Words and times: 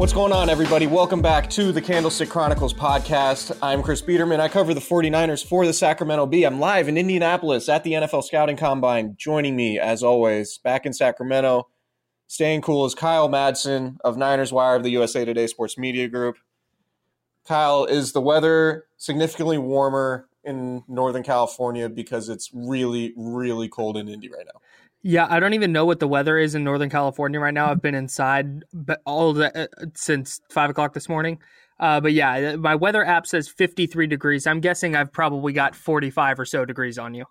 What's 0.00 0.14
going 0.14 0.32
on, 0.32 0.48
everybody? 0.48 0.86
Welcome 0.86 1.20
back 1.20 1.50
to 1.50 1.72
the 1.72 1.82
Candlestick 1.82 2.30
Chronicles 2.30 2.72
podcast. 2.72 3.54
I'm 3.60 3.82
Chris 3.82 4.00
Biederman. 4.00 4.40
I 4.40 4.48
cover 4.48 4.72
the 4.72 4.80
49ers 4.80 5.44
for 5.44 5.66
the 5.66 5.74
Sacramento 5.74 6.24
Bee. 6.24 6.44
I'm 6.44 6.58
live 6.58 6.88
in 6.88 6.96
Indianapolis 6.96 7.68
at 7.68 7.84
the 7.84 7.92
NFL 7.92 8.24
Scouting 8.24 8.56
Combine. 8.56 9.14
Joining 9.18 9.54
me, 9.54 9.78
as 9.78 10.02
always, 10.02 10.56
back 10.56 10.86
in 10.86 10.94
Sacramento, 10.94 11.68
staying 12.28 12.62
cool, 12.62 12.86
is 12.86 12.94
Kyle 12.94 13.28
Madsen 13.28 13.98
of 14.02 14.16
Niners 14.16 14.54
Wire 14.54 14.76
of 14.76 14.84
the 14.84 14.90
USA 14.92 15.26
Today 15.26 15.46
Sports 15.46 15.76
Media 15.76 16.08
Group. 16.08 16.38
Kyle, 17.46 17.84
is 17.84 18.12
the 18.12 18.22
weather 18.22 18.86
significantly 18.96 19.58
warmer 19.58 20.30
in 20.44 20.82
Northern 20.88 21.22
California 21.22 21.90
because 21.90 22.30
it's 22.30 22.48
really, 22.54 23.12
really 23.18 23.68
cold 23.68 23.98
in 23.98 24.08
Indy 24.08 24.30
right 24.30 24.46
now? 24.46 24.62
Yeah, 25.02 25.26
I 25.30 25.40
don't 25.40 25.54
even 25.54 25.72
know 25.72 25.86
what 25.86 25.98
the 25.98 26.08
weather 26.08 26.36
is 26.36 26.54
in 26.54 26.62
Northern 26.62 26.90
California 26.90 27.40
right 27.40 27.54
now. 27.54 27.70
I've 27.70 27.80
been 27.80 27.94
inside 27.94 28.64
all 29.06 29.32
the, 29.32 29.62
uh, 29.62 29.86
since 29.94 30.40
five 30.50 30.68
o'clock 30.68 30.92
this 30.92 31.08
morning. 31.08 31.38
Uh, 31.78 32.00
but 32.00 32.12
yeah, 32.12 32.56
my 32.56 32.74
weather 32.74 33.02
app 33.02 33.26
says 33.26 33.48
53 33.48 34.06
degrees. 34.06 34.46
I'm 34.46 34.60
guessing 34.60 34.94
I've 34.94 35.10
probably 35.10 35.54
got 35.54 35.74
45 35.74 36.40
or 36.40 36.44
so 36.44 36.66
degrees 36.66 36.98
on 36.98 37.14
you. 37.14 37.24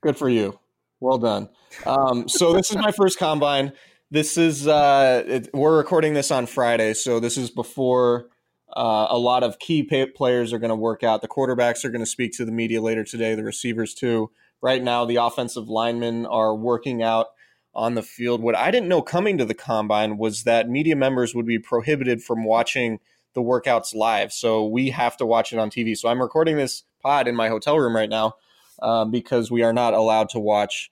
Good 0.00 0.16
for 0.16 0.28
you. 0.28 0.58
Well 1.00 1.18
done. 1.18 1.48
Um, 1.84 2.28
so 2.28 2.52
this 2.52 2.70
is 2.70 2.76
my 2.76 2.92
first 2.92 3.18
combine. 3.18 3.72
This 4.12 4.38
is 4.38 4.68
uh, 4.68 5.24
it, 5.26 5.50
we're 5.52 5.76
recording 5.76 6.14
this 6.14 6.30
on 6.30 6.46
Friday, 6.46 6.94
so 6.94 7.18
this 7.18 7.36
is 7.36 7.50
before 7.50 8.28
uh, 8.76 9.08
a 9.10 9.18
lot 9.18 9.42
of 9.42 9.58
key 9.58 9.82
players 9.82 10.52
are 10.52 10.58
going 10.58 10.70
to 10.70 10.76
work 10.76 11.02
out. 11.02 11.22
The 11.22 11.28
quarterbacks 11.28 11.84
are 11.84 11.90
going 11.90 12.04
to 12.04 12.10
speak 12.10 12.32
to 12.34 12.44
the 12.44 12.52
media 12.52 12.80
later 12.80 13.02
today. 13.02 13.34
The 13.34 13.42
receivers 13.42 13.94
too 13.94 14.30
right 14.62 14.82
now 14.82 15.04
the 15.04 15.16
offensive 15.16 15.68
linemen 15.68 16.24
are 16.24 16.54
working 16.54 17.02
out 17.02 17.26
on 17.74 17.94
the 17.94 18.02
field. 18.02 18.42
What 18.42 18.56
I 18.56 18.70
didn't 18.70 18.88
know 18.88 19.02
coming 19.02 19.36
to 19.38 19.44
the 19.44 19.54
combine 19.54 20.16
was 20.16 20.44
that 20.44 20.68
media 20.68 20.96
members 20.96 21.34
would 21.34 21.46
be 21.46 21.58
prohibited 21.58 22.22
from 22.22 22.44
watching 22.44 23.00
the 23.34 23.42
workouts 23.42 23.94
live. 23.94 24.32
So 24.32 24.66
we 24.66 24.90
have 24.90 25.16
to 25.18 25.26
watch 25.26 25.52
it 25.52 25.58
on 25.58 25.70
TV. 25.70 25.96
So 25.96 26.08
I'm 26.08 26.20
recording 26.20 26.56
this 26.56 26.84
pod 27.02 27.28
in 27.28 27.34
my 27.34 27.48
hotel 27.48 27.78
room 27.78 27.96
right 27.96 28.08
now 28.08 28.34
uh, 28.80 29.04
because 29.04 29.50
we 29.50 29.62
are 29.62 29.72
not 29.72 29.94
allowed 29.94 30.28
to 30.30 30.38
watch 30.38 30.90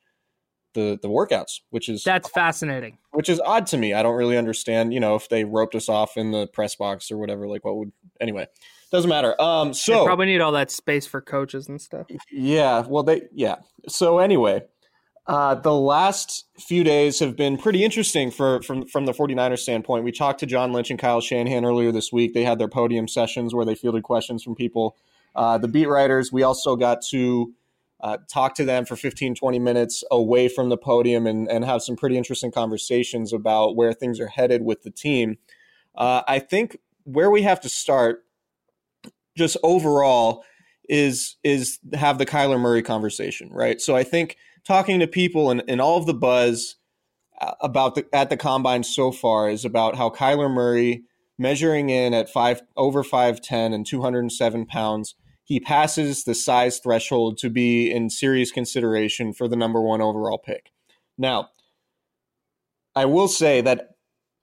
the 0.73 0.99
the 1.01 1.09
workouts, 1.09 1.61
which 1.71 1.89
is 1.89 2.05
that's 2.05 2.29
fascinating. 2.29 2.99
Which 3.11 3.29
is 3.29 3.41
odd 3.41 3.67
to 3.69 3.77
me. 3.77 3.93
I 3.93 4.03
don't 4.03 4.17
really 4.17 4.37
understand. 4.37 4.95
You 4.95 5.01
know, 5.01 5.17
if 5.17 5.29
they 5.29 5.45
roped 5.45 5.75
us 5.75 5.89
off 5.89 6.17
in 6.17 6.31
the 6.31 6.47
press 6.47 6.77
box 6.77 7.11
or 7.11 7.19
whatever, 7.19 7.49
like 7.49 7.65
what 7.65 7.77
would 7.77 7.93
anyway. 8.21 8.47
Doesn't 8.91 9.09
matter. 9.09 9.41
Um, 9.41 9.73
so 9.73 10.01
they 10.01 10.05
probably 10.05 10.27
need 10.27 10.41
all 10.41 10.53
that 10.53 10.71
space 10.71 11.07
for 11.07 11.21
coaches 11.21 11.69
and 11.69 11.81
stuff. 11.81 12.07
Yeah. 12.31 12.85
Well, 12.87 13.03
they 13.03 13.23
yeah. 13.33 13.57
So 13.89 14.19
anyway, 14.19 14.65
uh, 15.27 15.55
the 15.55 15.75
last 15.75 16.47
few 16.59 16.83
days 16.83 17.21
have 17.21 17.37
been 17.37 17.57
pretty 17.57 17.85
interesting 17.85 18.33
for 18.33 18.61
from 18.63 18.87
from 18.87 19.07
the 19.07 19.13
49ers 19.13 19.61
standpoint. 19.61 20.05
We 20.05 20.11
talked 20.11 20.41
to 20.41 20.47
John 20.47 20.73
Lynch 20.73 20.91
and 20.91 20.99
Kyle 20.99 21.21
Shanahan 21.21 21.65
earlier 21.65 21.93
this 21.93 22.13
week. 22.13 22.35
They 22.35 22.45
had 22.45 22.59
their 22.59 22.69
podium 22.69 23.07
sessions 23.07 23.55
where 23.55 23.65
they 23.65 23.77
fielded 23.77 24.03
questions 24.03 24.43
from 24.43 24.57
people. 24.57 24.97
Uh, 25.37 25.57
the 25.59 25.69
beat 25.69 25.87
writers, 25.87 26.33
we 26.33 26.43
also 26.43 26.75
got 26.75 27.03
to 27.11 27.55
uh, 28.01 28.17
talk 28.29 28.55
to 28.57 28.65
them 28.65 28.85
for 28.85 28.97
15, 28.97 29.35
20 29.35 29.59
minutes 29.59 30.03
away 30.11 30.49
from 30.49 30.69
the 30.69 30.77
podium 30.77 31.27
and, 31.27 31.49
and 31.49 31.65
have 31.65 31.83
some 31.83 31.97
pretty 31.97 32.17
interesting 32.17 32.51
conversations 32.51 33.33
about 33.33 33.77
where 33.77 33.93
things 33.93 34.19
are 34.19 34.27
headed 34.27 34.65
with 34.65 34.83
the 34.83 34.91
team. 34.91 35.37
Uh, 35.95 36.23
I 36.27 36.39
think 36.39 36.79
where 37.05 37.31
we 37.31 37.43
have 37.43 37.61
to 37.61 37.69
start 37.69 38.25
just 39.37 39.57
overall 39.63 40.45
is 40.89 41.37
is 41.45 41.79
have 41.95 42.19
the 42.19 42.27
Kyler 42.27 42.61
Murray 42.61 42.83
conversation, 42.83 43.49
right? 43.51 43.81
So 43.81 43.97
I 43.97 44.03
think 44.03 44.37
talking 44.67 45.01
to 45.01 45.07
people 45.07 45.51
and, 45.51 45.63
and 45.69 45.81
all 45.81 45.97
of 45.97 46.07
the 46.07 46.15
buzz 46.15 46.77
uh, 47.41 47.53
about 47.61 47.95
the 47.95 48.07
at 48.13 48.31
the 48.31 48.37
combine 48.37 48.83
so 48.83 49.13
far 49.13 49.49
is 49.49 49.65
about 49.65 49.97
how 49.97 50.11
Kyler 50.11 50.51
Murray 50.51 51.05
measuring 51.39 51.89
in 51.89 52.13
at 52.13 52.29
five 52.29 52.61
over 52.77 53.03
five 53.03 53.41
ten 53.41 53.73
and 53.73 53.87
two 53.87 54.03
hundred 54.03 54.21
and 54.21 54.33
seven 54.33 54.67
pounds, 54.67 55.15
he 55.45 55.59
passes 55.59 56.25
the 56.25 56.35
size 56.35 56.79
threshold 56.79 57.39
to 57.39 57.49
be 57.49 57.91
in 57.91 58.11
serious 58.11 58.51
consideration 58.51 59.33
for 59.33 59.49
the 59.49 59.57
number 59.57 59.81
one 59.81 60.03
overall 60.03 60.39
pick. 60.39 60.71
Now, 61.17 61.51
I 62.95 63.05
will 63.05 63.29
say 63.29 63.61
that 63.61 63.91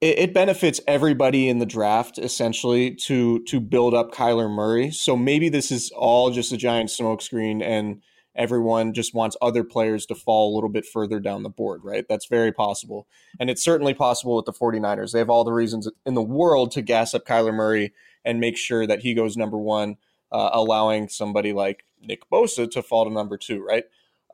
it, 0.00 0.18
it 0.18 0.34
benefits 0.34 0.80
everybody 0.86 1.48
in 1.48 1.58
the 1.58 1.66
draft 1.66 2.18
essentially 2.18 2.94
to 2.94 3.42
to 3.44 3.60
build 3.60 3.94
up 3.94 4.12
Kyler 4.12 4.50
Murray. 4.50 4.90
So 4.90 5.16
maybe 5.16 5.48
this 5.48 5.70
is 5.70 5.90
all 5.90 6.30
just 6.30 6.52
a 6.52 6.56
giant 6.56 6.90
smokescreen 6.90 7.62
and 7.62 8.02
everyone 8.34 8.94
just 8.94 9.14
wants 9.14 9.36
other 9.42 9.64
players 9.64 10.06
to 10.06 10.14
fall 10.14 10.52
a 10.52 10.54
little 10.54 10.70
bit 10.70 10.86
further 10.86 11.18
down 11.18 11.42
the 11.42 11.48
board, 11.48 11.80
right? 11.82 12.06
That's 12.08 12.26
very 12.26 12.52
possible. 12.52 13.08
And 13.40 13.50
it's 13.50 13.64
certainly 13.64 13.94
possible 13.94 14.36
with 14.36 14.44
the 14.44 14.52
49ers. 14.52 15.12
They 15.12 15.18
have 15.18 15.28
all 15.28 15.42
the 15.42 15.52
reasons 15.52 15.90
in 16.06 16.14
the 16.14 16.22
world 16.22 16.70
to 16.72 16.82
gas 16.82 17.14
up 17.14 17.26
Kyler 17.26 17.52
Murray 17.52 17.92
and 18.24 18.38
make 18.38 18.56
sure 18.56 18.86
that 18.86 19.00
he 19.00 19.12
goes 19.12 19.36
number 19.36 19.58
one, 19.58 19.96
uh, 20.30 20.50
allowing 20.52 21.08
somebody 21.08 21.52
like 21.52 21.84
Nick 22.00 22.30
Bosa 22.30 22.70
to 22.70 22.82
fall 22.82 23.04
to 23.04 23.10
number 23.10 23.36
two, 23.36 23.60
right? 23.60 23.84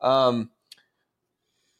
Um, 0.03 0.51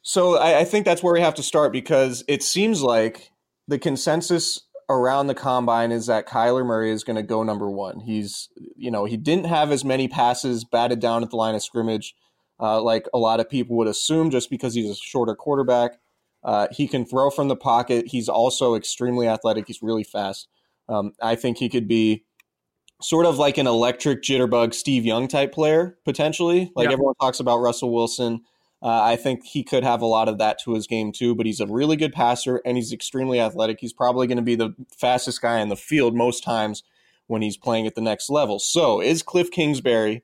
so 0.02 0.36
I, 0.36 0.60
I 0.60 0.64
think 0.64 0.84
that's 0.84 1.04
where 1.04 1.14
we 1.14 1.20
have 1.20 1.34
to 1.34 1.42
start 1.44 1.72
because 1.72 2.24
it 2.26 2.42
seems 2.42 2.82
like 2.82 3.30
the 3.68 3.78
consensus 3.78 4.60
around 4.88 5.26
the 5.26 5.34
combine 5.34 5.90
is 5.90 6.06
that 6.06 6.28
Kyler 6.28 6.64
Murray 6.64 6.90
is 6.92 7.02
going 7.02 7.16
to 7.16 7.22
go 7.22 7.42
number 7.42 7.68
one. 7.68 8.00
He's, 8.00 8.48
you 8.76 8.90
know, 8.90 9.04
he 9.04 9.16
didn't 9.16 9.46
have 9.46 9.72
as 9.72 9.84
many 9.84 10.06
passes 10.06 10.64
batted 10.64 11.00
down 11.00 11.24
at 11.24 11.30
the 11.30 11.36
line 11.36 11.54
of 11.56 11.62
scrimmage 11.62 12.14
uh, 12.60 12.80
like 12.80 13.06
a 13.12 13.18
lot 13.18 13.40
of 13.40 13.50
people 13.50 13.76
would 13.76 13.88
assume 13.88 14.30
just 14.30 14.50
because 14.50 14.74
he's 14.74 14.90
a 14.90 14.94
shorter 14.94 15.34
quarterback. 15.34 15.98
Uh, 16.42 16.68
he 16.70 16.86
can 16.86 17.04
throw 17.04 17.28
from 17.30 17.48
the 17.48 17.56
pocket. 17.56 18.06
He's 18.08 18.28
also 18.28 18.74
extremely 18.74 19.28
athletic. 19.28 19.66
He's 19.66 19.82
really 19.82 20.04
fast. 20.04 20.48
Um, 20.88 21.12
I 21.20 21.34
think 21.34 21.58
he 21.58 21.68
could 21.68 21.88
be 21.88 22.24
sort 23.02 23.26
of 23.26 23.38
like 23.38 23.58
an 23.58 23.66
electric 23.66 24.22
jitterbug 24.22 24.72
Steve 24.72 25.04
Young 25.04 25.28
type 25.28 25.52
player 25.52 25.98
potentially. 26.04 26.72
Like 26.74 26.86
Yeah. 26.86 26.92
everyone 26.94 27.14
talks 27.20 27.40
about 27.40 27.58
Russell 27.58 27.92
Wilson. 27.92 28.42
Uh, 28.82 29.02
I 29.02 29.16
think 29.16 29.44
he 29.44 29.64
could 29.64 29.84
have 29.84 30.02
a 30.02 30.06
lot 30.06 30.28
of 30.28 30.38
that 30.38 30.58
to 30.60 30.74
his 30.74 30.86
game 30.86 31.10
too, 31.10 31.34
but 31.34 31.46
he's 31.46 31.60
a 31.60 31.66
really 31.66 31.96
good 31.96 32.12
passer 32.12 32.60
and 32.64 32.76
he's 32.76 32.92
extremely 32.92 33.40
athletic. 33.40 33.78
He's 33.80 33.92
probably 33.92 34.26
going 34.26 34.36
to 34.36 34.42
be 34.42 34.54
the 34.54 34.74
fastest 34.96 35.40
guy 35.40 35.60
in 35.60 35.70
the 35.70 35.76
field 35.76 36.14
most 36.14 36.44
times 36.44 36.82
when 37.26 37.42
he's 37.42 37.56
playing 37.56 37.86
at 37.86 37.94
the 37.94 38.00
next 38.00 38.30
level. 38.30 38.58
So, 38.58 39.00
is 39.00 39.22
Cliff 39.22 39.50
Kingsbury, 39.50 40.22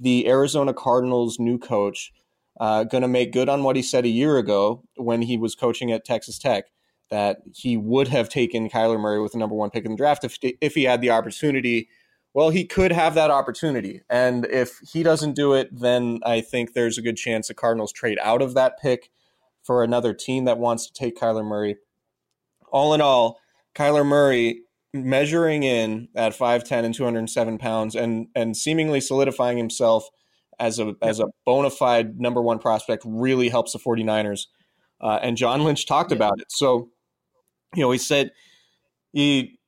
the 0.00 0.26
Arizona 0.26 0.74
Cardinals' 0.74 1.38
new 1.38 1.58
coach, 1.58 2.12
uh, 2.58 2.84
going 2.84 3.02
to 3.02 3.08
make 3.08 3.32
good 3.32 3.48
on 3.48 3.62
what 3.62 3.76
he 3.76 3.82
said 3.82 4.04
a 4.04 4.10
year 4.10 4.38
ago 4.38 4.82
when 4.96 5.22
he 5.22 5.36
was 5.36 5.54
coaching 5.54 5.92
at 5.92 6.04
Texas 6.04 6.38
Tech? 6.38 6.64
That 7.10 7.42
he 7.54 7.76
would 7.76 8.08
have 8.08 8.30
taken 8.30 8.70
Kyler 8.70 8.98
Murray 8.98 9.20
with 9.20 9.32
the 9.32 9.38
number 9.38 9.54
one 9.54 9.68
pick 9.68 9.84
in 9.84 9.90
the 9.90 9.96
draft 9.98 10.24
if, 10.24 10.38
if 10.40 10.74
he 10.74 10.84
had 10.84 11.02
the 11.02 11.10
opportunity 11.10 11.90
well, 12.34 12.50
he 12.50 12.64
could 12.64 12.92
have 12.92 13.14
that 13.14 13.30
opportunity. 13.30 14.02
And 14.08 14.46
if 14.46 14.78
he 14.92 15.02
doesn't 15.02 15.34
do 15.34 15.52
it, 15.52 15.68
then 15.70 16.20
I 16.24 16.40
think 16.40 16.72
there's 16.72 16.96
a 16.96 17.02
good 17.02 17.16
chance 17.16 17.48
the 17.48 17.54
Cardinals 17.54 17.92
trade 17.92 18.18
out 18.22 18.40
of 18.40 18.54
that 18.54 18.80
pick 18.80 19.10
for 19.62 19.84
another 19.84 20.14
team 20.14 20.44
that 20.46 20.58
wants 20.58 20.86
to 20.86 20.92
take 20.92 21.18
Kyler 21.18 21.44
Murray. 21.44 21.76
All 22.72 22.94
in 22.94 23.00
all, 23.00 23.38
Kyler 23.74 24.04
Murray 24.04 24.62
measuring 24.94 25.62
in 25.62 26.08
at 26.14 26.32
5'10 26.32 26.84
and 26.84 26.94
207 26.94 27.58
pounds 27.58 27.94
and, 27.94 28.28
and 28.34 28.56
seemingly 28.56 29.00
solidifying 29.00 29.58
himself 29.58 30.08
as 30.58 30.78
a, 30.78 30.94
as 31.02 31.20
a 31.20 31.26
bona 31.44 31.70
fide 31.70 32.18
number 32.18 32.42
one 32.42 32.58
prospect 32.58 33.02
really 33.06 33.48
helps 33.48 33.72
the 33.72 33.78
49ers. 33.78 34.46
Uh, 35.00 35.18
and 35.22 35.36
John 35.36 35.64
Lynch 35.64 35.86
talked 35.86 36.12
about 36.12 36.40
it. 36.40 36.46
So, 36.50 36.90
you 37.74 37.82
know, 37.82 37.90
he 37.90 37.98
said 37.98 38.32
he 39.12 39.58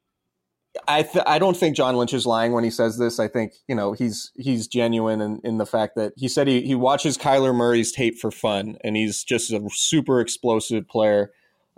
I 0.88 1.02
th- 1.02 1.24
I 1.26 1.38
don't 1.38 1.56
think 1.56 1.76
John 1.76 1.96
Lynch 1.96 2.12
is 2.12 2.26
lying 2.26 2.52
when 2.52 2.64
he 2.64 2.70
says 2.70 2.98
this. 2.98 3.20
I 3.20 3.28
think 3.28 3.54
you 3.68 3.74
know 3.74 3.92
he's 3.92 4.32
he's 4.36 4.66
genuine 4.66 5.20
in, 5.20 5.40
in 5.44 5.58
the 5.58 5.66
fact 5.66 5.94
that 5.96 6.12
he 6.16 6.28
said 6.28 6.48
he, 6.48 6.62
he 6.62 6.74
watches 6.74 7.16
Kyler 7.16 7.54
Murray's 7.54 7.92
tape 7.92 8.18
for 8.18 8.30
fun 8.30 8.76
and 8.82 8.96
he's 8.96 9.22
just 9.22 9.52
a 9.52 9.66
super 9.72 10.20
explosive 10.20 10.88
player. 10.88 11.30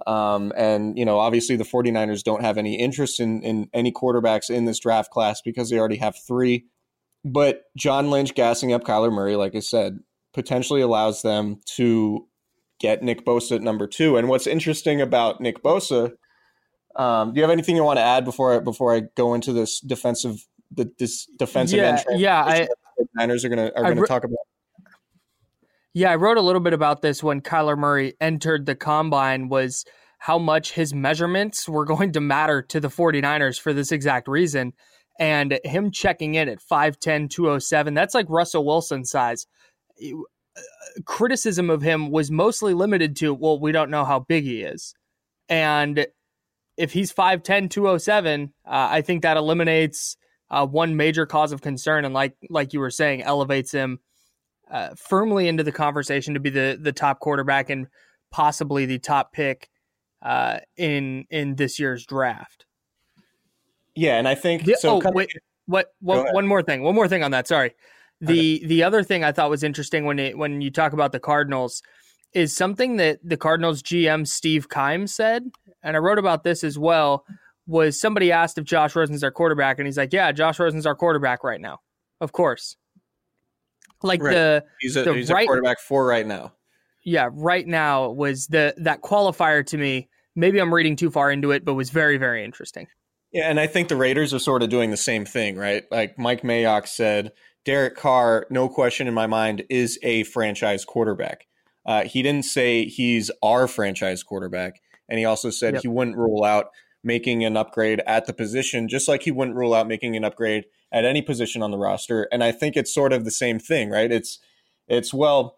Um, 0.06 0.52
and 0.56 0.98
you 0.98 1.04
know 1.04 1.18
obviously 1.18 1.56
the 1.56 1.64
49ers 1.64 2.22
don't 2.22 2.42
have 2.42 2.58
any 2.58 2.78
interest 2.78 3.20
in 3.20 3.42
in 3.42 3.68
any 3.72 3.92
quarterbacks 3.92 4.50
in 4.50 4.64
this 4.64 4.78
draft 4.78 5.10
class 5.10 5.40
because 5.42 5.70
they 5.70 5.78
already 5.78 5.96
have 5.96 6.16
three. 6.26 6.66
But 7.24 7.64
John 7.76 8.10
Lynch 8.10 8.34
gassing 8.34 8.72
up 8.72 8.84
Kyler 8.84 9.12
Murray, 9.12 9.36
like 9.36 9.54
I 9.54 9.60
said, 9.60 9.98
potentially 10.32 10.80
allows 10.80 11.22
them 11.22 11.60
to 11.76 12.28
get 12.78 13.02
Nick 13.02 13.24
Bosa 13.24 13.56
at 13.56 13.62
number 13.62 13.86
two. 13.86 14.16
And 14.16 14.28
what's 14.28 14.46
interesting 14.46 15.00
about 15.00 15.40
Nick 15.40 15.62
Bosa 15.62 16.12
um, 16.96 17.32
do 17.32 17.38
you 17.38 17.42
have 17.42 17.50
anything 17.50 17.76
you 17.76 17.84
want 17.84 17.98
to 17.98 18.02
add 18.02 18.24
before 18.24 18.54
I, 18.56 18.58
before 18.60 18.94
I 18.94 19.02
go 19.14 19.34
into 19.34 19.52
this 19.52 19.80
defensive 19.80 20.36
the, 20.72 20.90
this 20.98 21.26
defensive 21.38 21.78
Yeah, 21.78 22.02
end 22.08 22.20
yeah, 22.20 22.44
I- 22.44 22.68
the 22.98 23.06
Niners 23.14 23.44
are 23.44 23.48
gonna 23.50 23.70
are 23.76 23.84
I 23.84 23.88
gonna 23.90 24.00
re- 24.00 24.06
talk 24.08 24.24
about? 24.24 24.38
Yeah, 25.94 26.10
I 26.10 26.16
wrote 26.16 26.36
a 26.36 26.42
little 26.42 26.60
bit 26.60 26.72
about 26.72 27.00
this 27.02 27.22
when 27.22 27.40
Kyler 27.40 27.76
Murray 27.76 28.14
entered 28.20 28.66
the 28.66 28.74
combine 28.74 29.48
was 29.48 29.84
how 30.18 30.38
much 30.38 30.72
his 30.72 30.92
measurements 30.92 31.68
were 31.68 31.84
going 31.94 32.12
to 32.12 32.20
matter 32.20 32.62
to 32.62 32.80
the 32.80 32.88
49ers 32.88 33.60
for 33.60 33.72
this 33.72 33.92
exact 33.92 34.28
reason. 34.28 34.72
And 35.18 35.58
him 35.64 35.90
checking 35.90 36.34
in 36.34 36.48
at 36.50 36.58
5'10, 36.60 37.30
207, 37.30 37.94
that's 37.94 38.14
like 38.14 38.26
Russell 38.28 38.66
Wilson 38.66 39.04
size. 39.06 39.46
Uh, 40.02 40.10
Criticism 41.06 41.70
of 41.70 41.80
him 41.82 42.10
was 42.10 42.30
mostly 42.30 42.74
limited 42.74 43.16
to, 43.16 43.32
well, 43.32 43.58
we 43.58 43.72
don't 43.72 43.90
know 43.90 44.04
how 44.04 44.18
big 44.18 44.44
he 44.44 44.62
is. 44.62 44.94
And 45.48 46.06
if 46.76 46.92
he's 46.92 47.12
5'10, 47.12 47.70
207, 47.70 48.52
uh, 48.66 48.68
I 48.68 49.00
think 49.00 49.22
that 49.22 49.36
eliminates 49.36 50.16
uh, 50.50 50.66
one 50.66 50.96
major 50.96 51.26
cause 51.26 51.52
of 51.52 51.60
concern. 51.62 52.04
And 52.04 52.14
like 52.14 52.34
like 52.50 52.72
you 52.72 52.80
were 52.80 52.90
saying, 52.90 53.22
elevates 53.22 53.72
him 53.72 53.98
uh, 54.70 54.90
firmly 54.96 55.48
into 55.48 55.62
the 55.62 55.72
conversation 55.72 56.34
to 56.34 56.40
be 56.40 56.50
the 56.50 56.78
the 56.80 56.92
top 56.92 57.20
quarterback 57.20 57.70
and 57.70 57.86
possibly 58.30 58.86
the 58.86 58.98
top 58.98 59.32
pick 59.32 59.68
uh, 60.22 60.58
in 60.76 61.24
in 61.30 61.56
this 61.56 61.78
year's 61.78 62.04
draft. 62.06 62.66
Yeah, 63.94 64.18
and 64.18 64.28
I 64.28 64.34
think 64.34 64.64
The- 64.64 64.76
so. 64.76 65.00
oh 65.04 65.10
wait, 65.12 65.30
what? 65.66 65.86
Go 66.04 66.24
One, 66.32 66.46
more 66.46 66.62
thing. 66.62 66.82
One 66.82 66.94
more 66.94 67.08
thing 67.08 67.22
on 67.24 67.30
that. 67.32 67.48
Sorry. 67.48 67.74
The 68.20 68.64
the 68.66 68.82
other 68.82 69.02
thing 69.02 69.24
I 69.24 69.32
thought 69.32 69.50
was 69.50 69.62
interesting 69.62 70.04
when 70.04 70.18
it, 70.18 70.38
when 70.38 70.60
you 70.60 70.70
talk 70.70 70.92
about 70.92 71.12
the 71.12 71.20
Cardinals 71.20 71.82
is 72.32 72.54
something 72.54 72.96
that 72.96 73.18
the 73.22 73.36
Cardinals 73.36 73.82
GM 73.82 74.26
Steve 74.26 74.68
Keim 74.68 75.06
said, 75.06 75.44
and 75.82 75.96
I 75.96 76.00
wrote 76.00 76.18
about 76.18 76.44
this 76.44 76.64
as 76.64 76.78
well. 76.78 77.24
Was 77.66 78.00
somebody 78.00 78.30
asked 78.30 78.58
if 78.58 78.64
Josh 78.64 78.94
Rosen's 78.94 79.24
our 79.24 79.30
quarterback, 79.30 79.78
and 79.78 79.86
he's 79.86 79.96
like, 79.98 80.12
"Yeah, 80.12 80.30
Josh 80.32 80.58
Rosen's 80.60 80.86
our 80.86 80.94
quarterback 80.94 81.42
right 81.42 81.60
now, 81.60 81.80
of 82.20 82.32
course." 82.32 82.76
Like 84.02 84.22
Right. 84.22 84.34
the 84.34 84.64
he's 84.80 84.96
a 84.96 85.02
the 85.04 85.14
he's 85.14 85.30
right- 85.30 85.44
a 85.44 85.46
quarterback 85.46 85.80
for 85.80 86.06
right 86.06 86.26
now. 86.26 86.52
yeah, 87.02 87.28
right 87.32 87.66
now 87.66 88.10
was 88.10 88.46
the 88.48 88.74
that 88.78 89.00
qualifier 89.02 89.64
to 89.66 89.78
me. 89.78 90.08
Maybe 90.34 90.58
I'm 90.58 90.72
reading 90.72 90.96
too 90.96 91.10
far 91.10 91.30
into 91.30 91.50
it, 91.50 91.64
but 91.64 91.74
was 91.74 91.90
very 91.90 92.18
very 92.18 92.44
interesting. 92.44 92.86
Yeah, 93.32 93.48
and 93.50 93.58
I 93.58 93.66
think 93.66 93.88
the 93.88 93.96
Raiders 93.96 94.32
are 94.32 94.38
sort 94.38 94.62
of 94.62 94.68
doing 94.68 94.90
the 94.90 94.96
same 94.96 95.24
thing, 95.24 95.56
right? 95.56 95.84
Like 95.90 96.18
Mike 96.18 96.42
Mayock 96.42 96.86
said, 96.86 97.32
Derek 97.64 97.96
Carr, 97.96 98.46
no 98.50 98.68
question 98.68 99.08
in 99.08 99.14
my 99.14 99.26
mind, 99.26 99.64
is 99.68 99.98
a 100.02 100.22
franchise 100.24 100.84
quarterback. 100.84 101.46
Uh, 101.84 102.04
he 102.04 102.22
didn't 102.22 102.44
say 102.44 102.84
he's 102.84 103.30
our 103.42 103.66
franchise 103.66 104.22
quarterback, 104.22 104.80
and 105.08 105.18
he 105.18 105.24
also 105.24 105.50
said 105.50 105.74
Yep. 105.74 105.82
he 105.82 105.88
wouldn't 105.88 106.16
rule 106.16 106.44
out 106.44 106.70
making 107.04 107.44
an 107.44 107.56
upgrade 107.56 108.02
at 108.06 108.26
the 108.26 108.32
position, 108.32 108.88
just 108.88 109.06
like 109.08 109.22
he 109.22 109.30
wouldn't 109.30 109.56
rule 109.56 109.74
out 109.74 109.86
making 109.86 110.16
an 110.16 110.24
upgrade 110.24 110.64
at 110.92 111.04
any 111.04 111.22
position 111.22 111.62
on 111.62 111.70
the 111.70 111.78
roster. 111.78 112.28
And 112.32 112.42
I 112.42 112.52
think 112.52 112.76
it's 112.76 112.92
sort 112.92 113.12
of 113.12 113.24
the 113.24 113.30
same 113.30 113.58
thing, 113.58 113.90
right? 113.90 114.10
It's 114.10 114.38
it's 114.88 115.14
well, 115.14 115.56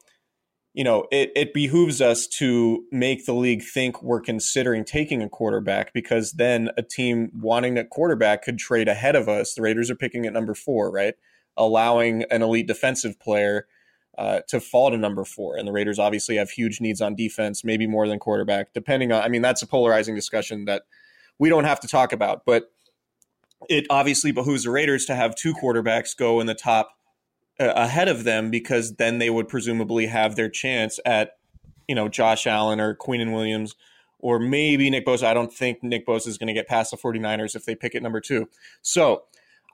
you 0.74 0.84
know, 0.84 1.06
it, 1.10 1.32
it 1.34 1.54
behooves 1.54 2.00
us 2.00 2.26
to 2.26 2.84
make 2.92 3.24
the 3.26 3.32
league 3.32 3.62
think 3.62 4.02
we're 4.02 4.20
considering 4.20 4.84
taking 4.84 5.22
a 5.22 5.28
quarterback 5.28 5.92
because 5.92 6.32
then 6.32 6.70
a 6.76 6.82
team 6.82 7.30
wanting 7.34 7.78
a 7.78 7.84
quarterback 7.84 8.42
could 8.42 8.58
trade 8.58 8.88
ahead 8.88 9.16
of 9.16 9.28
us. 9.28 9.54
The 9.54 9.62
Raiders 9.62 9.90
are 9.90 9.96
picking 9.96 10.26
at 10.26 10.32
number 10.32 10.54
four, 10.54 10.90
right? 10.90 11.14
Allowing 11.56 12.24
an 12.30 12.42
elite 12.42 12.68
defensive 12.68 13.18
player 13.18 13.66
uh, 14.18 14.40
to 14.48 14.60
fall 14.60 14.90
to 14.90 14.96
number 14.96 15.24
four. 15.24 15.56
And 15.56 15.66
the 15.66 15.72
Raiders 15.72 15.98
obviously 15.98 16.36
have 16.36 16.50
huge 16.50 16.80
needs 16.80 17.00
on 17.00 17.14
defense, 17.14 17.62
maybe 17.62 17.86
more 17.86 18.08
than 18.08 18.18
quarterback, 18.18 18.72
depending 18.74 19.12
on, 19.12 19.22
I 19.22 19.28
mean, 19.28 19.42
that's 19.42 19.62
a 19.62 19.66
polarizing 19.66 20.16
discussion 20.16 20.64
that 20.64 20.82
we 21.38 21.48
don't 21.48 21.64
have 21.64 21.78
to 21.80 21.88
talk 21.88 22.12
about. 22.12 22.42
But 22.44 22.72
it 23.68 23.86
obviously 23.88 24.32
behooves 24.32 24.64
the 24.64 24.70
Raiders 24.70 25.06
to 25.06 25.14
have 25.14 25.36
two 25.36 25.54
quarterbacks 25.54 26.16
go 26.16 26.40
in 26.40 26.48
the 26.48 26.54
top 26.54 26.90
uh, 27.60 27.72
ahead 27.76 28.08
of 28.08 28.24
them 28.24 28.50
because 28.50 28.96
then 28.96 29.18
they 29.18 29.30
would 29.30 29.48
presumably 29.48 30.06
have 30.06 30.34
their 30.34 30.48
chance 30.48 30.98
at 31.04 31.32
you 31.86 31.94
know 31.94 32.08
Josh 32.08 32.46
Allen 32.46 32.80
or 32.80 32.94
Quinnen 32.94 33.32
Williams 33.32 33.74
or 34.18 34.40
maybe 34.40 34.90
Nick 34.90 35.06
Bosa. 35.06 35.24
I 35.24 35.34
don't 35.34 35.52
think 35.52 35.82
Nick 35.82 36.06
Bosa 36.06 36.26
is 36.26 36.38
going 36.38 36.48
to 36.48 36.52
get 36.52 36.66
past 36.66 36.90
the 36.90 36.96
49ers 36.96 37.54
if 37.54 37.64
they 37.64 37.76
pick 37.76 37.94
at 37.94 38.02
number 38.02 38.20
2. 38.20 38.48
So, 38.82 39.24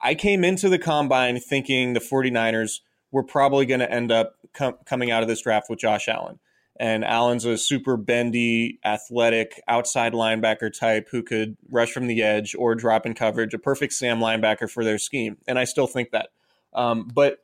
I 0.02 0.14
came 0.14 0.44
into 0.44 0.68
the 0.68 0.78
combine 0.78 1.40
thinking 1.40 1.94
the 1.94 2.00
49ers 2.00 2.80
were 3.14 3.22
probably 3.22 3.64
going 3.64 3.78
to 3.78 3.90
end 3.90 4.10
up 4.10 4.34
com- 4.52 4.76
coming 4.84 5.12
out 5.12 5.22
of 5.22 5.28
this 5.28 5.40
draft 5.40 5.70
with 5.70 5.78
Josh 5.78 6.08
Allen. 6.08 6.40
And 6.80 7.04
Allen's 7.04 7.44
a 7.44 7.56
super 7.56 7.96
bendy, 7.96 8.80
athletic, 8.84 9.60
outside 9.68 10.12
linebacker 10.12 10.76
type 10.76 11.06
who 11.12 11.22
could 11.22 11.56
rush 11.70 11.92
from 11.92 12.08
the 12.08 12.24
edge 12.24 12.56
or 12.58 12.74
drop 12.74 13.06
in 13.06 13.14
coverage, 13.14 13.54
a 13.54 13.58
perfect 13.58 13.92
Sam 13.92 14.18
linebacker 14.18 14.68
for 14.68 14.82
their 14.82 14.98
scheme. 14.98 15.36
And 15.46 15.60
I 15.60 15.64
still 15.64 15.86
think 15.86 16.10
that. 16.10 16.30
Um, 16.72 17.08
but 17.14 17.38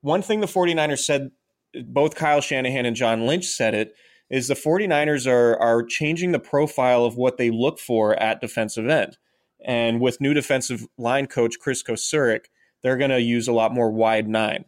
one 0.00 0.22
thing 0.22 0.40
the 0.40 0.46
49ers 0.46 1.00
said, 1.00 1.30
both 1.84 2.14
Kyle 2.14 2.40
Shanahan 2.40 2.86
and 2.86 2.96
John 2.96 3.26
Lynch 3.26 3.44
said 3.44 3.74
it, 3.74 3.94
is 4.30 4.48
the 4.48 4.54
49ers 4.54 5.30
are, 5.30 5.60
are 5.60 5.82
changing 5.82 6.32
the 6.32 6.38
profile 6.38 7.04
of 7.04 7.18
what 7.18 7.36
they 7.36 7.50
look 7.50 7.78
for 7.78 8.14
at 8.20 8.40
defensive 8.40 8.88
end. 8.88 9.18
And 9.62 10.00
with 10.00 10.22
new 10.22 10.32
defensive 10.32 10.86
line 10.96 11.26
coach 11.26 11.58
Kris 11.60 11.82
Kocurek, 11.82 12.46
they're 12.82 12.96
going 12.96 13.10
to 13.10 13.20
use 13.20 13.46
a 13.46 13.52
lot 13.52 13.74
more 13.74 13.90
wide 13.90 14.28
nine. 14.28 14.64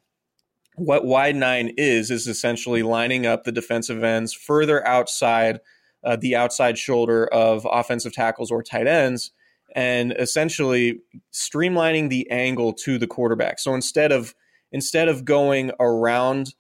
What 0.79 1.05
wide 1.05 1.37
nine 1.37 1.75
is, 1.77 2.11
is 2.11 2.27
essentially 2.27 2.83
lining 2.83 3.27
up 3.27 3.45
the 3.45 3.53
defensive 3.53 4.03
ends 4.03 4.33
further 4.33 4.87
outside 4.87 5.61
uh, 6.05 6.17
the 6.17 6.37
outside 6.37 6.79
shoulder 6.79 7.27
of 7.27 7.67
offensive 7.71 8.13
tackles 8.13 8.51
or 8.51 8.63
tight 8.63 8.87
ends 8.87 9.33
and 9.75 10.13
essentially 10.13 11.01
streamlining 11.33 12.09
the 12.09 12.31
angle 12.31 12.73
to 12.73 12.99
the 12.99 13.07
quarterback. 13.07 13.59
So 13.59 13.75
instead 13.75 14.13
of 14.13 14.35
instead 14.71 15.09
of 15.09 15.25
going 15.25 15.73
around 15.81 16.55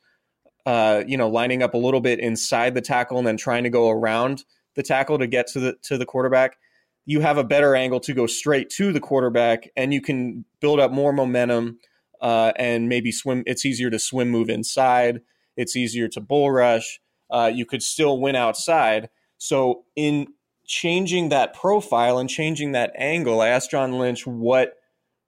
uh, 0.68 1.02
you 1.06 1.16
know, 1.16 1.28
lining 1.30 1.62
up 1.62 1.72
a 1.72 1.78
little 1.78 2.02
bit 2.02 2.18
inside 2.18 2.74
the 2.74 2.82
tackle 2.82 3.16
and 3.16 3.26
then 3.26 3.38
trying 3.38 3.64
to 3.64 3.70
go 3.70 3.88
around 3.88 4.44
the 4.74 4.82
tackle 4.82 5.18
to 5.18 5.26
get 5.26 5.46
to 5.46 5.60
the 5.60 5.76
to 5.82 5.96
the 5.96 6.04
quarterback, 6.04 6.58
you 7.06 7.20
have 7.20 7.38
a 7.38 7.44
better 7.44 7.74
angle 7.74 8.00
to 8.00 8.12
go 8.12 8.26
straight 8.26 8.68
to 8.68 8.92
the 8.92 9.00
quarterback, 9.00 9.70
and 9.76 9.94
you 9.94 10.02
can 10.02 10.44
build 10.60 10.78
up 10.78 10.92
more 10.92 11.10
momentum 11.10 11.78
uh, 12.20 12.52
and 12.56 12.88
maybe 12.88 13.12
swim. 13.12 13.42
It's 13.46 13.64
easier 13.64 13.90
to 13.90 13.98
swim 13.98 14.28
move 14.28 14.48
inside. 14.48 15.20
It's 15.56 15.76
easier 15.76 16.08
to 16.08 16.20
bull 16.20 16.50
rush. 16.50 17.00
Uh, 17.30 17.50
you 17.52 17.66
could 17.66 17.82
still 17.82 18.20
win 18.20 18.36
outside. 18.36 19.10
So 19.38 19.84
in 19.96 20.28
changing 20.66 21.30
that 21.30 21.54
profile 21.54 22.18
and 22.18 22.28
changing 22.28 22.72
that 22.72 22.92
angle, 22.96 23.40
I 23.40 23.48
asked 23.48 23.70
John 23.70 23.98
Lynch 23.98 24.26
what 24.26 24.74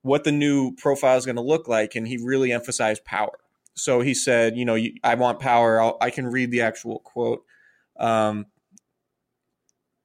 what 0.02 0.24
the 0.24 0.32
new 0.32 0.74
profile 0.76 1.18
is 1.18 1.26
going 1.26 1.36
to 1.36 1.42
look 1.42 1.68
like, 1.68 1.94
and 1.94 2.08
he 2.08 2.16
really 2.16 2.52
emphasized 2.52 3.04
power. 3.04 3.38
So 3.74 4.00
he 4.00 4.14
said, 4.14 4.56
you 4.56 4.64
know, 4.64 4.78
I 5.04 5.14
want 5.14 5.40
power. 5.40 5.80
I'll, 5.80 5.98
i 6.00 6.10
can 6.10 6.26
read 6.26 6.50
the 6.50 6.62
actual 6.62 7.00
quote. 7.00 7.44
Um, 7.98 8.46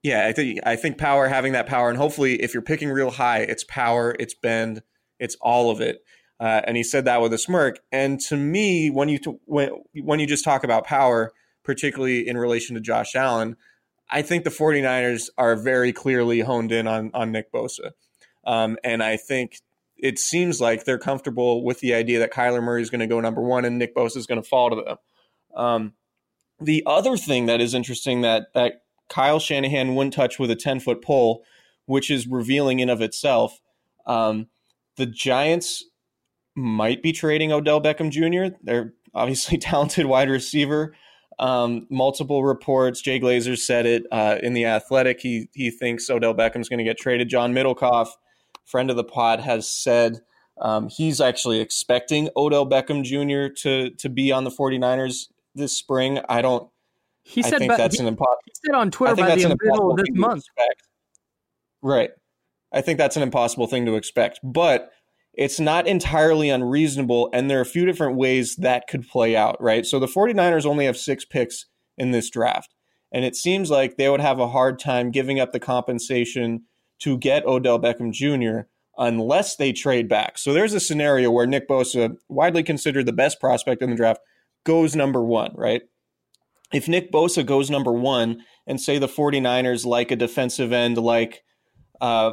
yeah, 0.04 0.27
I 0.27 0.34
think 0.34 0.60
I 0.63 0.75
think 0.75 1.00
power, 1.00 1.27
having 1.27 1.54
that 1.54 1.65
power, 1.65 1.89
and 1.89 1.98
hopefully, 1.98 2.42
if 2.42 2.54
you're 2.54 2.62
picking 2.62 2.89
real 2.89 3.10
high, 3.10 3.39
it's 3.39 3.63
power, 3.63 4.15
it's 4.20 4.36
bend, 4.36 4.84
it's 5.20 5.36
all 5.42 5.72
of 5.72 5.82
it. 5.82 6.04
Uh, 6.39 6.62
and 6.65 6.75
he 6.75 6.84
said 6.84 7.06
that 7.06 7.22
with 7.22 7.34
a 7.34 7.38
smirk. 7.38 7.80
And 7.92 8.20
to 8.22 8.36
me, 8.36 8.89
when 8.89 9.10
you 9.10 9.20
t- 9.20 9.38
when 9.46 9.70
when 10.04 10.20
you 10.20 10.27
just 10.27 10.44
talk 10.44 10.63
about 10.63 10.86
power, 10.86 11.32
particularly 11.63 12.27
in 12.27 12.38
relation 12.38 12.75
to 12.75 12.82
Josh 12.82 13.15
Allen, 13.15 13.56
I 14.10 14.22
think 14.22 14.44
the 14.44 14.50
49ers 14.50 15.30
are 15.38 15.56
very 15.56 15.94
clearly 15.94 16.42
honed 16.42 16.72
in 16.72 16.88
on 16.88 17.12
on 17.13 17.32
Nick 17.32 17.51
Bosa. 17.51 17.92
Um, 18.46 18.77
and 18.84 19.01
I 19.01 19.18
think 19.18 19.62
it 19.98 20.20
seems 20.20 20.60
like 20.60 20.84
they're 20.84 21.00
comfortable 21.00 21.63
with 21.63 21.80
the 21.80 21.94
idea 21.94 22.20
that 22.20 22.34
Kyler 22.34 22.62
Murray 22.62 22.82
is 22.82 22.89
going 22.89 23.00
to 23.00 23.08
go 23.08 23.20
number 23.20 23.42
one 23.42 23.65
and 23.65 23.80
Nick 23.80 23.96
Bosa 23.96 24.18
is 24.18 24.27
going 24.27 24.42
to 24.42 24.48
fall 24.48 24.70
to 24.70 24.75
them. 24.75 24.98
Um, 25.56 25.94
the 26.60 26.84
other 26.86 27.18
thing 27.18 27.46
that 27.48 27.62
is 27.62 27.74
interesting 27.74 28.22
that 28.22 28.54
that 28.54 28.84
Kyle 29.10 29.39
Shanahan 29.39 29.96
wouldn't 29.96 30.13
touch 30.13 30.39
with 30.39 30.51
a 30.51 30.56
10 30.56 30.80
foot 30.80 31.01
pole, 31.01 31.44
which 31.86 32.10
is 32.10 32.27
revealing 32.27 32.80
in 32.80 32.89
of 32.89 33.01
itself. 33.01 33.62
Um, 34.06 34.48
the 34.98 35.06
Giants 35.06 35.84
might 36.55 37.03
be 37.03 37.12
trading 37.12 37.51
Odell 37.51 37.81
Beckham 37.81 38.09
Jr. 38.09 38.55
They're 38.63 38.93
obviously 39.13 39.57
talented 39.59 40.05
wide 40.05 40.29
receiver. 40.29 40.95
Um, 41.38 41.85
multiple 41.89 42.45
reports. 42.45 43.01
Jay 43.01 43.19
Glazer 43.19 43.57
said 43.57 43.85
it 43.85 44.03
uh, 44.12 44.38
in 44.41 44.53
the 44.53 44.65
Athletic. 44.65 45.19
He 45.19 45.50
he 45.53 45.69
thinks 45.69 46.09
Odell 46.09 46.33
Beckham's 46.33 46.69
going 46.69 46.77
to 46.77 46.85
get 46.85 46.97
traded. 46.97 47.27
John 47.27 47.53
Middlekauff, 47.53 48.09
friend 48.63 48.89
of 48.89 48.95
the 48.95 49.03
pod, 49.03 49.41
has 49.41 49.69
said 49.69 50.21
um, 50.62 50.88
he's 50.88 51.19
actually 51.19 51.59
expecting 51.59 52.29
Odell 52.38 52.65
Beckham 52.65 53.03
Jr. 53.03 53.53
to 53.63 53.89
to 53.89 54.09
be 54.09 54.31
on 54.31 54.45
the 54.45 54.50
49ers 54.50 55.27
this 55.55 55.75
spring. 55.77 56.19
I 56.29 56.41
don't. 56.41 56.69
He 57.24 57.41
said 57.41 57.55
I 57.55 57.57
think 57.57 57.75
that's 57.75 57.95
he, 57.97 58.01
an 58.01 58.07
impossible. 58.07 58.38
He 58.45 58.51
said 58.65 58.75
on 58.75 58.91
Twitter 58.91 59.15
by 59.15 59.35
the 59.35 59.57
middle 59.62 59.91
of 59.91 59.97
this 59.97 60.07
month. 60.12 60.43
Right. 61.81 62.12
I 62.71 62.81
think 62.81 62.97
that's 62.97 63.17
an 63.17 63.24
impossible 63.24 63.67
thing 63.67 63.85
to 63.85 63.95
expect, 63.95 64.39
but 64.43 64.91
it's 65.38 65.60
not 65.60 65.88
entirely 65.88 66.50
unreasonable. 66.50 67.30
And 67.34 67.50
there 67.50 67.60
are 67.60 67.63
a 67.63 67.65
few 67.65 67.86
different 67.86 68.18
ways 68.18 68.56
that 68.58 68.88
could 68.88 69.08
play 69.08 69.36
out, 69.36 69.62
right? 69.62 69.86
So 69.86 70.00
the 70.00 70.08
49ers 70.08 70.65
only 70.65 70.86
have 70.86 70.98
six 70.98 71.25
picks 71.25 71.65
in 71.98 72.12
this 72.12 72.30
draft. 72.30 72.74
And 73.12 73.24
it 73.24 73.36
seems 73.36 73.70
like 73.70 73.98
they 73.98 74.10
would 74.10 74.22
have 74.22 74.39
a 74.39 74.50
hard 74.50 74.80
time 74.80 75.12
giving 75.12 75.39
up 75.39 75.51
the 75.51 75.60
compensation 75.60 76.63
to 77.00 77.18
get 77.18 77.46
Odell 77.46 77.80
Beckham 77.80 78.12
Jr. 78.12 78.68
unless 78.98 79.56
they 79.56 79.72
trade 79.72 80.08
back. 80.08 80.38
So 80.38 80.54
there's 80.54 80.74
a 80.74 80.80
scenario 80.80 81.32
where 81.32 81.48
Nick 81.48 81.68
Bosa, 81.68 82.15
widely 82.30 82.63
considered 82.63 83.06
the 83.06 83.13
best 83.13 83.39
prospect 83.39 83.82
in 83.82 83.89
the 83.89 83.96
draft, 83.96 84.22
goes 84.65 84.96
number 84.96 85.24
one, 85.24 85.51
right? 85.56 85.84
If 86.74 86.88
Nick 86.88 87.12
Bosa 87.12 87.46
goes 87.46 87.70
number 87.70 87.92
one, 87.92 88.42
and 88.68 88.82
say 88.82 88.98
the 88.98 89.08
49ers 89.08 89.86
like 89.86 90.12
a 90.12 90.15
defensive 90.15 90.72
end 90.72 90.98
like 90.98 91.44
uh, 92.01 92.32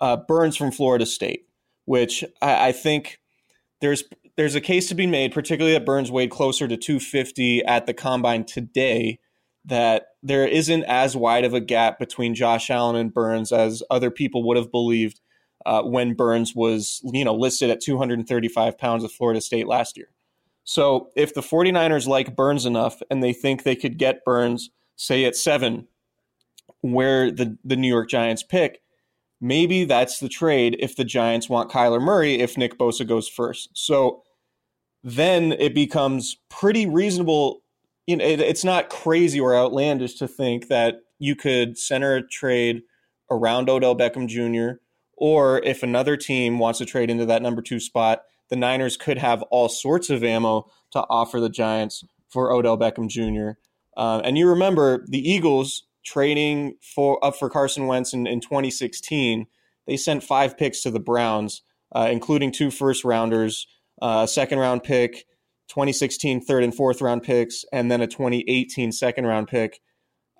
uh, 0.00 0.18
Burns 0.28 0.56
from 0.56 0.70
Florida 0.70 1.06
State, 1.06 1.46
which 1.84 2.24
I, 2.40 2.68
I 2.68 2.72
think 2.72 3.20
there's 3.80 4.04
there's 4.36 4.54
a 4.54 4.60
case 4.60 4.88
to 4.88 4.94
be 4.94 5.06
made, 5.06 5.32
particularly 5.32 5.76
that 5.76 5.86
Burns 5.86 6.10
weighed 6.10 6.30
closer 6.30 6.66
to 6.66 6.76
250 6.76 7.64
at 7.64 7.86
the 7.86 7.94
combine 7.94 8.44
today, 8.44 9.20
that 9.64 10.06
there 10.22 10.46
isn't 10.46 10.84
as 10.84 11.16
wide 11.16 11.44
of 11.44 11.54
a 11.54 11.60
gap 11.60 11.98
between 11.98 12.34
Josh 12.34 12.68
Allen 12.68 12.96
and 12.96 13.14
Burns 13.14 13.52
as 13.52 13.82
other 13.90 14.10
people 14.10 14.42
would 14.48 14.56
have 14.56 14.72
believed 14.72 15.20
uh, 15.66 15.82
when 15.82 16.14
Burns 16.14 16.54
was, 16.54 17.00
you 17.04 17.24
know, 17.24 17.34
listed 17.34 17.70
at 17.70 17.80
235 17.80 18.76
pounds 18.76 19.04
at 19.04 19.12
Florida 19.12 19.40
State 19.40 19.66
last 19.66 19.96
year. 19.96 20.08
So 20.64 21.10
if 21.14 21.34
the 21.34 21.40
49ers 21.40 22.06
like 22.06 22.34
Burns 22.34 22.66
enough 22.66 23.02
and 23.10 23.22
they 23.22 23.32
think 23.32 23.62
they 23.62 23.76
could 23.76 23.98
get 23.98 24.24
Burns, 24.24 24.70
say 24.96 25.24
at 25.24 25.36
seven, 25.36 25.86
where 26.80 27.30
the, 27.30 27.56
the 27.64 27.76
New 27.76 27.88
York 27.88 28.10
Giants 28.10 28.42
pick, 28.42 28.80
maybe 29.44 29.84
that's 29.84 30.20
the 30.20 30.28
trade 30.28 30.74
if 30.78 30.96
the 30.96 31.04
Giants 31.04 31.50
want 31.50 31.70
Kyler 31.70 32.00
Murray 32.00 32.40
if 32.40 32.56
Nick 32.56 32.78
Bosa 32.78 33.06
goes 33.06 33.28
first. 33.28 33.68
So 33.74 34.22
then 35.02 35.52
it 35.52 35.74
becomes 35.74 36.38
pretty 36.48 36.86
reasonable. 36.86 37.62
You 38.06 38.16
know, 38.16 38.24
it, 38.24 38.40
it's 38.40 38.64
not 38.64 38.88
crazy 38.88 39.38
or 39.38 39.54
outlandish 39.54 40.14
to 40.14 40.26
think 40.26 40.68
that 40.68 41.00
you 41.18 41.36
could 41.36 41.76
center 41.76 42.16
a 42.16 42.26
trade 42.26 42.84
around 43.30 43.68
Odell 43.68 43.94
Beckham 43.94 44.28
Jr. 44.28 44.80
Or 45.12 45.58
if 45.58 45.82
another 45.82 46.16
team 46.16 46.58
wants 46.58 46.78
to 46.78 46.86
trade 46.86 47.10
into 47.10 47.26
that 47.26 47.42
number 47.42 47.60
two 47.60 47.80
spot, 47.80 48.22
the 48.48 48.56
Niners 48.56 48.96
could 48.96 49.18
have 49.18 49.42
all 49.42 49.68
sorts 49.68 50.08
of 50.08 50.24
ammo 50.24 50.70
to 50.92 51.04
offer 51.10 51.38
the 51.38 51.50
Giants 51.50 52.02
for 52.30 52.50
Odell 52.50 52.78
Beckham 52.78 53.08
Jr. 53.08 53.58
Uh, 53.94 54.22
and 54.24 54.38
you 54.38 54.48
remember 54.48 55.04
the 55.06 55.30
Eagles 55.30 55.82
trading 56.04 56.76
for 56.82 57.24
up 57.24 57.36
for 57.36 57.50
Carson 57.50 57.86
Wentz 57.86 58.12
in, 58.12 58.26
in 58.26 58.40
2016, 58.40 59.46
they 59.86 59.96
sent 59.96 60.22
five 60.22 60.56
picks 60.56 60.82
to 60.82 60.90
the 60.90 61.00
Browns, 61.00 61.62
uh, 61.94 62.08
including 62.10 62.52
two 62.52 62.70
first 62.70 63.04
rounders, 63.04 63.66
uh, 64.02 64.22
a 64.24 64.28
second 64.28 64.58
round 64.58 64.82
pick, 64.82 65.26
2016 65.68 66.40
third 66.40 66.64
and 66.64 66.74
fourth 66.74 67.00
round 67.00 67.22
picks, 67.22 67.64
and 67.72 67.90
then 67.90 68.00
a 68.00 68.06
2018 68.06 68.92
second 68.92 69.26
round 69.26 69.48
pick. 69.48 69.80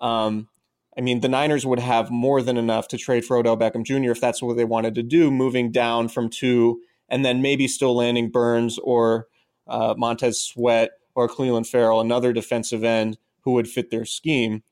Um, 0.01 0.49
I 0.97 1.01
mean, 1.01 1.21
the 1.21 1.29
Niners 1.29 1.67
would 1.67 1.81
have 1.81 2.11
more 2.11 2.41
than 2.41 2.57
enough 2.57 2.89
to 2.89 2.99
trade 2.99 3.25
for 3.25 3.37
Odell 3.37 3.57
Beckham 3.57 3.85
Jr. 3.85 4.13
if 4.13 4.21
that's 4.21 4.43
what 4.43 4.57
they 4.57 4.65
wanted 4.65 4.95
to 4.95 5.03
do, 5.03 5.31
moving 5.31 5.73
down 5.73 6.09
from 6.09 6.29
two 6.29 6.81
and 7.09 7.25
then 7.25 7.43
maybe 7.43 7.69
still 7.69 7.97
landing 7.97 8.31
Burns 8.31 8.79
or 8.79 9.29
uh, 9.67 9.95
Montez 9.97 10.41
Sweat 10.41 10.91
or 11.15 11.29
Clelin 11.29 11.67
Ferrell, 11.67 12.01
another 12.01 12.33
defensive 12.33 12.85
end 12.85 13.19
who 13.43 13.53
would 13.53 13.69
fit 13.69 13.91
their 13.91 14.05
scheme. 14.05 14.63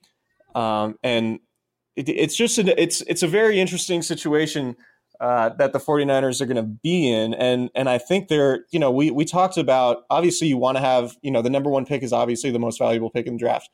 Um, 0.54 0.96
and 1.02 1.40
it, 1.96 2.08
it's 2.08 2.36
just 2.36 2.58
a, 2.58 2.80
it's 2.80 3.02
it's 3.02 3.22
a 3.22 3.28
very 3.28 3.60
interesting 3.60 4.02
situation 4.02 4.76
uh, 5.20 5.50
that 5.50 5.72
the 5.72 5.78
49ers 5.78 6.40
are 6.40 6.46
going 6.46 6.56
to 6.56 6.62
be 6.62 7.10
in. 7.10 7.34
And 7.34 7.70
and 7.74 7.88
I 7.88 7.98
think 7.98 8.28
they're, 8.28 8.64
you 8.70 8.80
know, 8.80 8.90
we 8.90 9.10
we 9.10 9.24
talked 9.24 9.56
about 9.56 10.04
obviously 10.10 10.48
you 10.48 10.56
want 10.56 10.76
to 10.76 10.82
have, 10.82 11.16
you 11.22 11.30
know, 11.30 11.42
the 11.42 11.50
number 11.50 11.70
one 11.70 11.86
pick 11.86 12.02
is 12.02 12.12
obviously 12.12 12.50
the 12.50 12.58
most 12.58 12.78
valuable 12.78 13.10
pick 13.10 13.26
in 13.26 13.34
the 13.34 13.38
draft. 13.38 13.70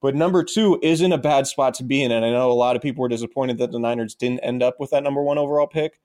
But 0.00 0.14
number 0.14 0.44
two 0.44 0.78
isn't 0.82 1.12
a 1.12 1.18
bad 1.18 1.46
spot 1.46 1.74
to 1.74 1.84
be 1.84 2.02
in. 2.02 2.12
And 2.12 2.24
I 2.24 2.30
know 2.30 2.50
a 2.50 2.52
lot 2.52 2.76
of 2.76 2.82
people 2.82 3.02
were 3.02 3.08
disappointed 3.08 3.58
that 3.58 3.72
the 3.72 3.78
Niners 3.78 4.14
didn't 4.14 4.40
end 4.40 4.62
up 4.62 4.78
with 4.78 4.90
that 4.90 5.02
number 5.02 5.22
one 5.22 5.38
overall 5.38 5.66
pick. 5.66 6.00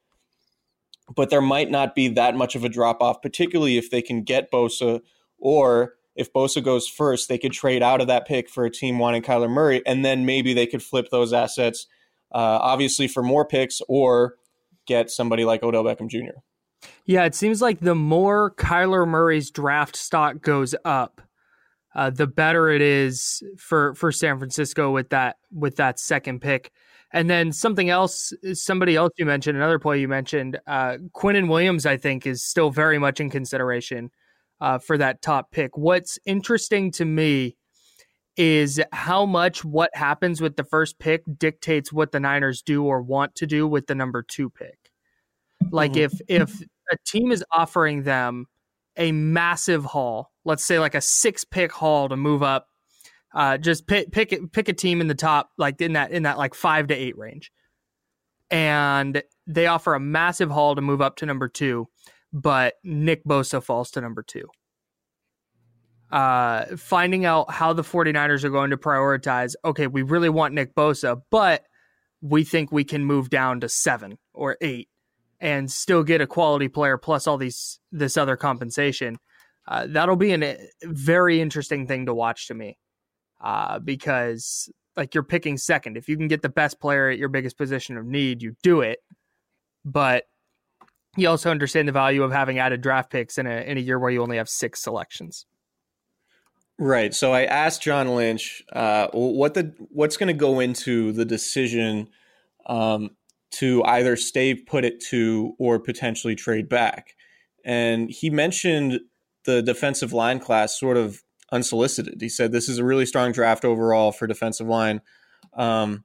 But 1.16 1.30
there 1.30 1.42
might 1.42 1.70
not 1.70 1.96
be 1.96 2.08
that 2.10 2.36
much 2.36 2.56
of 2.56 2.64
a 2.64 2.70
drop 2.70 3.02
off, 3.02 3.22
particularly 3.22 3.78
if 3.78 3.92
they 3.92 4.02
can 4.02 4.24
get 4.24 4.52
Bosa 4.52 5.02
or 5.38 5.96
if 6.16 6.32
Bosa 6.32 6.64
goes 6.64 6.88
first, 6.88 7.28
they 7.28 7.38
could 7.38 7.54
trade 7.54 7.82
out 7.82 8.02
of 8.02 8.08
that 8.08 8.28
pick 8.28 8.50
for 8.50 8.66
a 8.66 8.72
team 8.72 9.00
wanting 9.00 9.24
Kyler 9.24 9.50
Murray, 9.50 9.82
and 9.86 10.06
then 10.06 10.26
maybe 10.26 10.54
they 10.54 10.68
could 10.68 10.84
flip 10.84 11.08
those 11.12 11.34
assets, 11.34 11.88
uh, 12.32 12.60
obviously 12.62 13.08
for 13.08 13.24
more 13.24 13.46
picks 13.46 13.82
or 13.88 14.36
get 14.86 15.10
somebody 15.10 15.46
like 15.46 15.64
Odell 15.64 15.84
Beckham 15.84 16.10
Jr. 16.10 16.40
Yeah, 17.06 17.26
it 17.26 17.36
seems 17.36 17.62
like 17.62 17.80
the 17.80 17.96
more 17.96 18.52
Kyler 18.56 19.08
Murray's 19.08 19.50
draft 19.52 19.96
stock 19.96 20.42
goes 20.42 20.76
up, 20.86 21.22
uh, 21.96 22.10
the 22.10 22.28
better 22.28 22.70
it 22.70 22.82
is 22.82 23.42
for 23.58 23.94
for 23.96 24.12
San 24.12 24.38
Francisco 24.38 24.92
with 24.92 25.10
that 25.10 25.38
with 25.52 25.78
that 25.78 26.00
second 26.00 26.42
pick. 26.42 26.72
And 27.16 27.30
then 27.30 27.52
something 27.52 27.92
else, 27.92 28.34
somebody 28.54 28.96
else 28.96 29.12
you 29.18 29.26
mentioned, 29.26 29.56
another 29.56 29.78
play 29.78 30.00
you 30.00 30.08
mentioned, 30.08 30.60
uh, 30.66 30.98
and 31.24 31.50
Williams, 31.50 31.86
I 31.86 31.96
think, 31.96 32.26
is 32.26 32.44
still 32.44 32.72
very 32.72 32.98
much 32.98 33.20
in 33.20 33.30
consideration 33.30 34.10
uh, 34.64 34.78
for 34.80 34.98
that 34.98 35.22
top 35.22 35.52
pick. 35.52 35.78
What's 35.78 36.18
interesting 36.26 36.90
to 36.92 37.04
me 37.04 37.58
is 38.38 38.82
how 38.94 39.26
much 39.26 39.66
what 39.66 39.94
happens 39.94 40.40
with 40.40 40.56
the 40.56 40.64
first 40.64 41.00
pick 41.00 41.22
dictates 41.38 41.92
what 41.92 42.14
the 42.14 42.22
Niners 42.22 42.62
do 42.62 42.86
or 42.86 43.02
want 43.02 43.36
to 43.36 43.46
do 43.46 43.68
with 43.68 43.88
the 43.88 43.94
number 43.94 44.24
two 44.24 44.50
pick. 44.50 44.78
Like 45.70 45.92
mm-hmm. 45.92 46.16
if 46.30 46.44
if 46.46 46.62
a 46.90 46.96
team 47.06 47.34
is 47.34 47.44
offering 47.52 48.04
them 48.04 48.46
a 48.96 49.12
massive 49.12 49.84
haul, 49.84 50.32
let's 50.46 50.64
say 50.64 50.80
like 50.80 50.96
a 50.96 51.02
six 51.02 51.44
pick 51.44 51.74
haul 51.74 52.08
to 52.08 52.16
move 52.16 52.42
up, 52.42 52.68
uh, 53.36 53.58
just 53.58 53.86
pick 53.86 54.14
pick 54.14 54.34
pick 54.54 54.70
a 54.70 54.74
team 54.74 55.02
in 55.02 55.08
the 55.08 55.14
top 55.14 55.50
like 55.58 55.82
in 55.82 55.94
that 55.94 56.12
in 56.12 56.24
that 56.24 56.38
like 56.38 56.54
five 56.54 56.88
to 56.88 56.96
eight 56.96 57.18
range, 57.18 57.52
and 58.50 59.22
they 59.46 59.68
offer 59.68 59.94
a 59.94 60.00
massive 60.00 60.50
haul 60.50 60.74
to 60.74 60.82
move 60.82 61.02
up 61.02 61.18
to 61.18 61.26
number 61.26 61.50
two 61.50 61.90
but 62.34 62.74
Nick 62.84 63.24
Bosa 63.24 63.64
falls 63.64 63.92
to 63.92 64.02
number 64.02 64.24
two. 64.24 64.50
Uh, 66.12 66.66
finding 66.76 67.26
out 67.26 67.50
how 67.52 67.74
the 67.74 67.84
49ers 67.84 68.44
are 68.44 68.50
going 68.50 68.72
to 68.72 68.78
prioritize, 68.78 69.56
okay, 69.64 69.88
we 69.88 70.02
really 70.02 70.30
want 70.30 70.54
Nick 70.54 70.76
Bosa, 70.76 71.22
but 71.30 71.64
we 72.22 72.44
think 72.44 72.72
we 72.72 72.84
can 72.84 73.06
move 73.06 73.30
down 73.30 73.60
to 73.62 73.70
seven 73.70 74.18
or 74.34 74.58
eight 74.62 74.90
and 75.40 75.72
still 75.72 76.04
get 76.04 76.22
a 76.22 76.28
quality 76.28 76.68
player 76.68 76.98
plus 76.98 77.28
all 77.28 77.38
these 77.38 77.80
this 77.92 78.16
other 78.16 78.38
compensation. 78.38 79.18
Uh, 79.68 79.88
that'll 79.90 80.16
be 80.16 80.34
a 80.34 80.58
very 80.84 81.42
interesting 81.42 81.88
thing 81.88 82.06
to 82.06 82.14
watch 82.14 82.48
to 82.48 82.54
me, 82.54 82.78
uh, 83.42 83.80
because 83.80 84.70
like 84.96 85.14
you're 85.14 85.24
picking 85.24 85.58
second. 85.58 85.98
If 85.98 86.08
you 86.08 86.18
can 86.18 86.28
get 86.28 86.42
the 86.42 86.50
best 86.50 86.80
player 86.80 87.10
at 87.10 87.18
your 87.18 87.30
biggest 87.30 87.58
position 87.58 87.98
of 87.98 88.06
need, 88.06 88.42
you 88.42 88.56
do 88.62 88.82
it. 88.82 89.00
But 89.84 90.26
you 91.16 91.30
also 91.30 91.52
understand 91.52 91.88
the 91.88 91.92
value 91.92 92.24
of 92.24 92.32
having 92.32 92.60
added 92.60 92.82
draft 92.82 93.12
picks 93.12 93.38
in 93.38 93.46
a 93.46 93.62
in 93.62 93.78
a 93.78 93.82
year 93.82 94.00
where 94.00 94.12
you 94.12 94.22
only 94.22 94.38
have 94.38 94.50
six 94.50 94.82
selections. 94.82 95.46
Right. 96.80 97.14
So 97.14 97.34
I 97.34 97.44
asked 97.44 97.84
John 97.84 98.16
Lynch 98.16 98.64
uh, 98.74 99.08
what 99.14 99.54
the 99.54 99.74
what's 99.90 100.18
going 100.18 100.28
to 100.28 100.34
go 100.34 100.60
into 100.60 101.12
the 101.12 101.26
decision 101.26 102.10
um, 102.66 103.12
to 103.52 103.84
either 103.84 104.16
stay 104.16 104.56
put 104.56 104.84
at 104.84 105.00
two 105.00 105.54
or 105.60 105.80
potentially 105.80 106.36
trade 106.36 106.68
back, 106.68 107.16
and 107.64 108.10
he 108.10 108.30
mentioned 108.30 109.02
the 109.46 109.62
defensive 109.62 110.14
line 110.14 110.40
class 110.40 110.80
sort 110.80 110.98
of 110.98 111.22
unsolicited. 111.52 112.20
He 112.20 112.30
said 112.30 112.52
this 112.52 112.68
is 112.68 112.80
a 112.80 112.84
really 112.84 113.06
strong 113.06 113.32
draft 113.32 113.64
overall 113.64 114.12
for 114.12 114.26
defensive 114.26 114.68
line. 114.68 115.02
Um, 115.54 116.04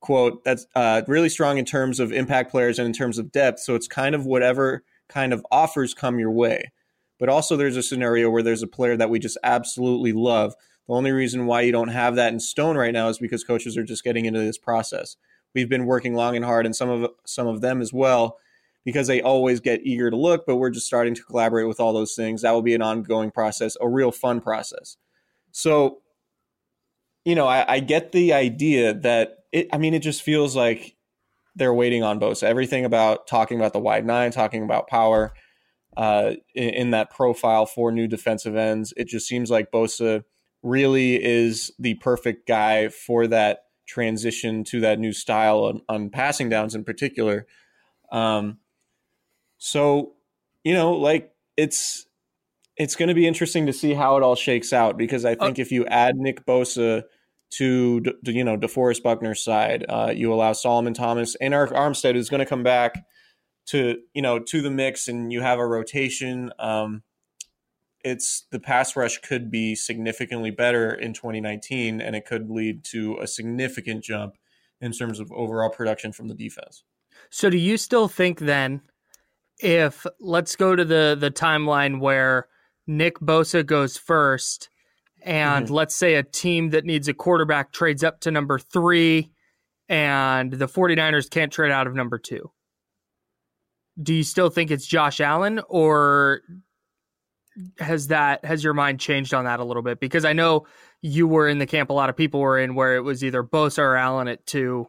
quote 0.00 0.44
that's 0.44 0.66
uh, 0.74 1.02
really 1.08 1.28
strong 1.28 1.58
in 1.58 1.64
terms 1.64 2.00
of 2.00 2.12
impact 2.12 2.50
players 2.50 2.78
and 2.78 2.86
in 2.86 2.92
terms 2.92 3.18
of 3.18 3.32
depth. 3.32 3.60
So 3.60 3.74
it's 3.74 3.88
kind 3.88 4.14
of 4.14 4.26
whatever 4.26 4.84
kind 5.08 5.32
of 5.32 5.44
offers 5.50 5.94
come 5.94 6.18
your 6.18 6.30
way. 6.30 6.72
But 7.18 7.28
also, 7.28 7.56
there's 7.56 7.76
a 7.76 7.82
scenario 7.82 8.30
where 8.30 8.42
there's 8.42 8.62
a 8.62 8.66
player 8.66 8.96
that 8.96 9.08
we 9.08 9.18
just 9.18 9.38
absolutely 9.42 10.12
love. 10.12 10.54
The 10.86 10.94
only 10.94 11.12
reason 11.12 11.46
why 11.46 11.62
you 11.62 11.72
don't 11.72 11.88
have 11.88 12.14
that 12.16 12.32
in 12.32 12.40
stone 12.40 12.76
right 12.76 12.92
now 12.92 13.08
is 13.08 13.18
because 13.18 13.42
coaches 13.42 13.76
are 13.76 13.84
just 13.84 14.04
getting 14.04 14.26
into 14.26 14.40
this 14.40 14.58
process. 14.58 15.16
We've 15.54 15.68
been 15.68 15.86
working 15.86 16.14
long 16.14 16.36
and 16.36 16.44
hard, 16.44 16.66
and 16.66 16.76
some 16.76 16.90
of 16.90 17.10
some 17.24 17.46
of 17.46 17.62
them 17.62 17.80
as 17.80 17.92
well, 17.92 18.36
because 18.84 19.06
they 19.06 19.22
always 19.22 19.60
get 19.60 19.80
eager 19.84 20.10
to 20.10 20.16
look. 20.16 20.44
But 20.46 20.56
we're 20.56 20.70
just 20.70 20.86
starting 20.86 21.14
to 21.14 21.22
collaborate 21.22 21.66
with 21.66 21.80
all 21.80 21.94
those 21.94 22.14
things. 22.14 22.42
That 22.42 22.52
will 22.52 22.62
be 22.62 22.74
an 22.74 22.82
ongoing 22.82 23.30
process, 23.30 23.76
a 23.80 23.88
real 23.88 24.12
fun 24.12 24.40
process. 24.42 24.98
So, 25.52 26.02
you 27.26 27.34
know, 27.34 27.48
I, 27.48 27.74
I 27.74 27.80
get 27.80 28.12
the 28.12 28.32
idea 28.32 28.94
that 28.94 29.38
it. 29.52 29.68
I 29.72 29.78
mean, 29.78 29.94
it 29.94 29.98
just 29.98 30.22
feels 30.22 30.54
like 30.54 30.96
they're 31.56 31.74
waiting 31.74 32.04
on 32.04 32.20
Bosa. 32.20 32.44
Everything 32.44 32.84
about 32.84 33.26
talking 33.26 33.58
about 33.58 33.72
the 33.72 33.80
wide 33.80 34.06
nine, 34.06 34.30
talking 34.30 34.62
about 34.62 34.86
power 34.86 35.34
uh, 35.96 36.34
in, 36.54 36.68
in, 36.68 36.90
that 36.92 37.10
profile 37.10 37.66
for 37.66 37.90
new 37.90 38.06
defensive 38.06 38.54
ends. 38.54 38.94
It 38.96 39.08
just 39.08 39.26
seems 39.26 39.50
like 39.50 39.72
Bosa 39.72 40.22
really 40.62 41.22
is 41.22 41.72
the 41.80 41.94
perfect 41.94 42.46
guy 42.46 42.90
for 42.90 43.26
that 43.26 43.64
transition 43.88 44.62
to 44.64 44.80
that 44.80 45.00
new 45.00 45.12
style 45.12 45.64
on, 45.64 45.80
on 45.88 46.10
passing 46.10 46.48
downs 46.48 46.76
in 46.76 46.84
particular. 46.84 47.46
Um, 48.12 48.58
so, 49.58 50.12
you 50.62 50.74
know, 50.74 50.92
like 50.92 51.32
it's 51.56 52.06
it's 52.76 52.94
going 52.94 53.08
to 53.08 53.14
be 53.14 53.26
interesting 53.26 53.66
to 53.66 53.72
see 53.72 53.94
how 53.94 54.16
it 54.16 54.22
all 54.22 54.36
shakes 54.36 54.72
out 54.72 54.96
because 54.96 55.24
I 55.24 55.34
think 55.34 55.58
uh, 55.58 55.62
if 55.62 55.72
you 55.72 55.86
add 55.86 56.16
Nick 56.16 56.46
Bosa 56.46 57.04
to 57.52 58.02
you 58.24 58.44
know 58.44 58.56
DeForest 58.56 59.02
Buckner's 59.02 59.42
side, 59.42 59.84
uh, 59.88 60.12
you 60.14 60.32
allow 60.32 60.52
Solomon 60.52 60.94
Thomas 60.94 61.36
and 61.36 61.54
Arik 61.54 61.72
Armstead 61.72 62.16
is 62.16 62.28
going 62.28 62.40
to 62.40 62.46
come 62.46 62.62
back 62.62 63.04
to 63.66 63.98
you 64.14 64.22
know 64.22 64.38
to 64.38 64.62
the 64.62 64.70
mix 64.70 65.08
and 65.08 65.32
you 65.32 65.40
have 65.42 65.58
a 65.58 65.66
rotation. 65.66 66.50
Um, 66.58 67.02
it's 68.04 68.46
the 68.52 68.60
pass 68.60 68.94
rush 68.94 69.18
could 69.18 69.50
be 69.50 69.74
significantly 69.74 70.52
better 70.52 70.94
in 70.94 71.12
2019 71.12 72.00
and 72.00 72.14
it 72.14 72.24
could 72.24 72.48
lead 72.48 72.84
to 72.84 73.18
a 73.20 73.26
significant 73.26 74.04
jump 74.04 74.36
in 74.80 74.92
terms 74.92 75.18
of 75.18 75.32
overall 75.32 75.70
production 75.70 76.12
from 76.12 76.28
the 76.28 76.34
defense. 76.34 76.84
So 77.30 77.50
do 77.50 77.56
you 77.56 77.76
still 77.76 78.06
think 78.06 78.38
then 78.38 78.82
if 79.58 80.06
let's 80.20 80.54
go 80.54 80.76
to 80.76 80.84
the 80.84 81.16
the 81.18 81.30
timeline 81.30 82.00
where 82.00 82.48
Nick 82.86 83.18
Bosa 83.18 83.64
goes 83.64 83.96
first 83.96 84.68
and 85.26 85.66
mm-hmm. 85.66 85.74
let's 85.74 85.94
say 85.94 86.14
a 86.14 86.22
team 86.22 86.70
that 86.70 86.86
needs 86.86 87.08
a 87.08 87.14
quarterback 87.14 87.72
trades 87.72 88.02
up 88.02 88.20
to 88.20 88.30
number 88.30 88.58
3 88.58 89.30
and 89.88 90.52
the 90.52 90.66
49ers 90.66 91.28
can't 91.28 91.52
trade 91.52 91.70
out 91.70 91.86
of 91.86 91.94
number 91.94 92.18
2 92.18 92.50
do 94.02 94.14
you 94.14 94.22
still 94.22 94.50
think 94.50 94.70
it's 94.70 94.86
Josh 94.86 95.20
Allen 95.20 95.60
or 95.68 96.42
has 97.78 98.08
that 98.08 98.44
has 98.44 98.62
your 98.62 98.74
mind 98.74 99.00
changed 99.00 99.32
on 99.32 99.44
that 99.44 99.60
a 99.60 99.64
little 99.64 99.82
bit? 99.82 100.00
Because 100.00 100.24
I 100.24 100.32
know 100.32 100.66
you 101.00 101.26
were 101.26 101.48
in 101.48 101.58
the 101.58 101.66
camp 101.66 101.90
a 101.90 101.92
lot 101.92 102.10
of 102.10 102.16
people 102.16 102.40
were 102.40 102.58
in 102.58 102.74
where 102.74 102.96
it 102.96 103.00
was 103.00 103.24
either 103.24 103.42
Bosa 103.42 103.78
or 103.78 103.96
Allen 103.96 104.28
at 104.28 104.44
two, 104.46 104.88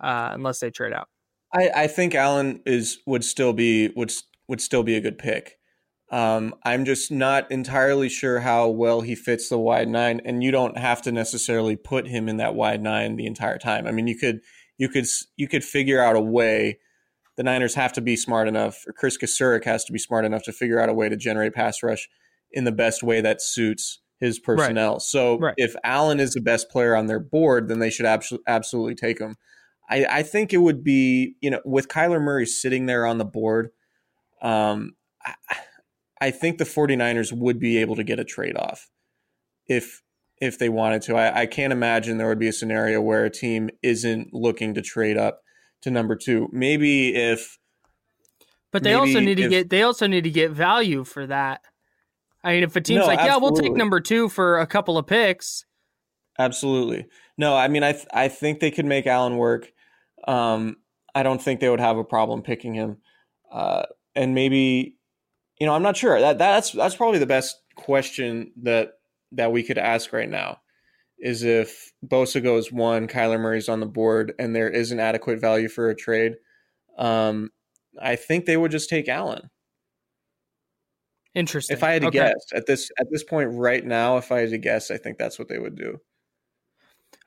uh, 0.00 0.30
unless 0.32 0.60
they 0.60 0.70
trade 0.70 0.92
out. 0.92 1.08
I, 1.52 1.70
I 1.74 1.86
think 1.86 2.14
Allen 2.14 2.62
is 2.66 2.98
would 3.06 3.24
still 3.24 3.52
be 3.52 3.88
would 3.88 4.12
would 4.48 4.60
still 4.60 4.82
be 4.82 4.96
a 4.96 5.00
good 5.00 5.18
pick. 5.18 5.57
Um, 6.10 6.54
I'm 6.64 6.84
just 6.84 7.10
not 7.10 7.50
entirely 7.50 8.08
sure 8.08 8.40
how 8.40 8.68
well 8.68 9.02
he 9.02 9.14
fits 9.14 9.48
the 9.48 9.58
wide 9.58 9.88
nine, 9.88 10.20
and 10.24 10.42
you 10.42 10.50
don't 10.50 10.78
have 10.78 11.02
to 11.02 11.12
necessarily 11.12 11.76
put 11.76 12.06
him 12.06 12.28
in 12.28 12.38
that 12.38 12.54
wide 12.54 12.82
nine 12.82 13.16
the 13.16 13.26
entire 13.26 13.58
time. 13.58 13.86
I 13.86 13.92
mean, 13.92 14.06
you 14.06 14.16
could 14.16 14.40
you 14.78 14.88
could 14.88 15.06
you 15.36 15.48
could 15.48 15.64
figure 15.64 16.02
out 16.02 16.16
a 16.16 16.20
way 16.20 16.78
the 17.36 17.42
Niners 17.42 17.74
have 17.74 17.92
to 17.92 18.00
be 18.00 18.16
smart 18.16 18.48
enough, 18.48 18.84
or 18.86 18.92
Kris 18.92 19.18
Kocurek 19.18 19.64
has 19.64 19.84
to 19.84 19.92
be 19.92 19.98
smart 19.98 20.24
enough 20.24 20.44
to 20.44 20.52
figure 20.52 20.80
out 20.80 20.88
a 20.88 20.94
way 20.94 21.08
to 21.08 21.16
generate 21.16 21.54
pass 21.54 21.82
rush 21.82 22.08
in 22.52 22.64
the 22.64 22.72
best 22.72 23.02
way 23.02 23.20
that 23.20 23.42
suits 23.42 24.00
his 24.18 24.38
personnel. 24.38 24.94
Right. 24.94 25.02
So 25.02 25.38
right. 25.38 25.54
if 25.56 25.76
Allen 25.84 26.20
is 26.20 26.32
the 26.32 26.40
best 26.40 26.70
player 26.70 26.96
on 26.96 27.06
their 27.06 27.20
board, 27.20 27.68
then 27.68 27.78
they 27.78 27.90
should 27.90 28.06
abso- 28.06 28.40
absolutely 28.46 28.94
take 28.94 29.20
him. 29.20 29.36
I, 29.88 30.06
I, 30.10 30.22
think 30.22 30.52
it 30.52 30.58
would 30.58 30.82
be, 30.82 31.36
you 31.40 31.50
know, 31.50 31.60
with 31.64 31.88
Kyler 31.88 32.20
Murray 32.20 32.44
sitting 32.44 32.86
there 32.86 33.06
on 33.06 33.18
the 33.18 33.24
board, 33.24 33.70
um, 34.42 34.96
I, 35.24 35.34
I 36.20 36.30
think 36.30 36.58
the 36.58 36.64
49ers 36.64 37.32
would 37.32 37.58
be 37.58 37.78
able 37.78 37.96
to 37.96 38.04
get 38.04 38.18
a 38.18 38.24
trade 38.24 38.56
off 38.56 38.88
if 39.66 40.02
if 40.40 40.58
they 40.58 40.68
wanted 40.68 41.02
to. 41.02 41.16
I, 41.16 41.42
I 41.42 41.46
can't 41.46 41.72
imagine 41.72 42.18
there 42.18 42.28
would 42.28 42.38
be 42.38 42.48
a 42.48 42.52
scenario 42.52 43.00
where 43.00 43.24
a 43.24 43.30
team 43.30 43.70
isn't 43.82 44.32
looking 44.32 44.74
to 44.74 44.82
trade 44.82 45.16
up 45.16 45.42
to 45.82 45.90
number 45.90 46.16
two. 46.16 46.48
Maybe 46.52 47.14
if 47.14 47.58
But 48.70 48.82
they 48.82 48.94
also 48.94 49.20
need 49.20 49.36
to 49.36 49.48
get 49.48 49.70
they 49.70 49.82
also 49.82 50.06
need 50.06 50.24
to 50.24 50.30
get 50.30 50.50
value 50.50 51.04
for 51.04 51.26
that. 51.26 51.62
I 52.42 52.52
mean 52.52 52.62
if 52.62 52.76
a 52.76 52.80
team's 52.80 53.00
no, 53.00 53.06
like, 53.06 53.18
absolutely. 53.18 53.36
Yeah, 53.36 53.42
we'll 53.42 53.60
take 53.60 53.76
number 53.76 54.00
two 54.00 54.28
for 54.28 54.58
a 54.58 54.66
couple 54.66 54.98
of 54.98 55.06
picks. 55.06 55.64
Absolutely. 56.38 57.06
No, 57.36 57.56
I 57.56 57.68
mean 57.68 57.82
I 57.82 57.92
th- 57.92 58.06
I 58.12 58.28
think 58.28 58.60
they 58.60 58.70
could 58.70 58.86
make 58.86 59.06
Allen 59.06 59.36
work. 59.36 59.70
Um 60.26 60.76
I 61.14 61.22
don't 61.22 61.42
think 61.42 61.60
they 61.60 61.68
would 61.68 61.80
have 61.80 61.96
a 61.96 62.04
problem 62.04 62.42
picking 62.42 62.74
him. 62.74 62.98
Uh 63.50 63.84
and 64.14 64.34
maybe 64.34 64.97
you 65.60 65.66
know, 65.66 65.74
I'm 65.74 65.82
not 65.82 65.96
sure. 65.96 66.20
That 66.20 66.38
that's 66.38 66.72
that's 66.72 66.96
probably 66.96 67.18
the 67.18 67.26
best 67.26 67.56
question 67.76 68.52
that 68.62 68.92
that 69.32 69.52
we 69.52 69.62
could 69.62 69.78
ask 69.78 70.12
right 70.12 70.28
now 70.28 70.58
is 71.18 71.42
if 71.42 71.92
Bosa 72.06 72.42
goes 72.42 72.70
one, 72.70 73.08
Kyler 73.08 73.40
Murray's 73.40 73.68
on 73.68 73.80
the 73.80 73.86
board, 73.86 74.34
and 74.38 74.54
there 74.54 74.70
is 74.70 74.92
an 74.92 75.00
adequate 75.00 75.40
value 75.40 75.68
for 75.68 75.90
a 75.90 75.96
trade. 75.96 76.36
Um, 76.96 77.50
I 78.00 78.16
think 78.16 78.44
they 78.44 78.56
would 78.56 78.70
just 78.70 78.88
take 78.88 79.08
Allen. 79.08 79.50
Interesting. 81.34 81.76
If 81.76 81.82
I 81.82 81.92
had 81.92 82.02
to 82.02 82.08
okay. 82.08 82.18
guess 82.18 82.46
at 82.54 82.66
this 82.66 82.90
at 82.98 83.06
this 83.10 83.24
point 83.24 83.50
right 83.52 83.84
now, 83.84 84.16
if 84.16 84.32
I 84.32 84.40
had 84.40 84.50
to 84.50 84.58
guess, 84.58 84.90
I 84.90 84.96
think 84.96 85.18
that's 85.18 85.38
what 85.38 85.48
they 85.48 85.58
would 85.58 85.76
do. 85.76 86.00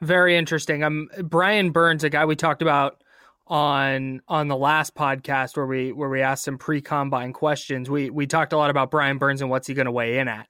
Very 0.02 0.38
interesting. 0.38 0.84
Um, 0.84 1.10
Brian 1.24 1.72
Burns, 1.72 2.04
a 2.04 2.10
guy 2.10 2.26
we 2.26 2.36
talked 2.36 2.62
about 2.62 3.04
on 3.47 4.21
on 4.27 4.47
the 4.47 4.56
last 4.56 4.95
podcast 4.95 5.58
where 5.58 5.65
we 5.65 5.91
where 5.91 6.10
we 6.10 6.21
asked 6.21 6.43
some 6.43 6.58
pre 6.58 6.82
combine 6.82 7.34
questions. 7.34 7.89
We 7.89 8.10
we 8.10 8.27
talked 8.27 8.54
a 8.54 8.58
lot 8.58 8.69
about 8.69 8.91
Brian 8.91 9.17
Burns 9.17 9.41
and 9.41 9.49
what's 9.49 9.67
he 9.67 9.73
going 9.73 9.86
to 9.86 9.91
weigh 9.91 10.19
in 10.19 10.27
at, 10.27 10.47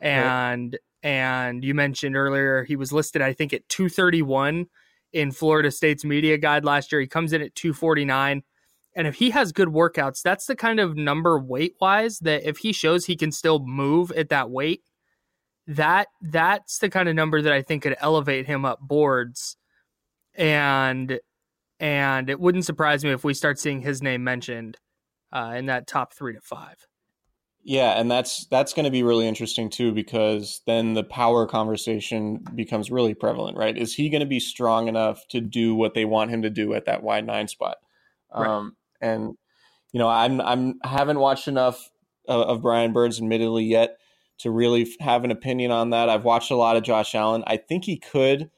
and 0.00 0.78
and 1.02 1.64
you 1.64 1.74
mentioned 1.74 2.16
earlier 2.16 2.64
he 2.64 2.76
was 2.76 2.92
listed, 2.92 3.22
I 3.22 3.32
think, 3.32 3.52
at 3.52 3.68
231 3.68 4.66
in 5.12 5.32
Florida 5.32 5.70
State's 5.70 6.04
media 6.04 6.38
guide 6.38 6.64
last 6.64 6.92
year. 6.92 7.00
He 7.00 7.06
comes 7.06 7.32
in 7.32 7.42
at 7.42 7.54
249. 7.54 8.42
And 8.96 9.06
if 9.06 9.14
he 9.16 9.30
has 9.30 9.52
good 9.52 9.68
workouts, 9.68 10.20
that's 10.22 10.46
the 10.46 10.56
kind 10.56 10.80
of 10.80 10.96
number 10.96 11.38
weight 11.38 11.74
wise 11.80 12.18
that 12.20 12.46
if 12.48 12.58
he 12.58 12.72
shows 12.72 13.06
he 13.06 13.16
can 13.16 13.30
still 13.30 13.60
move 13.60 14.10
at 14.12 14.30
that 14.30 14.50
weight, 14.50 14.82
that 15.66 16.08
that's 16.20 16.78
the 16.78 16.90
kind 16.90 17.08
of 17.08 17.14
number 17.14 17.40
that 17.40 17.52
I 17.52 17.62
think 17.62 17.84
could 17.84 17.96
elevate 18.00 18.46
him 18.46 18.64
up 18.64 18.80
boards. 18.80 19.56
And 20.34 21.20
and 21.80 22.30
it 22.30 22.38
wouldn't 22.38 22.64
surprise 22.64 23.02
me 23.02 23.10
if 23.10 23.24
we 23.24 23.34
start 23.34 23.58
seeing 23.58 23.80
his 23.80 24.02
name 24.02 24.22
mentioned 24.22 24.76
uh, 25.32 25.54
in 25.56 25.66
that 25.66 25.86
top 25.86 26.14
three 26.14 26.34
to 26.34 26.40
five. 26.40 26.86
Yeah, 27.62 28.00
and 28.00 28.10
that's 28.10 28.46
that's 28.46 28.72
going 28.72 28.84
to 28.84 28.90
be 28.90 29.02
really 29.02 29.26
interesting 29.26 29.68
too 29.68 29.92
because 29.92 30.62
then 30.66 30.94
the 30.94 31.04
power 31.04 31.46
conversation 31.46 32.42
becomes 32.54 32.90
really 32.90 33.14
prevalent, 33.14 33.56
right? 33.56 33.76
Is 33.76 33.94
he 33.94 34.08
going 34.08 34.20
to 34.20 34.26
be 34.26 34.40
strong 34.40 34.88
enough 34.88 35.26
to 35.28 35.40
do 35.40 35.74
what 35.74 35.94
they 35.94 36.04
want 36.04 36.30
him 36.30 36.42
to 36.42 36.50
do 36.50 36.72
at 36.72 36.86
that 36.86 37.02
wide 37.02 37.26
nine 37.26 37.48
spot? 37.48 37.78
Right. 38.34 38.46
Um, 38.48 38.76
and 39.00 39.36
you 39.92 39.98
know, 39.98 40.08
I'm 40.08 40.40
I'm 40.40 40.78
haven't 40.84 41.18
watched 41.18 41.48
enough 41.48 41.90
of, 42.26 42.40
of 42.40 42.62
Brian 42.62 42.92
Burns, 42.92 43.18
admittedly, 43.18 43.64
yet 43.64 43.96
to 44.38 44.50
really 44.50 44.88
have 45.00 45.24
an 45.24 45.30
opinion 45.30 45.70
on 45.70 45.90
that. 45.90 46.08
I've 46.08 46.24
watched 46.24 46.50
a 46.50 46.56
lot 46.56 46.76
of 46.76 46.82
Josh 46.82 47.14
Allen. 47.14 47.44
I 47.46 47.58
think 47.58 47.84
he 47.84 47.98
could, 47.98 48.50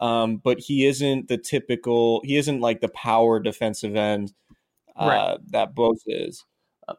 um, 0.00 0.36
but 0.36 0.58
he 0.60 0.86
isn't 0.86 1.28
the 1.28 1.38
typical. 1.38 2.20
He 2.24 2.36
isn't 2.36 2.60
like 2.60 2.80
the 2.80 2.88
power 2.88 3.40
defensive 3.40 3.96
end 3.96 4.32
uh, 4.96 5.06
right. 5.06 5.38
that 5.50 5.74
Bosa 5.74 5.98
is. 6.06 6.44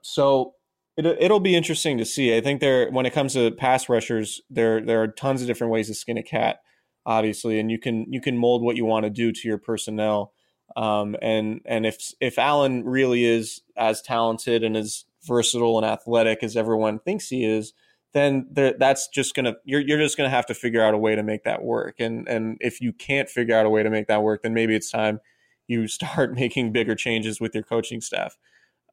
So 0.02 0.54
it, 0.98 1.06
it'll 1.06 1.40
be 1.40 1.56
interesting 1.56 1.98
to 1.98 2.06
see. 2.06 2.36
I 2.36 2.42
think 2.42 2.60
there, 2.60 2.90
when 2.92 3.06
it 3.06 3.14
comes 3.14 3.34
to 3.34 3.52
pass 3.52 3.90
rushers, 3.90 4.42
there 4.50 4.82
there 4.82 5.02
are 5.02 5.08
tons 5.08 5.42
of 5.42 5.48
different 5.48 5.74
ways 5.74 5.88
to 5.88 5.94
skin 5.94 6.18
a 6.18 6.24
cat, 6.24 6.60
obviously, 7.06 7.60
and 7.60 7.72
you 7.72 7.80
can 7.80 8.06
you 8.12 8.22
can 8.22 8.38
mold 8.38 8.62
what 8.64 8.76
you 8.76 8.86
want 8.86 9.06
to 9.06 9.10
do 9.10 9.32
to 9.32 9.48
your 9.48 9.58
personnel 9.58 10.34
Um, 10.76 11.16
and 11.22 11.62
and 11.66 11.86
if 11.86 12.14
if 12.20 12.38
Allen 12.38 12.84
really 12.86 13.26
is 13.26 13.62
as 13.76 14.02
talented 14.02 14.64
and 14.64 14.78
as 14.78 15.06
versatile 15.28 15.78
and 15.78 15.86
athletic 15.86 16.44
as 16.44 16.56
everyone 16.56 17.00
thinks 17.00 17.30
he 17.30 17.44
is, 17.44 17.74
then 18.13 18.48
that's 18.52 19.08
just 19.08 19.36
gonna 19.36 19.56
you're 19.65 19.82
you're 19.82 20.00
just 20.00 20.17
gonna 20.17 20.30
have 20.30 20.48
to 20.48 20.54
figure 20.54 20.84
out 20.84 20.93
a 20.93 20.98
way 20.98 21.15
to 21.15 21.24
make 21.24 21.43
that 21.43 21.63
work. 21.63 21.95
And 22.00 22.28
and 22.28 22.58
if 22.60 22.82
you 22.82 22.91
can't 22.91 23.30
figure 23.30 23.56
out 23.56 23.65
a 23.65 23.69
way 23.69 23.84
to 23.84 23.89
make 23.89 24.08
that 24.08 24.24
work, 24.24 24.41
then 24.41 24.54
maybe 24.54 24.76
it's 24.76 24.89
time 24.89 25.19
you 25.67 25.88
start 25.88 26.34
making 26.34 26.72
bigger 26.72 26.95
changes 26.95 27.39
with 27.39 27.54
your 27.54 27.63
coaching 27.63 28.02
staff, 28.02 28.38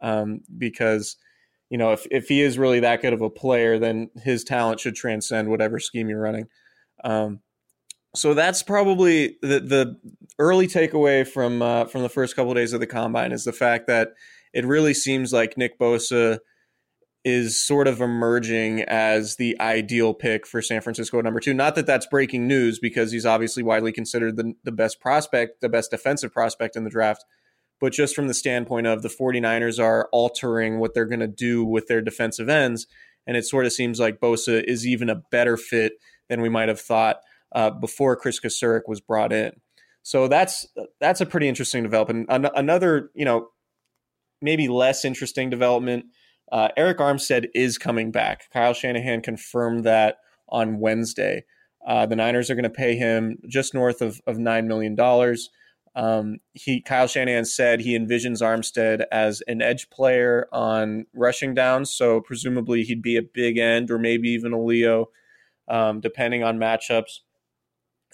um, 0.00 0.40
because 0.58 1.16
you 1.70 1.78
know 1.78 1.92
if 1.92 2.06
if 2.10 2.28
he 2.28 2.42
is 2.42 2.58
really 2.58 2.80
that 2.80 3.00
good 3.00 3.14
of 3.14 3.22
a 3.22 3.30
player, 3.30 3.78
then 3.78 4.10
his 4.22 4.44
talent 4.44 4.80
should 4.80 4.94
transcend 4.94 5.48
whatever 5.48 5.78
scheme 5.78 6.08
you're 6.08 6.20
running. 6.20 6.48
Um, 7.02 7.40
so 8.14 8.34
that's 8.34 8.62
probably 8.62 9.36
the 9.42 9.60
the 9.60 10.00
early 10.38 10.66
takeaway 10.68 11.26
from 11.26 11.62
uh, 11.62 11.86
from 11.86 12.02
the 12.02 12.08
first 12.08 12.36
couple 12.36 12.52
of 12.52 12.56
days 12.56 12.72
of 12.72 12.80
the 12.80 12.86
combine 12.86 13.32
is 13.32 13.44
the 13.44 13.52
fact 13.52 13.86
that 13.86 14.10
it 14.52 14.66
really 14.66 14.94
seems 14.94 15.32
like 15.32 15.56
Nick 15.56 15.78
Bosa 15.78 16.38
is 17.26 17.58
sort 17.58 17.88
of 17.88 18.00
emerging 18.00 18.82
as 18.82 19.34
the 19.34 19.60
ideal 19.60 20.14
pick 20.14 20.46
for 20.46 20.62
San 20.62 20.80
Francisco 20.80 21.20
number 21.20 21.40
two. 21.40 21.52
Not 21.52 21.74
that 21.74 21.84
that's 21.84 22.06
breaking 22.06 22.46
news 22.46 22.78
because 22.78 23.10
he's 23.10 23.26
obviously 23.26 23.64
widely 23.64 23.90
considered 23.90 24.36
the, 24.36 24.54
the 24.62 24.70
best 24.70 25.00
prospect, 25.00 25.60
the 25.60 25.68
best 25.68 25.90
defensive 25.90 26.32
prospect 26.32 26.76
in 26.76 26.84
the 26.84 26.90
draft. 26.90 27.24
But 27.80 27.92
just 27.92 28.14
from 28.14 28.28
the 28.28 28.32
standpoint 28.32 28.86
of 28.86 29.02
the 29.02 29.08
49ers 29.08 29.82
are 29.82 30.08
altering 30.12 30.78
what 30.78 30.94
they're 30.94 31.04
going 31.04 31.18
to 31.18 31.26
do 31.26 31.64
with 31.64 31.88
their 31.88 32.00
defensive 32.00 32.48
ends. 32.48 32.86
And 33.26 33.36
it 33.36 33.44
sort 33.44 33.66
of 33.66 33.72
seems 33.72 33.98
like 33.98 34.20
Bosa 34.20 34.62
is 34.62 34.86
even 34.86 35.10
a 35.10 35.20
better 35.32 35.56
fit 35.56 35.94
than 36.28 36.42
we 36.42 36.48
might 36.48 36.68
have 36.68 36.80
thought 36.80 37.16
uh, 37.52 37.70
before 37.70 38.14
Kris 38.14 38.38
Kocurek 38.38 38.82
was 38.86 39.00
brought 39.00 39.32
in. 39.32 39.50
So 40.04 40.28
that's 40.28 40.64
that's 41.00 41.20
a 41.20 41.26
pretty 41.26 41.48
interesting 41.48 41.82
development. 41.82 42.26
An- 42.28 42.50
another, 42.54 43.10
you 43.16 43.24
know, 43.24 43.48
maybe 44.40 44.68
less 44.68 45.04
interesting 45.04 45.50
development 45.50 46.04
uh, 46.52 46.68
Arik 46.78 46.96
Armstead 46.96 47.46
is 47.54 47.78
coming 47.78 48.10
back. 48.10 48.50
Kyle 48.52 48.74
Shanahan 48.74 49.20
confirmed 49.20 49.84
that 49.84 50.18
on 50.48 50.78
Wednesday. 50.78 51.44
Uh, 51.86 52.06
the 52.06 52.16
Niners 52.16 52.50
are 52.50 52.54
going 52.54 52.64
to 52.64 52.70
pay 52.70 52.96
him 52.96 53.38
just 53.48 53.74
north 53.74 54.02
of, 54.02 54.20
of 54.26 54.36
$9 54.36 54.66
million. 54.66 54.96
Um, 55.96 56.36
he 56.52 56.82
Kyle 56.82 57.06
Shanahan 57.06 57.46
said 57.46 57.80
he 57.80 57.98
envisions 57.98 58.42
Armstead 58.42 59.04
as 59.10 59.42
an 59.48 59.62
edge 59.62 59.88
player 59.88 60.46
on 60.52 61.06
rushing 61.14 61.54
downs, 61.54 61.90
so 61.90 62.20
presumably 62.20 62.82
he'd 62.82 63.00
be 63.00 63.16
a 63.16 63.22
big 63.22 63.56
end 63.56 63.90
or 63.90 63.98
maybe 63.98 64.28
even 64.28 64.52
a 64.52 64.62
Leo, 64.62 65.06
um, 65.68 66.00
depending 66.00 66.44
on 66.44 66.58
matchups. 66.58 67.20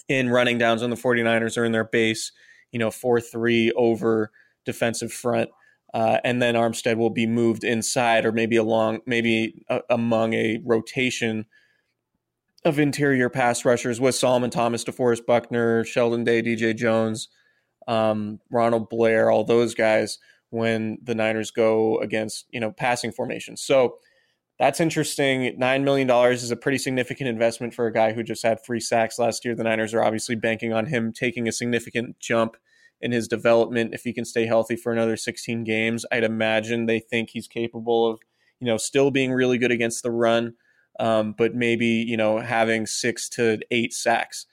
In 0.09 0.29
running 0.29 0.57
downs 0.57 0.83
on 0.83 0.89
the 0.89 0.97
49ers 0.97 1.57
or 1.57 1.63
in 1.63 1.71
their 1.71 1.85
base, 1.85 2.33
you 2.71 2.79
know, 2.79 2.91
4 2.91 3.21
3 3.21 3.71
over 3.71 4.31
defensive 4.65 5.11
front. 5.13 5.49
Uh, 5.93 6.17
and 6.23 6.41
then 6.41 6.55
Armstead 6.55 6.97
will 6.97 7.11
be 7.11 7.27
moved 7.27 7.63
inside 7.63 8.25
or 8.25 8.31
maybe 8.31 8.55
along, 8.55 9.01
maybe 9.05 9.63
uh, 9.69 9.79
among 9.89 10.33
a 10.33 10.59
rotation 10.65 11.45
of 12.65 12.79
interior 12.79 13.29
pass 13.29 13.63
rushers 13.65 13.99
with 14.01 14.15
Solomon 14.15 14.49
Thomas, 14.49 14.83
DeForest 14.83 15.25
Buckner, 15.25 15.83
Sheldon 15.83 16.23
Day, 16.23 16.41
DJ 16.41 16.75
Jones, 16.75 17.27
um, 17.87 18.39
Ronald 18.49 18.89
Blair, 18.89 19.29
all 19.29 19.43
those 19.43 19.75
guys 19.75 20.17
when 20.49 20.97
the 21.03 21.15
Niners 21.15 21.51
go 21.51 21.97
against 21.99 22.45
you 22.51 22.59
know 22.59 22.71
passing 22.71 23.11
formations. 23.11 23.61
So 23.61 23.97
that's 24.59 24.79
interesting. 24.79 25.57
Nine 25.57 25.83
million 25.83 26.07
dollars 26.07 26.43
is 26.43 26.51
a 26.51 26.55
pretty 26.55 26.77
significant 26.77 27.27
investment 27.27 27.73
for 27.73 27.87
a 27.87 27.93
guy 27.93 28.13
who 28.13 28.23
just 28.23 28.43
had 28.43 28.63
three 28.63 28.79
sacks 28.79 29.19
last 29.19 29.43
year. 29.43 29.55
The 29.55 29.63
Niners 29.63 29.93
are 29.93 30.03
obviously 30.03 30.35
banking 30.35 30.71
on 30.71 30.85
him 30.85 31.11
taking 31.11 31.47
a 31.47 31.51
significant 31.51 32.19
jump 32.19 32.55
in 33.03 33.11
his 33.11 33.27
development 33.27 33.93
if 33.93 34.03
he 34.03 34.13
can 34.13 34.23
stay 34.23 34.45
healthy 34.45 34.77
for 34.77 34.93
another 34.93 35.17
16 35.17 35.65
games. 35.65 36.05
I'd 36.09 36.23
imagine 36.23 36.85
they 36.85 36.99
think 36.99 37.29
he's 37.29 37.49
capable 37.49 38.09
of, 38.09 38.21
you 38.61 38.65
know, 38.65 38.77
still 38.77 39.11
being 39.11 39.33
really 39.33 39.57
good 39.57 39.71
against 39.71 40.03
the 40.03 40.11
run, 40.11 40.53
um, 40.99 41.33
but 41.37 41.53
maybe 41.53 41.85
you 41.85 42.15
know 42.15 42.39
having 42.39 42.85
six 42.85 43.27
to 43.29 43.59
eight 43.71 43.93
sacks 43.93 44.45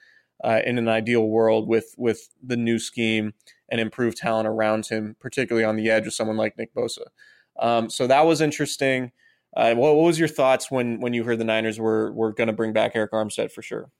uh, 0.42 0.60
in 0.64 0.78
an 0.78 0.88
ideal 0.88 1.28
world 1.28 1.68
with 1.68 1.94
with 1.96 2.28
the 2.42 2.56
new 2.56 2.78
scheme 2.78 3.34
and 3.68 3.80
improved 3.80 4.16
talent 4.16 4.48
around 4.48 4.86
him, 4.86 5.14
particularly 5.20 5.64
on 5.64 5.76
the 5.76 5.88
edge 5.88 6.06
with 6.06 6.14
someone 6.14 6.36
like 6.36 6.58
Nick 6.58 6.74
Bosa. 6.74 7.06
Um, 7.60 7.88
so 7.88 8.08
that 8.08 8.26
was 8.26 8.40
interesting. 8.40 9.12
Uh, 9.56 9.74
what, 9.74 9.94
what 9.94 10.06
was 10.06 10.18
your 10.18 10.28
thoughts 10.28 10.70
when 10.70 10.98
when 10.98 11.14
you 11.14 11.22
heard 11.22 11.38
the 11.38 11.44
Niners 11.44 11.78
were 11.78 12.12
were 12.12 12.32
going 12.32 12.48
to 12.48 12.52
bring 12.52 12.72
back 12.72 12.94
Arik 12.94 13.10
Armstead 13.10 13.52
for 13.52 13.62
sure? 13.62 13.90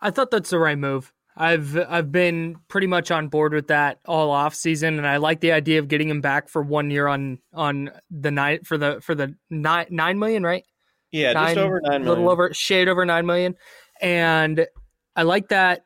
I 0.00 0.10
thought 0.10 0.32
that's 0.32 0.50
the 0.50 0.58
right 0.58 0.78
move. 0.78 1.12
I've 1.36 1.76
I've 1.76 2.10
been 2.10 2.56
pretty 2.68 2.86
much 2.86 3.10
on 3.10 3.28
board 3.28 3.52
with 3.52 3.66
that 3.66 3.98
all 4.06 4.30
off 4.30 4.54
season, 4.54 4.96
and 4.96 5.06
I 5.06 5.18
like 5.18 5.40
the 5.40 5.52
idea 5.52 5.78
of 5.78 5.88
getting 5.88 6.08
him 6.08 6.22
back 6.22 6.48
for 6.48 6.62
one 6.62 6.90
year 6.90 7.06
on 7.06 7.38
on 7.52 7.90
the 8.10 8.30
night 8.30 8.66
for 8.66 8.78
the 8.78 9.00
for 9.02 9.14
the 9.14 9.34
nine 9.50 9.86
nine 9.90 10.18
million, 10.18 10.42
right? 10.42 10.64
Yeah, 11.12 11.34
nine, 11.34 11.54
just 11.54 11.58
over 11.58 11.80
nine 11.82 12.04
million, 12.04 12.08
little 12.08 12.30
over 12.30 12.54
shade 12.54 12.88
over 12.88 13.04
nine 13.04 13.26
million, 13.26 13.54
and 14.00 14.66
I 15.14 15.24
like 15.24 15.48
that 15.48 15.82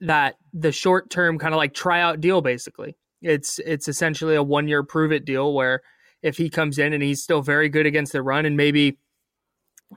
that 0.00 0.36
the 0.54 0.72
short 0.72 1.10
term 1.10 1.38
kind 1.38 1.52
of 1.52 1.58
like 1.58 1.74
tryout 1.74 2.22
deal. 2.22 2.40
Basically, 2.40 2.96
it's 3.20 3.58
it's 3.58 3.88
essentially 3.88 4.36
a 4.36 4.42
one 4.42 4.68
year 4.68 4.82
prove 4.82 5.12
it 5.12 5.26
deal 5.26 5.52
where 5.52 5.82
if 6.22 6.38
he 6.38 6.48
comes 6.48 6.78
in 6.78 6.94
and 6.94 7.02
he's 7.02 7.22
still 7.22 7.42
very 7.42 7.68
good 7.68 7.84
against 7.84 8.12
the 8.12 8.22
run 8.22 8.46
and 8.46 8.56
maybe 8.56 8.98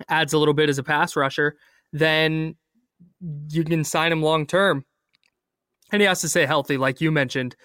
adds 0.09 0.33
a 0.33 0.37
little 0.37 0.53
bit 0.53 0.67
as 0.67 0.77
a 0.77 0.83
pass 0.83 1.15
rusher, 1.15 1.55
then 1.93 2.55
you 3.49 3.63
can 3.63 3.85
sign 3.85 4.11
him 4.11 4.21
long 4.21 4.45
term 4.45 4.83
and 5.91 6.01
he 6.01 6.07
has 6.07 6.21
to 6.21 6.29
stay 6.29 6.45
healthy, 6.45 6.77
like 6.77 7.01
you 7.01 7.11
mentioned. 7.11 7.55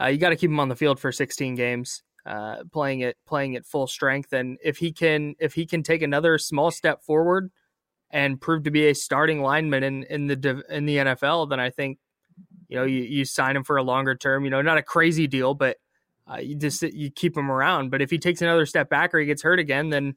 Uh, 0.00 0.06
you 0.06 0.18
got 0.18 0.30
to 0.30 0.36
keep 0.36 0.50
him 0.50 0.60
on 0.60 0.68
the 0.68 0.76
field 0.76 0.98
for 0.98 1.12
16 1.12 1.54
games, 1.54 2.02
uh, 2.26 2.56
playing 2.72 3.00
it 3.00 3.16
playing 3.26 3.56
at 3.56 3.66
full 3.66 3.86
strength. 3.86 4.32
And 4.32 4.58
if 4.62 4.78
he 4.78 4.92
can 4.92 5.34
if 5.38 5.54
he 5.54 5.66
can 5.66 5.82
take 5.82 6.02
another 6.02 6.38
small 6.38 6.70
step 6.70 7.02
forward 7.02 7.50
and 8.10 8.40
prove 8.40 8.64
to 8.64 8.70
be 8.70 8.88
a 8.88 8.94
starting 8.94 9.40
lineman 9.42 9.82
in 9.82 10.02
in 10.04 10.26
the 10.26 10.62
in 10.68 10.86
the 10.86 10.96
NFL, 10.96 11.50
then 11.50 11.60
I 11.60 11.70
think 11.70 11.98
you 12.68 12.76
know 12.76 12.84
you, 12.84 13.02
you 13.02 13.24
sign 13.24 13.56
him 13.56 13.64
for 13.64 13.76
a 13.76 13.82
longer 13.82 14.14
term. 14.14 14.44
You 14.44 14.50
know, 14.50 14.62
not 14.62 14.78
a 14.78 14.82
crazy 14.82 15.26
deal, 15.26 15.54
but 15.54 15.76
uh, 16.30 16.38
you 16.38 16.56
just 16.56 16.82
you 16.82 17.10
keep 17.10 17.36
him 17.36 17.50
around. 17.50 17.90
But 17.90 18.02
if 18.02 18.10
he 18.10 18.18
takes 18.18 18.42
another 18.42 18.66
step 18.66 18.88
back 18.88 19.14
or 19.14 19.20
he 19.20 19.26
gets 19.26 19.42
hurt 19.42 19.60
again, 19.60 19.90
then 19.90 20.14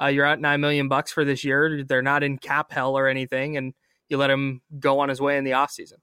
uh, 0.00 0.06
you're 0.06 0.26
at 0.26 0.40
nine 0.40 0.60
million 0.60 0.88
bucks 0.88 1.12
for 1.12 1.24
this 1.24 1.44
year. 1.44 1.84
They're 1.84 2.02
not 2.02 2.22
in 2.22 2.38
cap 2.38 2.72
hell 2.72 2.96
or 2.96 3.06
anything, 3.06 3.56
and 3.56 3.74
you 4.08 4.16
let 4.16 4.30
him 4.30 4.62
go 4.78 5.00
on 5.00 5.08
his 5.08 5.20
way 5.20 5.36
in 5.36 5.44
the 5.44 5.52
offseason. 5.52 5.98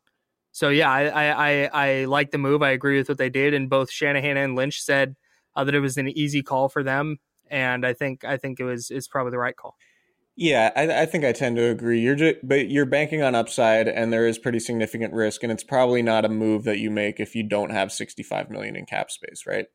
So 0.51 0.69
yeah, 0.69 0.91
I, 0.91 1.29
I 1.29 1.69
I 1.73 2.05
like 2.05 2.31
the 2.31 2.37
move. 2.37 2.63
I 2.63 2.71
agree 2.71 2.97
with 2.97 3.09
what 3.09 3.17
they 3.17 3.29
did, 3.29 3.53
and 3.53 3.69
both 3.69 3.91
Shanahan 3.91 4.37
and 4.37 4.55
Lynch 4.55 4.81
said 4.81 5.15
uh, 5.55 5.63
that 5.63 5.75
it 5.75 5.79
was 5.79 5.97
an 5.97 6.07
easy 6.07 6.41
call 6.41 6.69
for 6.69 6.83
them, 6.83 7.17
and 7.49 7.85
I 7.85 7.93
think 7.93 8.23
I 8.23 8.37
think 8.37 8.59
it 8.59 8.63
was 8.63 8.89
is 8.89 9.07
probably 9.07 9.31
the 9.31 9.39
right 9.39 9.55
call. 9.55 9.75
Yeah, 10.39 10.71
I, 10.75 11.01
I, 11.01 11.05
think 11.07 11.25
I 11.25 11.31
tend 11.31 11.55
to 11.55 11.63
agree. 11.63 11.99
You're 11.99 12.13
just, 12.13 12.35
but 12.43 12.69
you're 12.69 12.85
banking 12.85 13.23
on 13.23 13.33
upside, 13.33 13.87
and 13.87 14.13
there 14.13 14.27
is 14.27 14.37
pretty 14.37 14.59
significant 14.59 15.11
risk, 15.15 15.41
and 15.41 15.51
it's 15.51 15.63
probably 15.63 16.03
not 16.03 16.25
a 16.25 16.29
move 16.29 16.63
that 16.65 16.77
you 16.77 16.91
make 16.91 17.19
if 17.19 17.33
you 17.33 17.41
don't 17.41 17.71
have 17.71 17.91
65 17.91 18.51
million 18.51 18.75
in 18.75 18.85
cap 18.85 19.09
space, 19.09 19.45
right? 19.47 19.65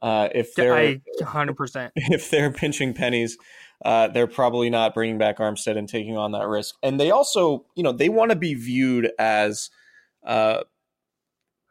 Uh, 0.00 0.28
if 0.32 0.54
they're 0.54 1.00
100 1.18 1.56
percent 1.56 1.92
if 1.96 2.30
they're 2.30 2.52
pinching 2.52 2.94
pennies, 2.94 3.36
uh, 3.84 4.06
they're 4.08 4.28
probably 4.28 4.70
not 4.70 4.94
bringing 4.94 5.18
back 5.18 5.38
Armstead 5.38 5.76
and 5.76 5.88
taking 5.88 6.16
on 6.16 6.32
that 6.32 6.46
risk. 6.46 6.76
And 6.82 7.00
they 7.00 7.10
also, 7.10 7.64
you 7.74 7.82
know, 7.82 7.92
they 7.92 8.08
want 8.08 8.30
to 8.30 8.36
be 8.36 8.54
viewed 8.54 9.10
as 9.18 9.70
uh, 10.24 10.62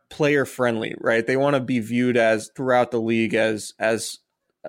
player 0.09 0.45
friendly, 0.45 0.95
right? 0.99 1.25
They 1.25 1.37
want 1.37 1.55
to 1.55 1.59
be 1.59 1.79
viewed 1.79 2.17
as 2.17 2.51
throughout 2.55 2.91
the 2.91 3.01
league 3.01 3.33
as 3.33 3.73
as 3.79 4.19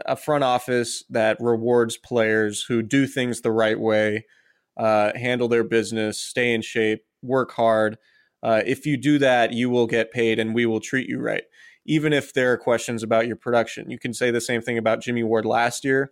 a 0.06 0.16
front 0.16 0.42
office 0.42 1.04
that 1.10 1.36
rewards 1.38 1.96
players 1.96 2.64
who 2.64 2.82
do 2.82 3.06
things 3.06 3.40
the 3.40 3.52
right 3.52 3.78
way, 3.78 4.24
uh, 4.76 5.12
handle 5.14 5.46
their 5.46 5.62
business, 5.62 6.18
stay 6.18 6.52
in 6.52 6.62
shape, 6.62 7.04
work 7.22 7.52
hard. 7.52 7.96
Uh, 8.42 8.62
if 8.66 8.86
you 8.86 8.96
do 8.96 9.18
that, 9.18 9.52
you 9.52 9.70
will 9.70 9.86
get 9.86 10.10
paid, 10.10 10.38
and 10.38 10.54
we 10.54 10.66
will 10.66 10.80
treat 10.80 11.08
you 11.08 11.20
right. 11.20 11.44
Even 11.86 12.12
if 12.12 12.32
there 12.32 12.52
are 12.52 12.58
questions 12.58 13.02
about 13.02 13.26
your 13.26 13.36
production, 13.36 13.90
you 13.90 13.98
can 13.98 14.12
say 14.12 14.30
the 14.30 14.40
same 14.40 14.62
thing 14.62 14.78
about 14.78 15.00
Jimmy 15.00 15.22
Ward 15.22 15.44
last 15.44 15.84
year. 15.84 16.10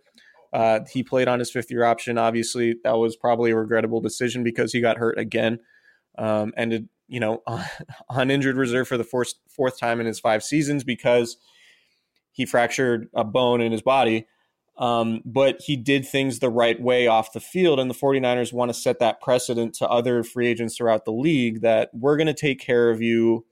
Uh, 0.53 0.81
he 0.91 1.03
played 1.03 1.27
on 1.27 1.39
his 1.39 1.51
fifth 1.51 1.71
year 1.71 1.83
option. 1.83 2.17
Obviously, 2.17 2.75
that 2.83 2.97
was 2.97 3.15
probably 3.15 3.51
a 3.51 3.55
regrettable 3.55 3.99
decision 3.99 4.43
because 4.43 4.71
he 4.71 4.81
got 4.81 4.97
hurt 4.97 5.17
again. 5.17 5.59
Um, 6.17 6.53
ended 6.55 6.89
you 7.07 7.19
know, 7.19 7.43
on 8.09 8.31
injured 8.31 8.57
reserve 8.57 8.87
for 8.87 8.97
the 8.97 9.03
fourth 9.03 9.33
fourth 9.49 9.79
time 9.79 9.99
in 9.99 10.05
his 10.05 10.19
five 10.19 10.43
seasons 10.43 10.83
because 10.83 11.37
he 12.31 12.45
fractured 12.45 13.09
a 13.15 13.23
bone 13.23 13.61
in 13.61 13.71
his 13.71 13.81
body. 13.81 14.27
Um, 14.77 15.21
but 15.23 15.61
he 15.61 15.75
did 15.75 16.03
things 16.03 16.39
the 16.39 16.49
right 16.49 16.81
way 16.81 17.05
off 17.05 17.33
the 17.33 17.39
field, 17.39 17.79
and 17.79 17.91
the 17.91 17.95
49ers 17.95 18.51
want 18.51 18.69
to 18.69 18.73
set 18.73 18.97
that 18.99 19.21
precedent 19.21 19.75
to 19.75 19.87
other 19.87 20.23
free 20.23 20.47
agents 20.47 20.75
throughout 20.75 21.05
the 21.05 21.11
league 21.11 21.61
that 21.61 21.91
we're 21.93 22.17
going 22.17 22.27
to 22.27 22.33
take 22.33 22.59
care 22.59 22.89
of 22.89 22.99
you 22.99 23.45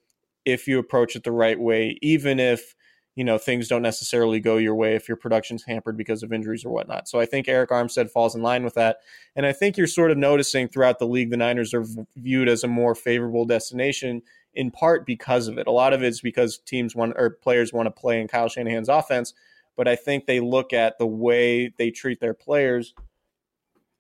if 0.45 0.67
you 0.67 0.79
approach 0.79 1.15
it 1.15 1.23
the 1.23 1.31
right 1.31 1.59
way, 1.59 1.99
even 2.01 2.39
if 2.39 2.75
you 3.15 3.24
know 3.24 3.38
things 3.38 3.67
don't 3.67 3.82
necessarily 3.82 4.39
go 4.39 4.58
your 4.58 4.76
way 4.76 4.95
if 4.95 5.08
your 5.08 5.17
production's 5.17 5.63
hampered 5.63 5.97
because 5.97 6.24
of 6.24 6.32
injuries 6.32 6.63
or 6.63 6.69
whatnot. 6.69 7.08
So 7.08 7.19
I 7.19 7.26
think 7.26 7.47
Arik 7.47 7.67
Armstead 7.67 8.10
falls 8.10 8.36
in 8.36 8.41
line 8.41 8.63
with 8.63 8.74
that, 8.76 8.97
and 9.36 9.45
I 9.45 9.54
think 9.54 9.78
you're 9.78 9.88
sort 9.88 10.12
of 10.12 10.17
noticing 10.17 10.67
throughout 10.67 11.00
the 11.00 11.08
league 11.08 11.30
the 11.30 11.38
Niners 11.38 11.74
are 11.74 11.86
viewed 12.15 12.47
as 12.47 12.63
a 12.63 12.67
more 12.67 12.95
favorable 12.95 13.45
destination 13.45 14.21
in 14.54 14.71
part 14.71 15.06
because 15.06 15.47
of 15.47 15.58
it. 15.58 15.67
A 15.67 15.71
lot 15.71 15.93
of 15.93 16.04
it's 16.04 16.21
because 16.21 16.58
teams 16.60 16.95
want 16.95 17.13
or 17.17 17.30
players 17.30 17.71
want 17.74 17.88
to 17.88 17.91
play 17.91 18.19
in 18.19 18.28
Kyle 18.28 18.50
Shanahan's 18.50 18.89
offense, 18.89 19.34
but 19.76 19.88
I 19.88 19.95
think 19.95 20.26
they 20.26 20.39
look 20.39 20.74
at 20.74 20.97
the 20.97 21.08
way 21.08 21.74
they 21.78 21.91
treat 21.91 22.19
their 22.19 22.34
players, 22.34 22.93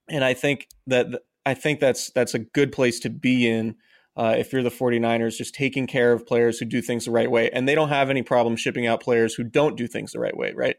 and 0.09 0.23
I 0.23 0.33
think 0.33 0.67
that 0.87 1.21
I 1.45 1.53
think 1.53 1.79
that's 1.79 2.11
that's 2.11 2.33
a 2.33 2.39
good 2.39 2.71
place 2.71 2.99
to 3.01 3.09
be 3.09 3.47
in. 3.47 3.75
Uh, 4.17 4.35
if 4.37 4.51
you're 4.51 4.63
the 4.63 4.69
49ers, 4.69 5.37
just 5.37 5.55
taking 5.55 5.87
care 5.87 6.11
of 6.11 6.27
players 6.27 6.59
who 6.59 6.65
do 6.65 6.81
things 6.81 7.05
the 7.05 7.11
right 7.11 7.31
way. 7.31 7.49
And 7.49 7.67
they 7.67 7.75
don't 7.75 7.89
have 7.89 8.09
any 8.09 8.21
problem 8.21 8.57
shipping 8.57 8.85
out 8.85 9.01
players 9.01 9.35
who 9.35 9.43
don't 9.43 9.77
do 9.77 9.87
things 9.87 10.11
the 10.11 10.19
right 10.19 10.35
way, 10.35 10.51
right? 10.53 10.75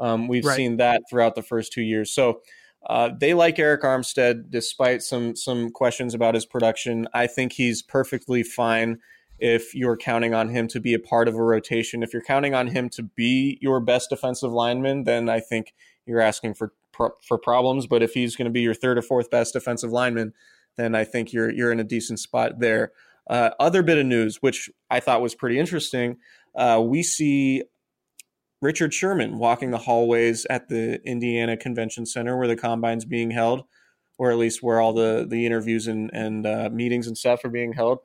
Um, 0.00 0.26
we've 0.26 0.44
right. 0.44 0.56
seen 0.56 0.78
that 0.78 1.02
throughout 1.08 1.36
the 1.36 1.42
first 1.42 1.72
two 1.72 1.82
years. 1.82 2.12
So 2.12 2.40
uh, 2.86 3.10
they 3.16 3.34
like 3.34 3.56
Arik 3.56 3.82
Armstead, 3.82 4.50
despite 4.50 5.02
some 5.02 5.36
some 5.36 5.70
questions 5.70 6.14
about 6.14 6.34
his 6.34 6.44
production. 6.44 7.06
I 7.14 7.28
think 7.28 7.52
he's 7.52 7.82
perfectly 7.82 8.42
fine 8.42 8.98
if 9.38 9.74
you're 9.74 9.96
counting 9.96 10.34
on 10.34 10.48
him 10.48 10.68
to 10.68 10.80
be 10.80 10.94
a 10.94 10.98
part 10.98 11.28
of 11.28 11.34
a 11.34 11.42
rotation. 11.42 12.02
If 12.02 12.12
you're 12.12 12.22
counting 12.22 12.54
on 12.54 12.68
him 12.68 12.88
to 12.90 13.02
be 13.02 13.58
your 13.60 13.80
best 13.80 14.10
defensive 14.10 14.52
lineman, 14.52 15.04
then 15.04 15.28
I 15.28 15.40
think 15.40 15.74
you're 16.06 16.20
asking 16.20 16.54
for 16.54 16.72
for 17.22 17.38
problems. 17.38 17.86
But 17.86 18.02
if 18.02 18.14
he's 18.14 18.36
going 18.36 18.46
to 18.46 18.52
be 18.52 18.60
your 18.60 18.74
third 18.74 18.98
or 18.98 19.02
fourth 19.02 19.30
best 19.30 19.52
defensive 19.52 19.92
lineman, 19.92 20.32
then 20.76 20.94
I 20.94 21.04
think 21.04 21.32
you're 21.32 21.50
you're 21.50 21.72
in 21.72 21.80
a 21.80 21.84
decent 21.84 22.18
spot 22.20 22.58
there. 22.58 22.92
Uh, 23.28 23.50
other 23.60 23.82
bit 23.82 23.98
of 23.98 24.06
news, 24.06 24.38
which 24.40 24.68
I 24.90 25.00
thought 25.00 25.22
was 25.22 25.34
pretty 25.34 25.58
interesting, 25.58 26.16
uh, 26.56 26.82
we 26.84 27.02
see 27.02 27.62
Richard 28.60 28.92
Sherman 28.92 29.38
walking 29.38 29.70
the 29.70 29.78
hallways 29.78 30.46
at 30.48 30.68
the 30.68 31.00
Indiana 31.04 31.56
Convention 31.56 32.06
Center 32.06 32.36
where 32.36 32.48
the 32.48 32.56
combine's 32.56 33.04
being 33.04 33.30
held, 33.30 33.64
or 34.18 34.30
at 34.30 34.38
least 34.38 34.62
where 34.62 34.80
all 34.80 34.92
the 34.92 35.26
the 35.28 35.46
interviews 35.46 35.86
and 35.86 36.10
and 36.12 36.46
uh, 36.46 36.68
meetings 36.72 37.06
and 37.06 37.16
stuff 37.16 37.44
are 37.44 37.50
being 37.50 37.72
held. 37.72 37.98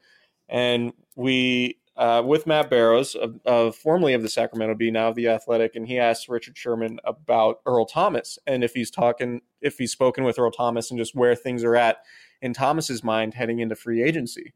And 0.49 0.93
we 1.15 1.79
uh, 1.97 2.21
with 2.25 2.45
Matt 2.45 2.69
Barrows, 2.69 3.15
of, 3.15 3.39
of, 3.45 3.75
formerly 3.75 4.13
of 4.13 4.21
the 4.21 4.29
Sacramento 4.29 4.75
Bee, 4.75 4.91
now 4.91 5.09
of 5.09 5.15
the 5.15 5.27
Athletic, 5.27 5.75
and 5.75 5.87
he 5.87 5.97
asked 5.97 6.29
Richard 6.29 6.57
Sherman 6.57 6.99
about 7.03 7.59
Earl 7.65 7.85
Thomas 7.85 8.37
and 8.45 8.63
if 8.63 8.73
he's 8.73 8.91
talking, 8.91 9.41
if 9.61 9.77
he's 9.77 9.91
spoken 9.91 10.23
with 10.23 10.37
Earl 10.37 10.51
Thomas 10.51 10.91
and 10.91 10.99
just 10.99 11.15
where 11.15 11.35
things 11.35 11.63
are 11.63 11.75
at 11.75 11.97
in 12.41 12.53
Thomas's 12.53 13.03
mind 13.03 13.33
heading 13.33 13.59
into 13.59 13.75
free 13.75 14.03
agency. 14.03 14.53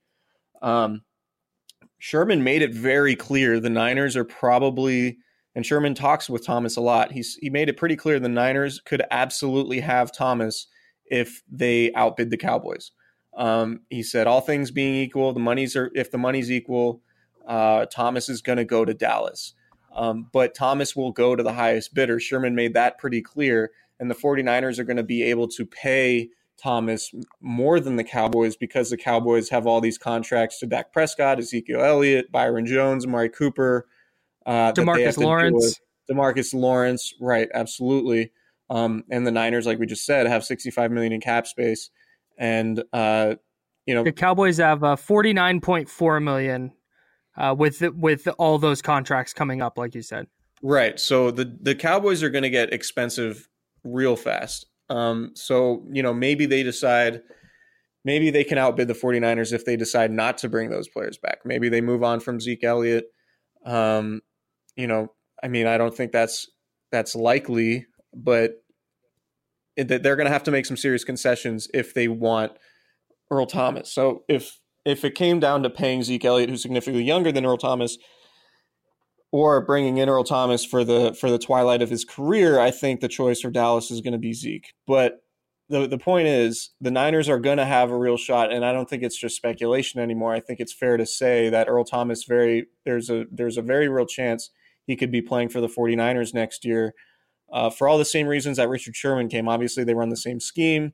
Um, 0.61 1.01
Sherman 1.97 2.43
made 2.43 2.61
it 2.61 2.73
very 2.73 3.15
clear 3.15 3.59
the 3.59 3.69
Niners 3.69 4.15
are 4.15 4.23
probably 4.23 5.17
and 5.53 5.65
Sherman 5.65 5.93
talks 5.93 6.29
with 6.29 6.45
Thomas 6.45 6.77
a 6.77 6.81
lot. 6.81 7.11
He's 7.11 7.35
he 7.35 7.49
made 7.49 7.69
it 7.69 7.77
pretty 7.77 7.95
clear 7.95 8.19
the 8.19 8.29
Niners 8.29 8.79
could 8.79 9.03
absolutely 9.11 9.81
have 9.81 10.11
Thomas 10.11 10.67
if 11.05 11.43
they 11.51 11.91
outbid 11.93 12.29
the 12.29 12.37
Cowboys. 12.37 12.91
Um, 13.35 13.81
he 13.89 14.03
said 14.03 14.27
all 14.27 14.41
things 14.41 14.71
being 14.71 14.95
equal, 14.95 15.33
the 15.33 15.39
money's 15.39 15.75
are 15.75 15.91
if 15.93 16.11
the 16.11 16.17
money's 16.17 16.51
equal, 16.51 17.01
uh, 17.47 17.85
Thomas 17.85 18.29
is 18.29 18.41
going 18.41 18.57
to 18.57 18.65
go 18.65 18.85
to 18.85 18.93
Dallas. 18.93 19.53
Um, 19.93 20.27
but 20.31 20.55
Thomas 20.55 20.95
will 20.95 21.11
go 21.11 21.35
to 21.35 21.43
the 21.43 21.53
highest 21.53 21.93
bidder. 21.93 22.19
Sherman 22.19 22.55
made 22.55 22.73
that 22.75 22.97
pretty 22.97 23.21
clear, 23.21 23.71
and 23.99 24.09
the 24.09 24.15
49ers 24.15 24.79
are 24.79 24.83
going 24.83 24.97
to 24.97 25.03
be 25.03 25.23
able 25.23 25.47
to 25.49 25.65
pay 25.65 26.29
Thomas 26.61 27.13
more 27.41 27.79
than 27.79 27.95
the 27.95 28.03
Cowboys 28.03 28.55
because 28.55 28.89
the 28.89 28.97
Cowboys 28.97 29.49
have 29.49 29.65
all 29.65 29.81
these 29.81 29.97
contracts 29.97 30.59
to 30.59 30.67
Dak 30.67 30.93
Prescott, 30.93 31.39
Ezekiel 31.39 31.81
Elliott, 31.81 32.31
Byron 32.31 32.65
Jones, 32.65 33.05
Amari 33.05 33.29
Cooper, 33.29 33.87
uh, 34.45 34.71
Demarcus 34.71 35.17
Lawrence. 35.17 35.79
Demarcus 36.09 36.53
Lawrence, 36.53 37.13
right? 37.19 37.49
Absolutely. 37.53 38.31
Um, 38.69 39.03
and 39.09 39.25
the 39.25 39.31
Niners, 39.31 39.65
like 39.65 39.79
we 39.79 39.85
just 39.85 40.05
said, 40.05 40.27
have 40.27 40.43
65 40.43 40.91
million 40.91 41.13
in 41.13 41.21
cap 41.21 41.47
space, 41.47 41.89
and 42.37 42.81
uh, 42.93 43.35
you 43.85 43.93
know 43.93 44.03
the 44.03 44.13
Cowboys 44.13 44.57
have 44.57 44.83
uh, 44.83 44.95
49.4 44.95 46.23
million 46.23 46.71
uh, 47.37 47.55
with 47.57 47.81
with 47.95 48.27
all 48.37 48.57
those 48.57 48.81
contracts 48.81 49.33
coming 49.33 49.61
up, 49.61 49.77
like 49.77 49.95
you 49.95 50.01
said. 50.01 50.27
Right. 50.61 50.99
So 50.99 51.31
the 51.31 51.57
the 51.61 51.75
Cowboys 51.75 52.23
are 52.23 52.29
going 52.29 52.43
to 52.43 52.49
get 52.49 52.73
expensive 52.73 53.47
real 53.83 54.15
fast. 54.15 54.65
Um, 54.89 55.31
so 55.35 55.85
you 55.91 56.03
know 56.03 56.13
maybe 56.13 56.45
they 56.45 56.63
decide 56.63 57.21
maybe 58.03 58.29
they 58.29 58.43
can 58.43 58.57
outbid 58.57 58.87
the 58.87 58.93
49ers 58.93 59.53
if 59.53 59.65
they 59.65 59.75
decide 59.75 60.11
not 60.11 60.39
to 60.39 60.49
bring 60.49 60.69
those 60.69 60.87
players 60.87 61.17
back. 61.17 61.39
Maybe 61.45 61.69
they 61.69 61.81
move 61.81 62.03
on 62.03 62.19
from 62.19 62.39
Zeke 62.39 62.63
Elliott. 62.63 63.05
Um, 63.65 64.21
you 64.75 64.87
know, 64.87 65.11
I 65.43 65.47
mean, 65.47 65.67
I 65.67 65.77
don't 65.77 65.95
think 65.95 66.11
that's 66.11 66.49
that's 66.91 67.15
likely, 67.15 67.85
but 68.13 68.55
it, 69.75 69.87
they're 69.87 70.15
going 70.15 70.25
to 70.25 70.33
have 70.33 70.43
to 70.43 70.51
make 70.51 70.65
some 70.65 70.77
serious 70.77 71.03
concessions 71.03 71.67
if 71.73 71.93
they 71.93 72.07
want 72.07 72.51
Earl 73.29 73.45
Thomas. 73.45 73.93
So 73.93 74.23
if 74.27 74.59
if 74.85 75.03
it 75.05 75.15
came 75.15 75.39
down 75.39 75.63
to 75.63 75.69
paying 75.69 76.03
Zeke 76.03 76.25
Elliott, 76.25 76.49
who's 76.49 76.61
significantly 76.61 77.03
younger 77.03 77.31
than 77.31 77.45
Earl 77.45 77.57
Thomas, 77.57 77.97
or 79.31 79.65
bringing 79.65 79.97
in 79.97 80.09
Earl 80.09 80.23
Thomas 80.23 80.65
for 80.65 80.83
the 80.83 81.13
for 81.13 81.29
the 81.29 81.39
twilight 81.39 81.81
of 81.81 81.89
his 81.89 82.03
career, 82.03 82.59
I 82.59 82.71
think 82.71 82.99
the 82.99 83.07
choice 83.07 83.41
for 83.41 83.49
Dallas 83.49 83.91
is 83.91 84.01
going 84.01 84.13
to 84.13 84.19
be 84.19 84.33
Zeke. 84.33 84.73
But 84.87 85.23
the 85.69 85.87
the 85.87 85.97
point 85.97 86.27
is, 86.27 86.71
the 86.81 86.91
Niners 86.91 87.29
are 87.29 87.39
going 87.39 87.57
to 87.57 87.65
have 87.65 87.91
a 87.91 87.97
real 87.97 88.17
shot, 88.17 88.51
and 88.51 88.65
I 88.65 88.73
don't 88.73 88.89
think 88.89 89.03
it's 89.03 89.17
just 89.17 89.37
speculation 89.37 90.01
anymore. 90.01 90.33
I 90.33 90.41
think 90.41 90.59
it's 90.59 90.73
fair 90.73 90.97
to 90.97 91.05
say 91.05 91.49
that 91.49 91.69
Earl 91.69 91.85
Thomas 91.85 92.25
very 92.25 92.67
there's 92.85 93.09
a 93.09 93.25
there's 93.31 93.57
a 93.57 93.61
very 93.61 93.87
real 93.87 94.05
chance 94.05 94.49
he 94.85 94.95
could 94.95 95.11
be 95.11 95.21
playing 95.21 95.49
for 95.49 95.61
the 95.61 95.67
49ers 95.67 96.33
next 96.33 96.65
year 96.65 96.93
uh, 97.53 97.69
for 97.69 97.87
all 97.87 97.97
the 97.97 98.05
same 98.05 98.27
reasons 98.27 98.57
that 98.57 98.67
Richard 98.69 98.95
Sherman 98.95 99.29
came. 99.29 99.47
Obviously, 99.47 99.83
they 99.83 99.93
run 99.93 100.09
the 100.09 100.17
same 100.17 100.39
scheme. 100.39 100.93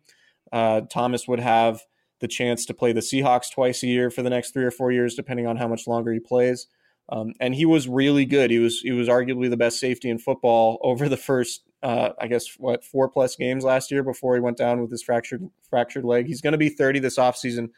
Uh, 0.52 0.82
Thomas 0.82 1.28
would 1.28 1.40
have 1.40 1.82
the 2.20 2.28
chance 2.28 2.66
to 2.66 2.74
play 2.74 2.94
the 2.94 3.02
Seahawks 3.02 3.52
twice 3.52 3.84
a 3.84 3.88
year 3.88 4.10
for 4.10 4.22
the 4.22 4.30
next 4.30 4.52
three 4.52 4.64
or 4.64 4.72
four 4.72 4.92
years, 4.92 5.16
depending 5.16 5.48
on 5.48 5.58
how 5.58 5.68
much 5.68 5.88
longer 5.88 6.12
he 6.12 6.20
plays. 6.20 6.68
Um, 7.10 7.34
and 7.40 7.56
he 7.56 7.66
was 7.66 7.88
really 7.88 8.26
good. 8.26 8.52
He 8.52 8.60
was 8.60 8.82
he 8.82 8.92
was 8.92 9.08
arguably 9.08 9.50
the 9.50 9.58
best 9.58 9.80
safety 9.80 10.10
in 10.10 10.18
football 10.18 10.78
over 10.84 11.08
the 11.08 11.18
first, 11.18 11.64
uh, 11.84 12.10
I 12.20 12.28
guess, 12.28 12.56
what 12.58 12.84
four 12.84 13.08
plus 13.10 13.36
games 13.36 13.64
last 13.64 13.92
year 13.92 14.04
before 14.04 14.36
he 14.36 14.42
went 14.42 14.58
down 14.58 14.82
with 14.82 14.92
his 14.92 15.04
fractured 15.04 15.50
fractured 15.70 16.04
leg. 16.04 16.28
He's 16.28 16.42
going 16.42 16.52
to 16.52 16.58
be 16.58 16.70
30 16.70 17.00
this 17.00 17.18
offseason, 17.18 17.70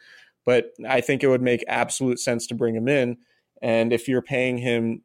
but 0.44 0.72
I 0.88 1.00
think 1.00 1.22
it 1.22 1.28
would 1.28 1.42
make 1.42 1.64
absolute 1.68 2.18
sense 2.18 2.46
to 2.48 2.54
bring 2.54 2.74
him 2.74 2.88
in. 2.88 3.18
And 3.62 3.92
if 3.92 4.08
you're 4.08 4.22
paying 4.22 4.58
him 4.58 5.02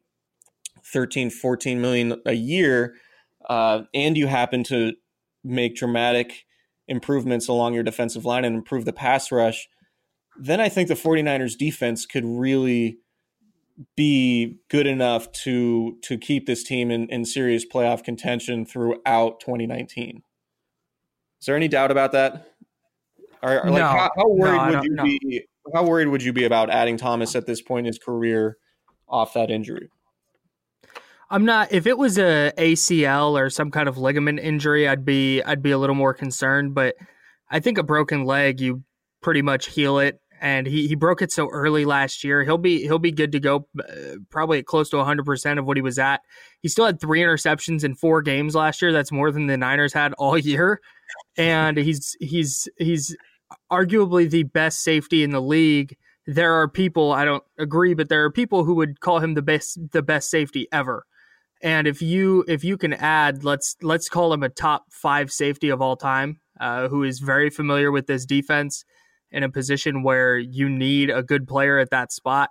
13, 0.84 1.30
14 1.30 1.80
million 1.80 2.20
a 2.24 2.32
year, 2.32 2.96
uh, 3.48 3.82
and 3.94 4.16
you 4.16 4.26
happen 4.26 4.64
to 4.64 4.94
make 5.44 5.76
dramatic 5.76 6.45
improvements 6.88 7.48
along 7.48 7.74
your 7.74 7.82
defensive 7.82 8.24
line 8.24 8.44
and 8.44 8.56
improve 8.56 8.84
the 8.84 8.92
pass 8.92 9.32
rush, 9.32 9.68
then 10.38 10.60
I 10.60 10.68
think 10.68 10.88
the 10.88 10.94
49ers 10.94 11.56
defense 11.56 12.06
could 12.06 12.24
really 12.24 12.98
be 13.94 14.58
good 14.70 14.86
enough 14.86 15.30
to 15.32 15.98
to 16.02 16.16
keep 16.16 16.46
this 16.46 16.62
team 16.62 16.90
in, 16.90 17.08
in 17.08 17.24
serious 17.24 17.64
playoff 17.66 18.02
contention 18.02 18.64
throughout 18.64 19.40
2019. 19.40 20.22
Is 21.40 21.46
there 21.46 21.56
any 21.56 21.68
doubt 21.68 21.90
about 21.90 22.12
that? 22.12 22.54
Or, 23.42 23.64
or 23.64 23.70
like 23.70 23.80
no, 23.80 23.86
how, 23.86 24.10
how, 24.16 24.28
worried 24.28 24.56
no, 24.56 24.78
would 24.78 24.84
you 24.84 24.94
no. 24.94 25.02
be? 25.04 25.46
How 25.74 25.84
worried 25.84 26.08
would 26.08 26.22
you 26.22 26.32
be 26.32 26.44
about 26.44 26.70
adding 26.70 26.96
Thomas 26.96 27.36
at 27.36 27.46
this 27.46 27.60
point 27.60 27.86
in 27.86 27.92
his 27.92 27.98
career 27.98 28.56
off 29.08 29.34
that 29.34 29.50
injury? 29.50 29.90
I'm 31.28 31.44
not. 31.44 31.72
If 31.72 31.86
it 31.86 31.98
was 31.98 32.18
a 32.18 32.52
ACL 32.56 33.32
or 33.32 33.50
some 33.50 33.70
kind 33.70 33.88
of 33.88 33.98
ligament 33.98 34.38
injury, 34.38 34.86
I'd 34.86 35.04
be 35.04 35.42
I'd 35.42 35.62
be 35.62 35.72
a 35.72 35.78
little 35.78 35.96
more 35.96 36.14
concerned. 36.14 36.74
But 36.74 36.94
I 37.50 37.60
think 37.60 37.78
a 37.78 37.82
broken 37.82 38.24
leg, 38.24 38.60
you 38.60 38.84
pretty 39.22 39.42
much 39.42 39.68
heal 39.68 39.98
it. 39.98 40.20
And 40.40 40.66
he, 40.66 40.86
he 40.86 40.94
broke 40.94 41.22
it 41.22 41.32
so 41.32 41.48
early 41.48 41.86
last 41.86 42.22
year. 42.22 42.44
He'll 42.44 42.58
be 42.58 42.82
he'll 42.82 42.98
be 42.98 43.10
good 43.10 43.32
to 43.32 43.40
go, 43.40 43.66
uh, 43.78 44.16
probably 44.30 44.62
close 44.62 44.90
to 44.90 44.98
100 44.98 45.24
percent 45.24 45.58
of 45.58 45.64
what 45.64 45.76
he 45.76 45.82
was 45.82 45.98
at. 45.98 46.20
He 46.60 46.68
still 46.68 46.86
had 46.86 47.00
three 47.00 47.20
interceptions 47.20 47.82
in 47.82 47.94
four 47.94 48.22
games 48.22 48.54
last 48.54 48.80
year. 48.82 48.92
That's 48.92 49.10
more 49.10 49.32
than 49.32 49.46
the 49.46 49.56
Niners 49.56 49.94
had 49.94 50.12
all 50.14 50.38
year. 50.38 50.80
And 51.36 51.76
he's 51.78 52.16
he's 52.20 52.68
he's 52.76 53.16
arguably 53.72 54.30
the 54.30 54.44
best 54.44 54.82
safety 54.82 55.22
in 55.24 55.30
the 55.30 55.42
league. 55.42 55.96
There 56.26 56.54
are 56.54 56.68
people 56.68 57.12
I 57.12 57.24
don't 57.24 57.44
agree, 57.58 57.94
but 57.94 58.08
there 58.10 58.24
are 58.24 58.30
people 58.30 58.64
who 58.64 58.74
would 58.74 59.00
call 59.00 59.18
him 59.18 59.34
the 59.34 59.42
best 59.42 59.78
the 59.90 60.02
best 60.02 60.30
safety 60.30 60.68
ever. 60.70 61.04
And 61.62 61.86
if 61.86 62.02
you 62.02 62.44
if 62.48 62.64
you 62.64 62.76
can 62.76 62.92
add, 62.92 63.44
let's 63.44 63.76
let's 63.82 64.08
call 64.08 64.32
him 64.32 64.42
a 64.42 64.48
top 64.48 64.84
five 64.90 65.32
safety 65.32 65.70
of 65.70 65.80
all 65.80 65.96
time, 65.96 66.40
uh, 66.60 66.88
who 66.88 67.02
is 67.02 67.18
very 67.18 67.50
familiar 67.50 67.90
with 67.90 68.06
this 68.06 68.26
defense 68.26 68.84
in 69.30 69.42
a 69.42 69.48
position 69.48 70.02
where 70.02 70.38
you 70.38 70.68
need 70.68 71.10
a 71.10 71.22
good 71.22 71.48
player 71.48 71.78
at 71.78 71.90
that 71.90 72.12
spot. 72.12 72.50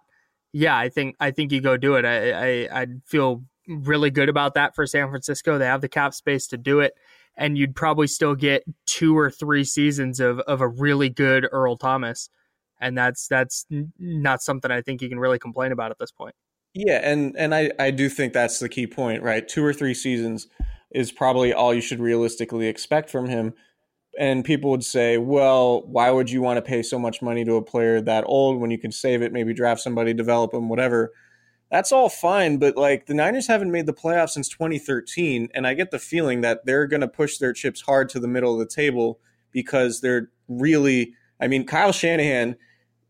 Yeah, 0.53 0.77
I 0.77 0.89
think 0.89 1.15
I 1.19 1.31
think 1.31 1.51
you 1.51 1.61
go 1.61 1.77
do 1.77 1.95
it. 1.95 2.05
I 2.05 2.31
I 2.31 2.81
i 2.81 2.87
feel 3.05 3.43
really 3.67 4.09
good 4.09 4.29
about 4.29 4.53
that 4.55 4.75
for 4.75 4.85
San 4.87 5.09
Francisco. 5.09 5.57
They 5.57 5.65
have 5.65 5.81
the 5.81 5.89
cap 5.89 6.13
space 6.13 6.47
to 6.47 6.57
do 6.57 6.79
it, 6.79 6.93
and 7.35 7.57
you'd 7.57 7.75
probably 7.75 8.07
still 8.07 8.35
get 8.35 8.63
two 8.85 9.17
or 9.17 9.29
three 9.29 9.63
seasons 9.63 10.19
of 10.19 10.39
of 10.41 10.61
a 10.61 10.67
really 10.67 11.09
good 11.09 11.47
Earl 11.51 11.77
Thomas, 11.77 12.29
and 12.79 12.97
that's 12.97 13.27
that's 13.27 13.65
not 13.99 14.41
something 14.41 14.71
I 14.71 14.81
think 14.81 15.01
you 15.01 15.09
can 15.09 15.19
really 15.19 15.39
complain 15.39 15.71
about 15.71 15.91
at 15.91 15.99
this 15.99 16.11
point. 16.11 16.35
Yeah, 16.75 16.99
and 17.03 17.35
and 17.37 17.55
I 17.55 17.71
I 17.79 17.91
do 17.91 18.09
think 18.09 18.33
that's 18.33 18.59
the 18.59 18.69
key 18.69 18.87
point, 18.87 19.23
right? 19.23 19.47
Two 19.47 19.63
or 19.63 19.73
three 19.73 19.93
seasons 19.93 20.47
is 20.91 21.11
probably 21.11 21.53
all 21.53 21.73
you 21.73 21.81
should 21.81 21.99
realistically 22.01 22.67
expect 22.67 23.09
from 23.09 23.27
him. 23.29 23.53
And 24.19 24.45
people 24.45 24.71
would 24.71 24.83
say, 24.85 25.17
well, 25.17 25.83
why 25.87 26.11
would 26.11 26.31
you 26.31 26.41
want 26.41 26.57
to 26.57 26.61
pay 26.63 26.83
so 26.83 26.99
much 26.99 27.21
money 27.21 27.45
to 27.45 27.55
a 27.57 27.63
player 27.63 28.01
that 28.01 28.25
old 28.27 28.61
when 28.61 28.71
you 28.71 28.79
can 28.79 28.91
save 28.91 29.21
it, 29.23 29.33
maybe 29.33 29.53
draft 29.53 29.81
somebody, 29.81 30.13
develop 30.13 30.51
them, 30.51 30.69
whatever? 30.69 31.13
That's 31.71 31.91
all 31.91 32.09
fine, 32.09 32.57
but 32.57 32.77
like 32.77 33.07
the 33.07 33.15
Niners 33.15 33.47
haven't 33.47 33.71
made 33.71 33.87
the 33.87 33.93
playoffs 33.93 34.31
since 34.31 34.49
2013, 34.49 35.49
and 35.55 35.67
I 35.67 35.73
get 35.75 35.91
the 35.91 35.99
feeling 35.99 36.41
that 36.41 36.65
they're 36.65 36.87
going 36.87 37.01
to 37.01 37.09
push 37.09 37.37
their 37.39 37.53
chips 37.53 37.81
hard 37.81 38.09
to 38.09 38.19
the 38.19 38.27
middle 38.27 38.53
of 38.53 38.59
the 38.59 38.73
table 38.73 39.19
because 39.51 40.01
they're 40.01 40.29
really, 40.49 41.13
I 41.41 41.47
mean, 41.47 41.65
Kyle 41.65 41.91
Shanahan 41.93 42.57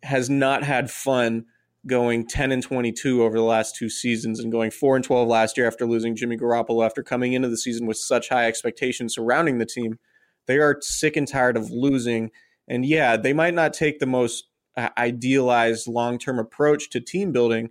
has 0.03 0.29
not 0.29 0.63
had 0.63 0.91
fun 0.91 1.45
going 1.87 2.27
10 2.27 2.51
and 2.51 2.63
22 2.63 3.23
over 3.23 3.37
the 3.37 3.43
last 3.43 3.75
two 3.75 3.89
seasons 3.89 4.39
and 4.39 4.51
going 4.51 4.71
4 4.71 4.95
and 4.95 5.05
12 5.05 5.27
last 5.27 5.57
year 5.57 5.67
after 5.67 5.85
losing 5.85 6.15
Jimmy 6.15 6.37
Garoppolo 6.37 6.85
after 6.85 7.03
coming 7.03 7.33
into 7.33 7.49
the 7.49 7.57
season 7.57 7.85
with 7.85 7.97
such 7.97 8.29
high 8.29 8.47
expectations 8.47 9.13
surrounding 9.15 9.59
the 9.59 9.65
team. 9.65 9.99
They 10.47 10.57
are 10.57 10.77
sick 10.81 11.15
and 11.15 11.27
tired 11.27 11.57
of 11.57 11.69
losing. 11.69 12.31
And 12.67 12.85
yeah, 12.85 13.17
they 13.17 13.33
might 13.33 13.53
not 13.53 13.73
take 13.73 13.99
the 13.99 14.05
most 14.05 14.45
uh, 14.75 14.89
idealized 14.97 15.87
long 15.87 16.17
term 16.17 16.39
approach 16.39 16.89
to 16.91 16.99
team 16.99 17.31
building, 17.31 17.69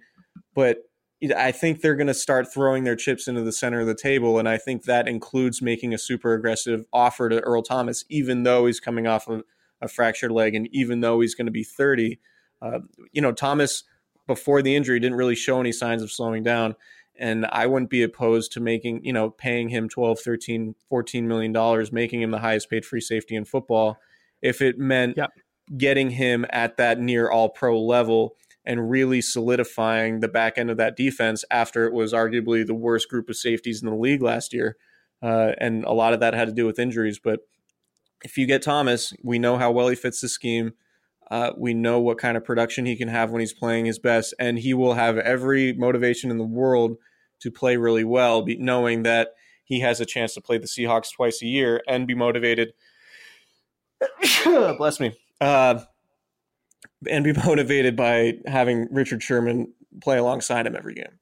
but 0.55 0.79
I 1.37 1.53
think 1.53 1.81
they're 1.81 1.95
going 1.95 2.09
to 2.09 2.15
start 2.15 2.53
throwing 2.53 2.85
their 2.85 2.97
chips 2.97 3.29
into 3.29 3.43
the 3.43 3.53
center 3.53 3.81
of 3.81 3.87
the 3.87 3.95
table. 3.95 4.39
And 4.39 4.49
I 4.49 4.59
think 4.59 4.85
that 4.85 5.09
includes 5.09 5.63
making 5.63 5.95
a 5.95 5.99
super 5.99 6.35
aggressive 6.35 6.85
offer 6.93 7.29
to 7.29 7.41
Earl 7.41 7.63
Thomas, 7.63 8.05
even 8.11 8.43
though 8.43 8.67
he's 8.67 8.81
coming 8.81 9.07
off 9.07 9.29
of 9.29 9.43
a 9.81 9.89
fractured 9.89 10.33
leg 10.33 10.55
and 10.55 10.69
even 10.73 11.01
though 11.01 11.21
he's 11.21 11.35
going 11.35 11.47
to 11.47 11.53
be 11.53 11.65
30. 11.65 12.19
Uh, 12.61 12.81
you 13.13 13.23
know, 13.23 13.33
Thomas 13.33 13.85
before 14.27 14.63
the 14.63 14.75
injury 14.75 15.01
didn't 15.01 15.17
really 15.17 15.35
show 15.35 15.61
any 15.61 15.73
signs 15.73 16.03
of 16.03 16.11
slowing 16.11 16.43
down 16.43 16.75
and 17.17 17.47
I 17.47 17.67
wouldn't 17.67 17.91
be 17.91 18.03
opposed 18.03 18.53
to 18.53 18.61
making, 18.61 19.05
you 19.05 19.13
know, 19.13 19.31
paying 19.31 19.69
him 19.69 19.89
12, 19.89 20.19
13, 20.21 20.75
14 20.89 21.29
million 21.29 21.53
dollars, 21.53 21.93
making 21.93 22.21
him 22.21 22.31
the 22.31 22.41
highest 22.41 22.69
paid 22.69 22.85
free 22.85 23.01
safety 23.01 23.37
in 23.37 23.45
football 23.45 23.99
if 24.43 24.61
it 24.61 24.79
meant 24.79 25.17
yep. 25.17 25.31
getting 25.77 26.11
him 26.11 26.45
at 26.51 26.77
that 26.77 26.99
near 26.99 27.31
all 27.31 27.49
pro 27.49 27.81
level 27.81 28.37
and 28.65 28.91
really 28.91 29.21
solidifying 29.21 30.21
the 30.21 30.29
back 30.29 30.59
end 30.59 30.71
of 30.71 30.77
that 30.77 30.97
defense 30.97 31.45
after 31.51 31.87
it 31.87 31.93
was 31.93 32.13
arguably 32.13 32.67
the 32.67 32.75
worst 32.75 33.09
group 33.09 33.29
of 33.29 33.37
safeties 33.37 33.83
in 33.83 33.89
the 33.89 33.95
league 33.95 34.23
last 34.23 34.53
year. 34.53 34.77
Uh, 35.23 35.53
and 35.59 35.85
a 35.85 35.93
lot 35.93 36.13
of 36.13 36.21
that 36.21 36.35
had 36.35 36.49
to 36.49 36.55
do 36.55 36.67
with 36.67 36.79
injuries. 36.79 37.19
But 37.23 37.41
if 38.23 38.37
you 38.37 38.47
get 38.47 38.63
Thomas, 38.63 39.13
we 39.23 39.39
know 39.39 39.57
how 39.57 39.71
well 39.71 39.89
he 39.89 39.97
fits 39.97 40.21
the 40.21 40.29
scheme. 40.29 40.73
Uh, 41.31 41.53
we 41.57 41.75
know 41.75 42.01
what 42.01 42.19
kind 42.19 42.37
of 42.37 42.45
production 42.45 42.87
he 42.87 42.97
can 42.97 43.09
have 43.09 43.31
when 43.31 43.41
he's 43.41 43.55
playing 43.55 43.87
his 43.87 43.99
best, 43.99 44.35
and 44.39 44.59
he 44.59 44.75
will 44.75 44.95
have 44.95 45.19
every 45.19 45.73
motivation 45.73 46.31
in 46.31 46.39
the 46.39 46.45
world 46.45 46.97
to 47.41 47.51
play 47.51 47.77
really 47.77 48.05
well, 48.05 48.43
be, 48.43 48.57
knowing 48.57 49.03
that 49.03 49.35
he 49.65 49.81
has 49.81 50.01
a 50.01 50.07
chance 50.07 50.35
to 50.35 50.41
play 50.41 50.59
the 50.59 50.67
Seahawks 50.67 51.13
twice 51.13 51.43
a 51.43 51.47
year 51.47 51.83
and 51.89 52.07
be 52.07 52.15
motivated. 52.15 52.75
bless 54.45 55.01
me. 55.01 55.15
Uh, 55.41 55.81
and 57.09 57.25
be 57.25 57.33
motivated 57.45 57.97
by 57.97 58.35
having 58.47 58.89
Richard 58.91 59.23
Sherman 59.23 59.73
play 60.03 60.19
alongside 60.19 60.67
him 60.67 60.77
every 60.77 60.95
game. 60.95 61.19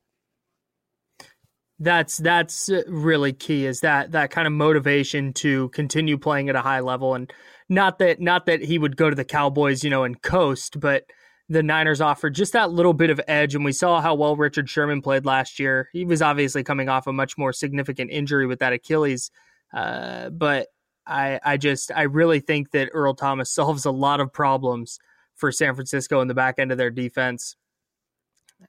That's 1.83 2.19
that's 2.19 2.71
really 2.87 3.33
key. 3.33 3.67
Is 3.67 3.81
that 3.81 4.13
that 4.13 4.31
kind 4.31 4.47
of 4.47 4.53
motivation 4.53 5.33
to 5.35 5.69
continue 5.71 6.17
playing 6.17 6.49
at 6.49 6.55
a 6.55 6.61
high 6.61 6.81
level 6.81 7.15
and 7.15 7.33
not 7.69 7.99
that 7.99 8.21
not 8.21 8.47
that 8.47 8.63
he 8.63 8.79
would 8.79 8.97
go 8.97 9.11
to 9.11 9.17
the 9.17 9.25
Cowboys, 9.25 9.83
you 9.83 9.91
know, 9.91 10.05
and 10.05 10.21
coast, 10.23 10.79
but 10.79 11.05
the 11.49 11.63
Niners 11.63 12.01
offered 12.01 12.35
just 12.35 12.53
that 12.53 12.71
little 12.71 12.93
bit 12.93 13.11
of 13.11 13.21
edge. 13.27 13.55
And 13.55 13.65
we 13.65 13.73
saw 13.73 14.01
how 14.01 14.15
well 14.15 14.37
Richard 14.37 14.71
Sherman 14.71 15.03
played 15.03 15.27
last 15.27 15.59
year. 15.59 15.89
He 15.93 16.05
was 16.05 16.23
obviously 16.23 16.63
coming 16.63 16.89
off 16.89 17.07
a 17.07 17.13
much 17.13 17.37
more 17.37 17.53
significant 17.53 18.11
injury 18.11 18.47
with 18.47 18.61
that 18.61 18.73
Achilles. 18.73 19.31
Uh, 19.75 20.31
but 20.31 20.69
I, 21.07 21.41
I 21.45 21.57
just, 21.57 21.91
I 21.95 22.03
really 22.03 22.39
think 22.39 22.71
that 22.71 22.91
Earl 22.93 23.15
Thomas 23.15 23.51
solves 23.55 23.85
a 23.85 23.91
lot 23.91 24.21
of 24.21 24.33
problems 24.33 24.99
for 25.35 25.51
San 25.51 25.75
Francisco 25.75 26.21
in 26.21 26.29
the 26.29 26.35
back 26.35 26.59
end 26.59 26.71
of 26.71 26.79
their 26.79 26.91
defense. 26.91 27.57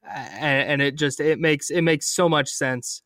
And, 0.09 0.71
and 0.71 0.81
it 0.81 0.97
just, 0.97 1.19
it 1.19 1.39
makes, 1.39 1.69
it 1.69 1.83
makes 1.83 2.07
so 2.07 2.27
much 2.27 2.49
sense 2.49 3.02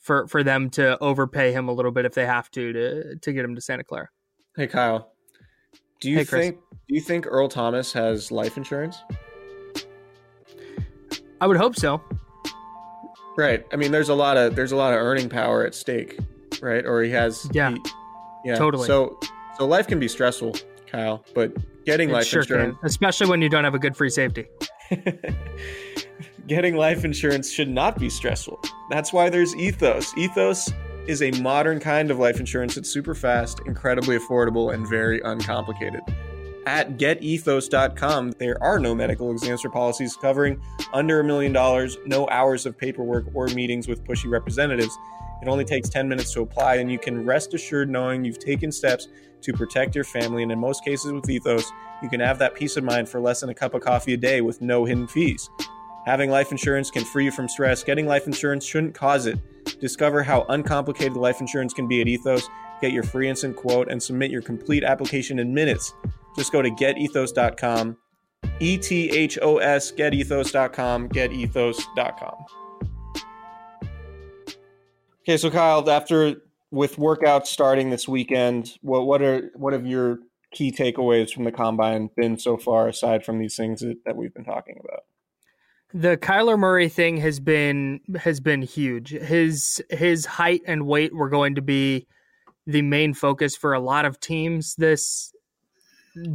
for, 0.00 0.26
for 0.26 0.42
them 0.42 0.70
to 0.70 0.98
overpay 0.98 1.52
him 1.52 1.68
a 1.68 1.72
little 1.72 1.92
bit 1.92 2.04
if 2.04 2.14
they 2.14 2.26
have 2.26 2.50
to, 2.52 2.72
to, 2.72 3.16
to 3.16 3.32
get 3.32 3.44
him 3.44 3.54
to 3.54 3.60
Santa 3.60 3.84
Clara. 3.84 4.08
Hey, 4.56 4.66
Kyle. 4.66 5.12
Do 6.00 6.10
you 6.10 6.18
hey, 6.18 6.24
think 6.24 6.58
do 6.88 6.94
you 6.94 7.00
think 7.00 7.26
Earl 7.26 7.48
Thomas 7.48 7.92
has 7.92 8.32
life 8.32 8.56
insurance? 8.56 9.02
I 11.42 11.46
would 11.46 11.58
hope 11.58 11.76
so. 11.76 12.02
Right. 13.36 13.64
I 13.72 13.76
mean, 13.76 13.92
there's 13.92 14.08
a 14.08 14.14
lot 14.14 14.36
of 14.36 14.56
there's 14.56 14.72
a 14.72 14.76
lot 14.76 14.92
of 14.92 14.98
earning 14.98 15.28
power 15.28 15.64
at 15.64 15.74
stake, 15.74 16.18
right? 16.62 16.84
Or 16.84 17.02
he 17.02 17.10
has 17.10 17.48
yeah, 17.52 17.70
he, 17.70 17.80
yeah. 18.46 18.56
Totally. 18.56 18.86
So 18.86 19.18
so 19.58 19.66
life 19.66 19.86
can 19.86 20.00
be 20.00 20.08
stressful, 20.08 20.56
Kyle, 20.86 21.22
but 21.34 21.54
getting 21.84 22.08
it 22.08 22.14
life 22.14 22.26
sure 22.26 22.40
insurance, 22.42 22.78
can. 22.78 22.86
especially 22.86 23.28
when 23.28 23.42
you 23.42 23.50
don't 23.50 23.64
have 23.64 23.74
a 23.74 23.78
good 23.78 23.94
free 23.94 24.10
safety. 24.10 24.46
getting 26.46 26.76
life 26.76 27.04
insurance 27.04 27.50
should 27.50 27.68
not 27.68 27.98
be 27.98 28.10
stressful. 28.10 28.60
That's 28.90 29.12
why 29.12 29.30
there's 29.30 29.54
Ethos. 29.56 30.16
Ethos 30.16 30.70
is 31.06 31.22
a 31.22 31.30
modern 31.40 31.80
kind 31.80 32.10
of 32.10 32.18
life 32.18 32.38
insurance 32.38 32.76
It's 32.76 32.90
super 32.90 33.14
fast, 33.14 33.60
incredibly 33.66 34.18
affordable, 34.18 34.72
and 34.72 34.86
very 34.86 35.20
uncomplicated. 35.20 36.02
At 36.66 36.98
getethos.com, 36.98 38.32
there 38.32 38.62
are 38.62 38.78
no 38.78 38.94
medical 38.94 39.32
exams 39.32 39.64
or 39.64 39.70
policies 39.70 40.14
covering 40.14 40.60
under 40.92 41.20
a 41.20 41.24
million 41.24 41.52
dollars, 41.52 41.96
no 42.04 42.28
hours 42.28 42.66
of 42.66 42.76
paperwork 42.76 43.26
or 43.34 43.46
meetings 43.48 43.88
with 43.88 44.04
pushy 44.04 44.30
representatives. 44.30 44.96
It 45.42 45.48
only 45.48 45.64
takes 45.64 45.88
10 45.88 46.08
minutes 46.08 46.32
to 46.34 46.42
apply, 46.42 46.76
and 46.76 46.92
you 46.92 46.98
can 46.98 47.24
rest 47.24 47.54
assured 47.54 47.88
knowing 47.88 48.24
you've 48.24 48.38
taken 48.38 48.70
steps 48.70 49.08
to 49.40 49.52
protect 49.54 49.94
your 49.94 50.04
family. 50.04 50.42
And 50.42 50.52
in 50.52 50.58
most 50.58 50.84
cases 50.84 51.12
with 51.12 51.28
Ethos, 51.30 51.72
you 52.02 52.10
can 52.10 52.20
have 52.20 52.38
that 52.38 52.54
peace 52.54 52.76
of 52.76 52.84
mind 52.84 53.08
for 53.08 53.20
less 53.20 53.40
than 53.40 53.48
a 53.48 53.54
cup 53.54 53.72
of 53.72 53.80
coffee 53.80 54.12
a 54.12 54.18
day 54.18 54.42
with 54.42 54.60
no 54.60 54.84
hidden 54.84 55.06
fees. 55.06 55.48
Having 56.10 56.30
life 56.30 56.50
insurance 56.50 56.90
can 56.90 57.04
free 57.04 57.26
you 57.26 57.30
from 57.30 57.48
stress. 57.48 57.84
Getting 57.84 58.04
life 58.04 58.26
insurance 58.26 58.64
shouldn't 58.64 58.96
cause 58.96 59.26
it. 59.26 59.38
Discover 59.78 60.24
how 60.24 60.44
uncomplicated 60.48 61.16
life 61.16 61.40
insurance 61.40 61.72
can 61.72 61.86
be 61.86 62.00
at 62.00 62.08
Ethos. 62.08 62.48
Get 62.80 62.90
your 62.90 63.04
free 63.04 63.28
instant 63.28 63.54
quote 63.54 63.88
and 63.88 64.02
submit 64.02 64.32
your 64.32 64.42
complete 64.42 64.82
application 64.82 65.38
in 65.38 65.54
minutes. 65.54 65.94
Just 66.36 66.50
go 66.50 66.62
to 66.62 66.70
getethos.com. 66.72 67.96
E 68.58 68.76
T 68.76 69.08
H 69.08 69.38
O 69.40 69.58
S, 69.58 69.92
getethos.com, 69.92 71.10
getethos.com. 71.10 72.44
Okay, 75.22 75.36
so 75.36 75.48
Kyle, 75.48 75.88
after 75.88 76.34
with 76.72 76.96
workouts 76.96 77.46
starting 77.46 77.90
this 77.90 78.08
weekend, 78.08 78.78
what 78.82 79.06
what 79.06 79.22
are 79.22 79.52
what 79.54 79.74
have 79.74 79.86
your 79.86 80.18
key 80.52 80.72
takeaways 80.72 81.30
from 81.30 81.44
the 81.44 81.52
combine 81.52 82.10
been 82.16 82.36
so 82.36 82.56
far, 82.56 82.88
aside 82.88 83.24
from 83.24 83.38
these 83.38 83.54
things 83.54 83.80
that, 83.82 83.98
that 84.04 84.16
we've 84.16 84.34
been 84.34 84.44
talking 84.44 84.76
about? 84.82 85.04
The 85.92 86.16
Kyler 86.16 86.58
Murray 86.58 86.88
thing 86.88 87.16
has 87.18 87.40
been 87.40 88.00
has 88.18 88.40
been 88.40 88.62
huge. 88.62 89.10
His 89.10 89.82
his 89.90 90.26
height 90.26 90.62
and 90.66 90.86
weight 90.86 91.14
were 91.14 91.28
going 91.28 91.56
to 91.56 91.62
be 91.62 92.06
the 92.66 92.82
main 92.82 93.14
focus 93.14 93.56
for 93.56 93.72
a 93.72 93.80
lot 93.80 94.04
of 94.04 94.20
teams 94.20 94.74
this 94.76 95.32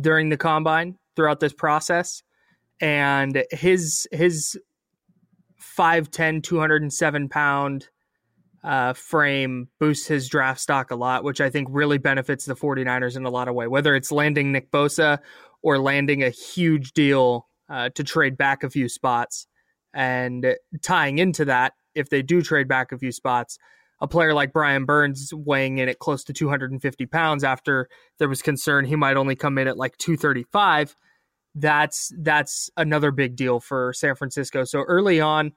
during 0.02 0.30
the 0.30 0.38
combine 0.38 0.98
throughout 1.16 1.40
this 1.40 1.54
process 1.54 2.24
and 2.82 3.44
his 3.52 4.08
his 4.12 4.58
5'10 5.78 6.44
207 6.44 7.30
pound 7.30 7.88
uh, 8.64 8.94
frame 8.94 9.70
boosts 9.80 10.08
his 10.08 10.28
draft 10.28 10.60
stock 10.60 10.92
a 10.92 10.96
lot 10.96 11.24
which 11.24 11.40
i 11.40 11.50
think 11.50 11.68
really 11.72 11.98
benefits 11.98 12.46
the 12.46 12.56
49ers 12.56 13.16
in 13.16 13.26
a 13.26 13.30
lot 13.30 13.48
of 13.48 13.56
way 13.56 13.68
whether 13.68 13.96
it's 13.96 14.12
landing 14.12 14.52
nick 14.52 14.72
bosa 14.72 15.20
or 15.62 15.78
landing 15.78 16.24
a 16.24 16.30
huge 16.30 16.94
deal 16.94 17.48
uh, 17.70 17.90
to 17.96 18.04
trade 18.04 18.38
back 18.38 18.64
a 18.64 18.70
few 18.70 18.90
spots. 18.90 19.48
And 19.94 20.56
tying 20.82 21.20
into 21.20 21.46
that, 21.46 21.74
if 21.94 22.10
they 22.10 22.22
do 22.22 22.42
trade 22.42 22.68
back 22.68 22.92
a 22.92 22.98
few 22.98 23.12
spots, 23.12 23.58
a 24.02 24.08
player 24.08 24.34
like 24.34 24.52
Brian 24.52 24.86
Burns 24.86 25.32
weighing 25.34 25.78
in 25.78 25.88
at 25.88 26.00
close 26.00 26.24
to 26.26 26.34
250 26.34 27.06
pounds 27.06 27.44
after 27.44 27.88
there 28.20 28.28
was 28.28 28.42
concern 28.42 28.86
he 28.86 28.96
might 28.96 29.18
only 29.18 29.36
come 29.36 29.58
in 29.58 29.68
at 29.68 29.78
like 29.78 29.98
235. 29.98 30.96
That's 31.56 32.12
that's 32.20 32.70
another 32.76 33.12
big 33.12 33.38
deal 33.38 33.62
for 33.62 33.94
San 33.94 34.16
Francisco. 34.16 34.66
So 34.66 34.82
early 34.82 35.22
on, 35.22 35.54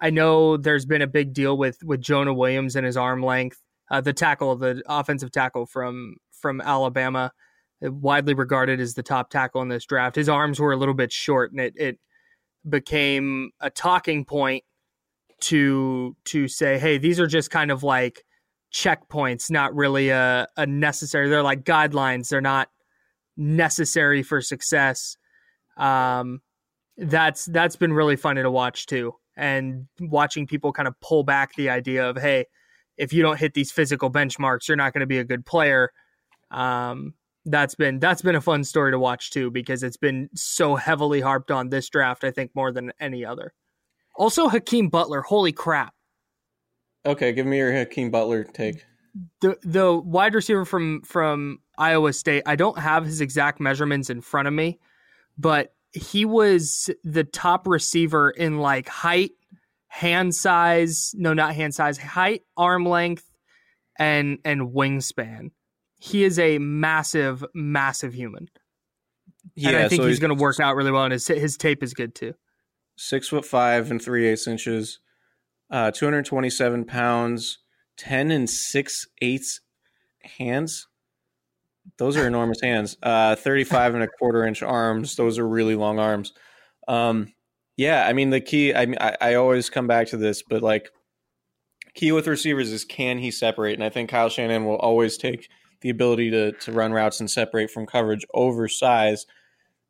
I 0.00 0.10
know 0.10 0.56
there's 0.56 0.86
been 0.86 1.02
a 1.02 1.08
big 1.08 1.34
deal 1.34 1.58
with 1.58 1.78
with 1.82 2.00
Jonah 2.00 2.32
Williams 2.32 2.76
and 2.76 2.86
his 2.86 2.96
arm 2.96 3.22
length, 3.22 3.60
uh, 3.90 4.00
the 4.00 4.12
tackle, 4.12 4.54
the 4.54 4.82
offensive 4.86 5.32
tackle 5.32 5.66
from 5.66 6.14
from 6.30 6.60
Alabama 6.60 7.32
widely 7.82 8.34
regarded 8.34 8.80
as 8.80 8.94
the 8.94 9.02
top 9.02 9.30
tackle 9.30 9.62
in 9.62 9.68
this 9.68 9.86
draft. 9.86 10.16
His 10.16 10.28
arms 10.28 10.60
were 10.60 10.72
a 10.72 10.76
little 10.76 10.94
bit 10.94 11.12
short, 11.12 11.52
and 11.52 11.60
it, 11.60 11.74
it 11.76 11.98
became 12.68 13.50
a 13.60 13.70
talking 13.70 14.24
point 14.24 14.64
to 15.40 16.14
to 16.24 16.48
say, 16.48 16.78
hey, 16.78 16.98
these 16.98 17.18
are 17.18 17.26
just 17.26 17.50
kind 17.50 17.70
of 17.70 17.82
like 17.82 18.24
checkpoints, 18.72 19.50
not 19.50 19.74
really 19.74 20.10
a, 20.10 20.46
a 20.56 20.66
necessary. 20.66 21.28
They're 21.28 21.42
like 21.42 21.64
guidelines. 21.64 22.28
They're 22.28 22.40
not 22.40 22.68
necessary 23.36 24.22
for 24.22 24.40
success. 24.40 25.16
Um, 25.76 26.40
that's 26.98 27.46
that's 27.46 27.76
been 27.76 27.92
really 27.92 28.16
funny 28.16 28.42
to 28.42 28.50
watch 28.50 28.86
too, 28.86 29.14
and 29.36 29.86
watching 29.98 30.46
people 30.46 30.72
kind 30.72 30.86
of 30.88 30.94
pull 31.00 31.24
back 31.24 31.54
the 31.54 31.70
idea 31.70 32.08
of, 32.08 32.18
hey, 32.18 32.44
if 32.98 33.14
you 33.14 33.22
don't 33.22 33.38
hit 33.38 33.54
these 33.54 33.72
physical 33.72 34.10
benchmarks, 34.10 34.68
you're 34.68 34.76
not 34.76 34.92
going 34.92 35.00
to 35.00 35.06
be 35.06 35.18
a 35.18 35.24
good 35.24 35.46
player. 35.46 35.90
Um, 36.50 37.14
that's 37.46 37.74
been 37.74 37.98
that's 37.98 38.22
been 38.22 38.34
a 38.34 38.40
fun 38.40 38.64
story 38.64 38.92
to 38.92 38.98
watch 38.98 39.30
too 39.30 39.50
because 39.50 39.82
it's 39.82 39.96
been 39.96 40.28
so 40.34 40.76
heavily 40.76 41.20
harped 41.20 41.50
on 41.50 41.70
this 41.70 41.88
draft. 41.88 42.24
I 42.24 42.30
think 42.30 42.50
more 42.54 42.72
than 42.72 42.92
any 43.00 43.24
other. 43.24 43.52
Also, 44.16 44.48
Hakeem 44.48 44.88
Butler. 44.88 45.22
Holy 45.22 45.52
crap! 45.52 45.94
Okay, 47.06 47.32
give 47.32 47.46
me 47.46 47.58
your 47.58 47.72
Hakeem 47.72 48.10
Butler 48.10 48.44
take. 48.44 48.84
The 49.40 49.56
the 49.62 49.96
wide 49.96 50.34
receiver 50.34 50.64
from 50.64 51.02
from 51.02 51.60
Iowa 51.78 52.12
State. 52.12 52.42
I 52.46 52.56
don't 52.56 52.78
have 52.78 53.06
his 53.06 53.20
exact 53.20 53.60
measurements 53.60 54.10
in 54.10 54.20
front 54.20 54.46
of 54.46 54.54
me, 54.54 54.78
but 55.38 55.74
he 55.92 56.24
was 56.24 56.90
the 57.02 57.24
top 57.24 57.66
receiver 57.66 58.30
in 58.30 58.58
like 58.58 58.88
height, 58.88 59.32
hand 59.88 60.34
size. 60.34 61.14
No, 61.16 61.32
not 61.32 61.54
hand 61.54 61.74
size. 61.74 61.96
Height, 61.96 62.42
arm 62.56 62.84
length, 62.84 63.28
and 63.98 64.38
and 64.44 64.72
wingspan 64.72 65.50
he 66.00 66.24
is 66.24 66.38
a 66.38 66.58
massive, 66.58 67.44
massive 67.54 68.14
human. 68.14 68.48
Yeah, 69.54 69.68
and 69.68 69.76
I 69.76 69.88
think 69.88 70.00
so 70.00 70.06
he's, 70.06 70.16
he's 70.16 70.18
going 70.18 70.36
to 70.36 70.42
work 70.42 70.58
out 70.58 70.74
really 70.74 70.90
well, 70.90 71.04
and 71.04 71.12
his 71.12 71.26
his 71.28 71.56
tape 71.56 71.82
is 71.82 71.94
good 71.94 72.14
too. 72.14 72.34
Six 72.96 73.28
foot 73.28 73.44
five 73.44 73.90
and 73.90 74.02
three 74.02 74.26
eighths 74.26 74.46
inches, 74.46 74.98
uh, 75.70 75.90
two 75.90 76.06
hundred 76.06 76.24
twenty 76.24 76.50
seven 76.50 76.84
pounds, 76.84 77.58
ten 77.96 78.30
and 78.30 78.48
six 78.48 79.06
eighths 79.20 79.60
hands. 80.38 80.88
Those 81.98 82.16
are 82.16 82.26
enormous 82.26 82.60
hands. 82.62 82.96
Uh, 83.02 83.36
thirty 83.36 83.64
five 83.64 83.94
and 83.94 84.02
a 84.02 84.08
quarter 84.08 84.44
inch 84.44 84.62
arms. 84.62 85.16
Those 85.16 85.38
are 85.38 85.46
really 85.46 85.74
long 85.74 85.98
arms. 85.98 86.32
Um, 86.88 87.32
yeah, 87.76 88.06
I 88.06 88.14
mean 88.14 88.30
the 88.30 88.40
key. 88.40 88.72
I, 88.72 88.82
I 89.00 89.16
I 89.20 89.34
always 89.34 89.68
come 89.68 89.86
back 89.86 90.08
to 90.08 90.16
this, 90.16 90.42
but 90.42 90.62
like 90.62 90.90
key 91.94 92.12
with 92.12 92.26
receivers 92.26 92.72
is 92.72 92.84
can 92.84 93.18
he 93.18 93.30
separate? 93.30 93.74
And 93.74 93.84
I 93.84 93.90
think 93.90 94.10
Kyle 94.10 94.30
Shanahan 94.30 94.64
will 94.64 94.76
always 94.76 95.18
take 95.18 95.48
the 95.80 95.90
ability 95.90 96.30
to 96.30 96.52
to 96.52 96.72
run 96.72 96.92
routes 96.92 97.20
and 97.20 97.30
separate 97.30 97.70
from 97.70 97.86
coverage 97.86 98.24
over 98.34 98.68
size. 98.68 99.26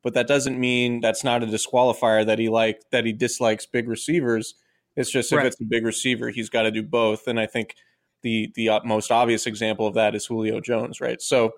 But 0.02 0.14
that 0.14 0.26
doesn't 0.26 0.58
mean 0.58 1.00
that's 1.00 1.24
not 1.24 1.42
a 1.42 1.46
disqualifier 1.46 2.24
that 2.26 2.38
he 2.38 2.48
like 2.48 2.82
that 2.90 3.04
he 3.04 3.12
dislikes 3.12 3.66
big 3.66 3.88
receivers. 3.88 4.54
It's 4.96 5.10
just 5.10 5.32
right. 5.32 5.46
if 5.46 5.52
it's 5.52 5.60
a 5.60 5.64
big 5.64 5.84
receiver, 5.84 6.30
he's 6.30 6.48
got 6.48 6.62
to 6.62 6.70
do 6.70 6.82
both. 6.82 7.26
And 7.26 7.38
I 7.38 7.46
think 7.46 7.74
the 8.22 8.50
the 8.54 8.68
uh, 8.70 8.80
most 8.84 9.10
obvious 9.10 9.46
example 9.46 9.86
of 9.86 9.94
that 9.94 10.14
is 10.14 10.26
Julio 10.26 10.60
Jones, 10.60 11.00
right? 11.00 11.20
So, 11.20 11.52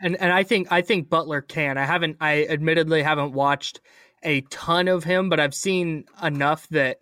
and 0.00 0.16
and 0.16 0.32
I 0.32 0.42
think 0.42 0.70
I 0.70 0.82
think 0.82 1.08
Butler 1.08 1.40
can. 1.40 1.78
I 1.78 1.84
haven't. 1.84 2.16
I 2.20 2.44
admittedly 2.44 3.02
haven't 3.02 3.32
watched 3.32 3.80
a 4.22 4.42
ton 4.42 4.88
of 4.88 5.04
him, 5.04 5.28
but 5.28 5.40
I've 5.40 5.54
seen 5.54 6.04
enough 6.22 6.68
that 6.68 6.98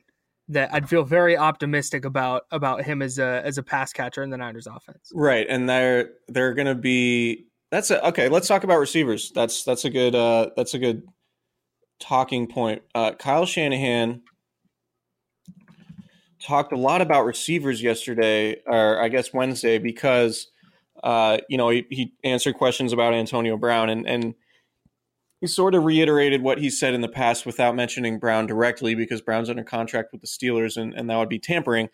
that 0.50 0.72
I'd 0.74 0.88
feel 0.88 1.04
very 1.04 1.36
optimistic 1.36 2.04
about 2.04 2.42
about 2.50 2.84
him 2.84 3.02
as 3.02 3.18
a 3.18 3.42
as 3.44 3.58
a 3.58 3.62
pass 3.62 3.92
catcher 3.92 4.22
in 4.22 4.30
the 4.30 4.36
Niners 4.36 4.66
offense. 4.66 5.10
Right, 5.14 5.46
and 5.48 5.68
they're 5.68 6.10
they're 6.28 6.54
going 6.54 6.66
to 6.66 6.74
be 6.74 7.46
that's 7.70 7.90
a, 7.90 8.06
okay. 8.08 8.28
Let's 8.28 8.48
talk 8.48 8.64
about 8.64 8.78
receivers. 8.78 9.30
That's 9.34 9.64
that's 9.64 9.84
a 9.84 9.90
good 9.90 10.14
uh, 10.14 10.50
that's 10.56 10.74
a 10.74 10.78
good 10.78 11.04
talking 12.00 12.46
point. 12.46 12.82
Uh, 12.94 13.12
Kyle 13.12 13.46
Shanahan 13.46 14.22
talked 16.42 16.72
a 16.72 16.76
lot 16.76 17.00
about 17.00 17.24
receivers 17.24 17.82
yesterday, 17.82 18.56
or 18.66 19.00
I 19.00 19.08
guess 19.08 19.32
Wednesday, 19.32 19.78
because 19.78 20.48
uh, 21.04 21.38
you 21.48 21.56
know 21.56 21.68
he, 21.68 21.86
he 21.90 22.12
answered 22.24 22.54
questions 22.54 22.92
about 22.92 23.14
Antonio 23.14 23.56
Brown 23.56 23.88
and 23.88 24.06
and 24.06 24.34
he 25.40 25.46
sort 25.46 25.74
of 25.74 25.84
reiterated 25.84 26.42
what 26.42 26.58
he 26.58 26.68
said 26.68 26.94
in 26.94 27.00
the 27.00 27.08
past 27.08 27.46
without 27.46 27.74
mentioning 27.74 28.18
Brown 28.18 28.46
directly 28.46 28.94
because 28.94 29.22
Brown's 29.22 29.48
under 29.48 29.64
contract 29.64 30.12
with 30.12 30.20
the 30.20 30.26
Steelers 30.26 30.76
and, 30.76 30.94
and 30.94 31.08
that 31.08 31.16
would 31.16 31.28
be 31.28 31.38
tampering. 31.38 31.88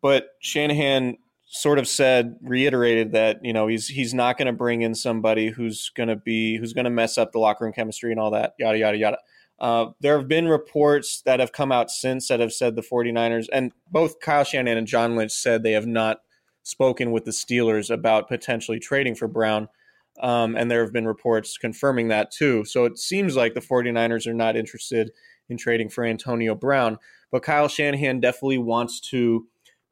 But 0.00 0.30
Shanahan 0.40 1.18
sort 1.46 1.78
of 1.78 1.86
said, 1.86 2.36
reiterated 2.42 3.12
that, 3.12 3.44
you 3.44 3.52
know, 3.52 3.68
he's 3.68 3.86
he's 3.86 4.12
not 4.12 4.36
going 4.36 4.46
to 4.46 4.52
bring 4.52 4.82
in 4.82 4.94
somebody 4.94 5.50
who's 5.50 5.90
going 5.90 6.08
to 6.08 6.16
be 6.16 6.56
who's 6.56 6.72
to 6.72 6.90
mess 6.90 7.18
up 7.18 7.30
the 7.30 7.38
locker 7.38 7.64
room 7.64 7.72
chemistry 7.72 8.10
and 8.10 8.18
all 8.18 8.32
that, 8.32 8.54
yada 8.58 8.78
yada 8.78 8.96
yada. 8.96 9.18
Uh, 9.60 9.92
there 10.00 10.18
have 10.18 10.26
been 10.26 10.48
reports 10.48 11.22
that 11.22 11.38
have 11.38 11.52
come 11.52 11.70
out 11.70 11.88
since 11.88 12.26
that 12.26 12.40
have 12.40 12.52
said 12.52 12.74
the 12.74 12.82
49ers 12.82 13.46
and 13.52 13.70
both 13.92 14.18
Kyle 14.18 14.42
Shanahan 14.42 14.78
and 14.78 14.86
John 14.88 15.14
Lynch 15.14 15.30
said 15.30 15.62
they 15.62 15.72
have 15.72 15.86
not 15.86 16.22
spoken 16.64 17.12
with 17.12 17.24
the 17.24 17.30
Steelers 17.30 17.88
about 17.90 18.28
potentially 18.28 18.80
trading 18.80 19.14
for 19.14 19.28
Brown. 19.28 19.68
Um, 20.20 20.56
and 20.56 20.70
there 20.70 20.82
have 20.82 20.92
been 20.92 21.06
reports 21.06 21.56
confirming 21.56 22.08
that 22.08 22.30
too. 22.30 22.64
So 22.64 22.84
it 22.84 22.98
seems 22.98 23.36
like 23.36 23.54
the 23.54 23.60
49ers 23.60 24.26
are 24.26 24.34
not 24.34 24.56
interested 24.56 25.10
in 25.48 25.56
trading 25.56 25.88
for 25.88 26.04
Antonio 26.04 26.54
Brown. 26.54 26.98
But 27.30 27.42
Kyle 27.42 27.68
Shanahan 27.68 28.20
definitely 28.20 28.58
wants 28.58 29.00
to 29.10 29.46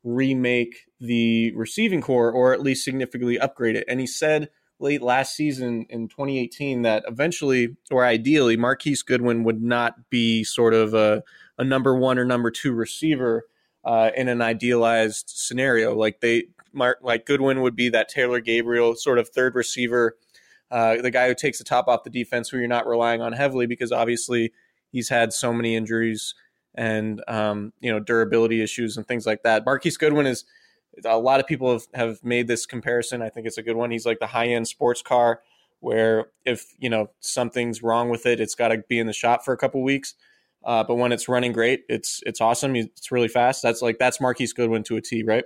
remake 0.04 0.86
the 1.00 1.52
receiving 1.54 2.00
corps 2.00 2.30
or 2.30 2.52
at 2.52 2.60
least 2.60 2.84
significantly 2.84 3.38
upgrade 3.38 3.76
it. 3.76 3.84
And 3.88 4.00
he 4.00 4.06
said 4.06 4.50
late 4.78 5.02
last 5.02 5.34
season 5.34 5.86
in 5.90 6.08
2018 6.08 6.82
that 6.82 7.04
eventually 7.06 7.76
or 7.90 8.04
ideally 8.04 8.56
Marquise 8.56 9.02
Goodwin 9.02 9.44
would 9.44 9.62
not 9.62 10.10
be 10.10 10.42
sort 10.42 10.74
of 10.74 10.94
a, 10.94 11.22
a 11.58 11.64
number 11.64 11.94
one 11.94 12.18
or 12.18 12.24
number 12.24 12.50
two 12.50 12.72
receiver 12.72 13.44
uh, 13.84 14.10
in 14.16 14.28
an 14.28 14.40
idealized 14.42 15.28
scenario. 15.28 15.94
Like 15.94 16.20
they 16.20 16.44
Mark, 16.72 16.98
like 17.02 17.26
Goodwin 17.26 17.60
would 17.62 17.76
be 17.76 17.88
that 17.90 18.08
Taylor 18.08 18.40
Gabriel 18.40 18.94
sort 18.94 19.18
of 19.18 19.28
third 19.28 19.54
receiver, 19.54 20.16
uh, 20.70 20.96
the 21.00 21.10
guy 21.10 21.28
who 21.28 21.34
takes 21.34 21.58
the 21.58 21.64
top 21.64 21.88
off 21.88 22.04
the 22.04 22.10
defense, 22.10 22.48
who 22.48 22.58
you're 22.58 22.68
not 22.68 22.86
relying 22.86 23.20
on 23.20 23.32
heavily 23.32 23.66
because 23.66 23.92
obviously 23.92 24.52
he's 24.90 25.08
had 25.08 25.32
so 25.32 25.52
many 25.52 25.76
injuries 25.76 26.34
and 26.74 27.22
um, 27.28 27.72
you 27.80 27.90
know 27.90 28.00
durability 28.00 28.62
issues 28.62 28.96
and 28.96 29.06
things 29.06 29.26
like 29.26 29.42
that. 29.42 29.64
Marquise 29.64 29.96
Goodwin 29.96 30.26
is 30.26 30.44
a 31.04 31.18
lot 31.18 31.40
of 31.40 31.46
people 31.46 31.72
have, 31.72 31.86
have 31.94 32.24
made 32.24 32.46
this 32.46 32.66
comparison. 32.66 33.22
I 33.22 33.28
think 33.28 33.46
it's 33.46 33.58
a 33.58 33.62
good 33.62 33.76
one. 33.76 33.90
He's 33.90 34.06
like 34.06 34.18
the 34.18 34.26
high 34.26 34.48
end 34.48 34.68
sports 34.68 35.02
car 35.02 35.40
where 35.80 36.26
if 36.44 36.74
you 36.78 36.90
know 36.90 37.10
something's 37.20 37.82
wrong 37.82 38.10
with 38.10 38.26
it, 38.26 38.40
it's 38.40 38.54
got 38.54 38.68
to 38.68 38.78
be 38.88 38.98
in 38.98 39.06
the 39.06 39.12
shop 39.12 39.44
for 39.44 39.52
a 39.52 39.56
couple 39.56 39.82
weeks. 39.82 40.14
Uh, 40.62 40.84
but 40.84 40.96
when 40.96 41.10
it's 41.10 41.28
running 41.28 41.52
great, 41.52 41.84
it's 41.88 42.22
it's 42.26 42.40
awesome. 42.40 42.76
It's 42.76 43.10
really 43.10 43.28
fast. 43.28 43.62
That's 43.62 43.82
like 43.82 43.98
that's 43.98 44.20
Marquise 44.20 44.52
Goodwin 44.52 44.82
to 44.84 44.96
a 44.96 45.00
T, 45.00 45.22
right? 45.22 45.44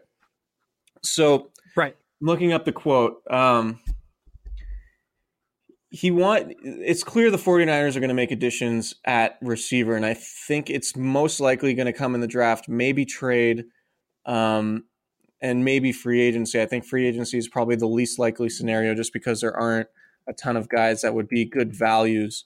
So, 1.04 1.50
right, 1.76 1.96
looking 2.20 2.52
up 2.52 2.64
the 2.64 2.72
quote, 2.72 3.22
um, 3.30 3.80
he 5.90 6.10
want 6.10 6.54
it's 6.62 7.04
clear 7.04 7.30
the 7.30 7.36
49ers 7.36 7.94
are 7.94 8.00
going 8.00 8.08
to 8.08 8.14
make 8.14 8.32
additions 8.32 8.96
at 9.04 9.38
receiver 9.40 9.94
and 9.94 10.04
i 10.04 10.12
think 10.12 10.68
it's 10.68 10.96
most 10.96 11.38
likely 11.38 11.72
going 11.72 11.86
to 11.86 11.92
come 11.92 12.16
in 12.16 12.20
the 12.20 12.26
draft 12.26 12.68
maybe 12.68 13.04
trade 13.04 13.64
um, 14.26 14.84
and 15.40 15.64
maybe 15.64 15.92
free 15.92 16.20
agency. 16.22 16.60
I 16.60 16.66
think 16.66 16.84
free 16.84 17.06
agency 17.06 17.38
is 17.38 17.48
probably 17.48 17.76
the 17.76 17.86
least 17.86 18.18
likely 18.18 18.48
scenario 18.48 18.94
just 18.94 19.12
because 19.12 19.40
there 19.40 19.54
aren't 19.54 19.88
a 20.26 20.32
ton 20.32 20.56
of 20.56 20.68
guys 20.68 21.02
that 21.02 21.14
would 21.14 21.28
be 21.28 21.44
good 21.44 21.74
values. 21.74 22.44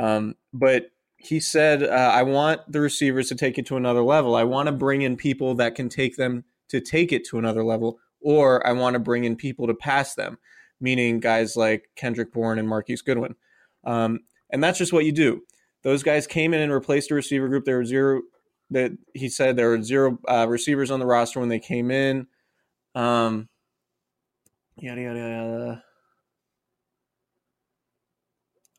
Um, 0.00 0.34
but 0.52 0.90
he 1.22 1.38
said 1.38 1.82
uh, 1.82 2.12
i 2.14 2.22
want 2.22 2.60
the 2.66 2.80
receivers 2.80 3.28
to 3.28 3.34
take 3.34 3.58
it 3.58 3.66
to 3.66 3.76
another 3.76 4.02
level. 4.02 4.34
I 4.34 4.44
want 4.44 4.66
to 4.66 4.72
bring 4.72 5.02
in 5.02 5.16
people 5.16 5.54
that 5.56 5.74
can 5.74 5.88
take 5.88 6.16
them 6.16 6.44
to 6.70 6.80
take 6.80 7.12
it 7.12 7.26
to 7.26 7.38
another 7.38 7.64
level, 7.64 7.98
or 8.20 8.66
I 8.66 8.72
want 8.72 8.94
to 8.94 9.00
bring 9.00 9.24
in 9.24 9.36
people 9.36 9.66
to 9.66 9.74
pass 9.74 10.14
them, 10.14 10.38
meaning 10.80 11.20
guys 11.20 11.56
like 11.56 11.90
Kendrick 11.96 12.32
Bourne 12.32 12.58
and 12.58 12.68
Marquise 12.68 13.02
Goodwin. 13.02 13.34
Um, 13.84 14.20
and 14.50 14.62
that's 14.62 14.78
just 14.78 14.92
what 14.92 15.04
you 15.04 15.12
do. 15.12 15.42
Those 15.82 16.02
guys 16.02 16.26
came 16.26 16.52
in 16.52 16.60
and 16.60 16.72
replaced 16.72 17.10
a 17.10 17.14
receiver 17.14 17.48
group. 17.48 17.64
There 17.64 17.78
were 17.78 17.84
zero. 17.84 18.22
That 18.72 18.92
he 19.14 19.28
said 19.28 19.56
there 19.56 19.70
were 19.70 19.82
zero 19.82 20.18
uh, 20.28 20.46
receivers 20.48 20.92
on 20.92 21.00
the 21.00 21.06
roster 21.06 21.40
when 21.40 21.48
they 21.48 21.58
came 21.58 21.90
in. 21.90 22.28
Um, 22.94 23.48
yada 24.76 25.00
yada 25.00 25.18
yada. 25.18 25.84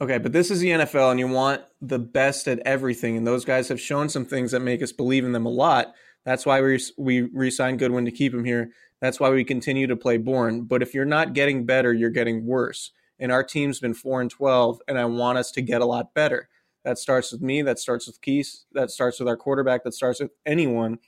Okay, 0.02 0.18
but 0.18 0.32
this 0.32 0.50
is 0.50 0.60
the 0.60 0.70
NFL, 0.70 1.12
and 1.12 1.20
you 1.20 1.28
want 1.28 1.62
the 1.80 2.00
best 2.00 2.48
at 2.48 2.60
everything. 2.60 3.18
And 3.18 3.28
those 3.28 3.46
guys 3.46 3.68
have 3.68 3.80
shown 3.80 4.10
some 4.10 4.26
things 4.26 4.52
that 4.52 4.62
make 4.62 4.82
us 4.82 4.92
believe 4.92 5.26
in 5.26 5.32
them 5.32 5.46
a 5.46 5.50
lot. 5.50 5.94
That's 6.26 6.46
why 6.46 6.62
we 6.62 6.80
we 6.98 7.22
re-signed 7.22 7.80
Goodwin 7.80 8.06
to 8.06 8.12
keep 8.12 8.34
him 8.34 8.46
here. 8.46 8.72
That's 9.00 9.20
why 9.20 9.30
we 9.32 9.44
continue 9.44 9.88
to 9.88 9.96
play 9.96 10.18
Bourne. 10.18 10.64
But 10.64 10.82
if 10.82 10.94
you're 10.94 11.06
not 11.06 11.34
getting 11.34 11.66
better, 11.66 11.94
you're 11.94 12.10
getting 12.10 12.46
worse. 12.46 12.92
And 13.20 13.32
our 13.32 13.44
team's 13.44 13.80
been 13.80 13.94
four 13.94 14.22
and 14.22 14.30
twelve, 14.30 14.80
and 14.88 14.98
I 14.98 15.06
want 15.06 15.38
us 15.38 15.52
to 15.52 15.62
get 15.62 15.82
a 15.82 15.86
lot 15.86 16.14
better. 16.14 16.50
That 16.84 16.98
starts 16.98 17.32
with 17.32 17.42
me. 17.42 17.62
That 17.62 17.80
starts 17.80 18.08
with 18.08 18.22
Keys. 18.22 18.66
That 18.74 18.92
starts 18.92 19.20
with 19.20 19.28
our 19.28 19.38
quarterback. 19.38 19.84
That 19.84 19.94
starts 19.94 20.20
with 20.20 20.32
anyone, 20.46 21.00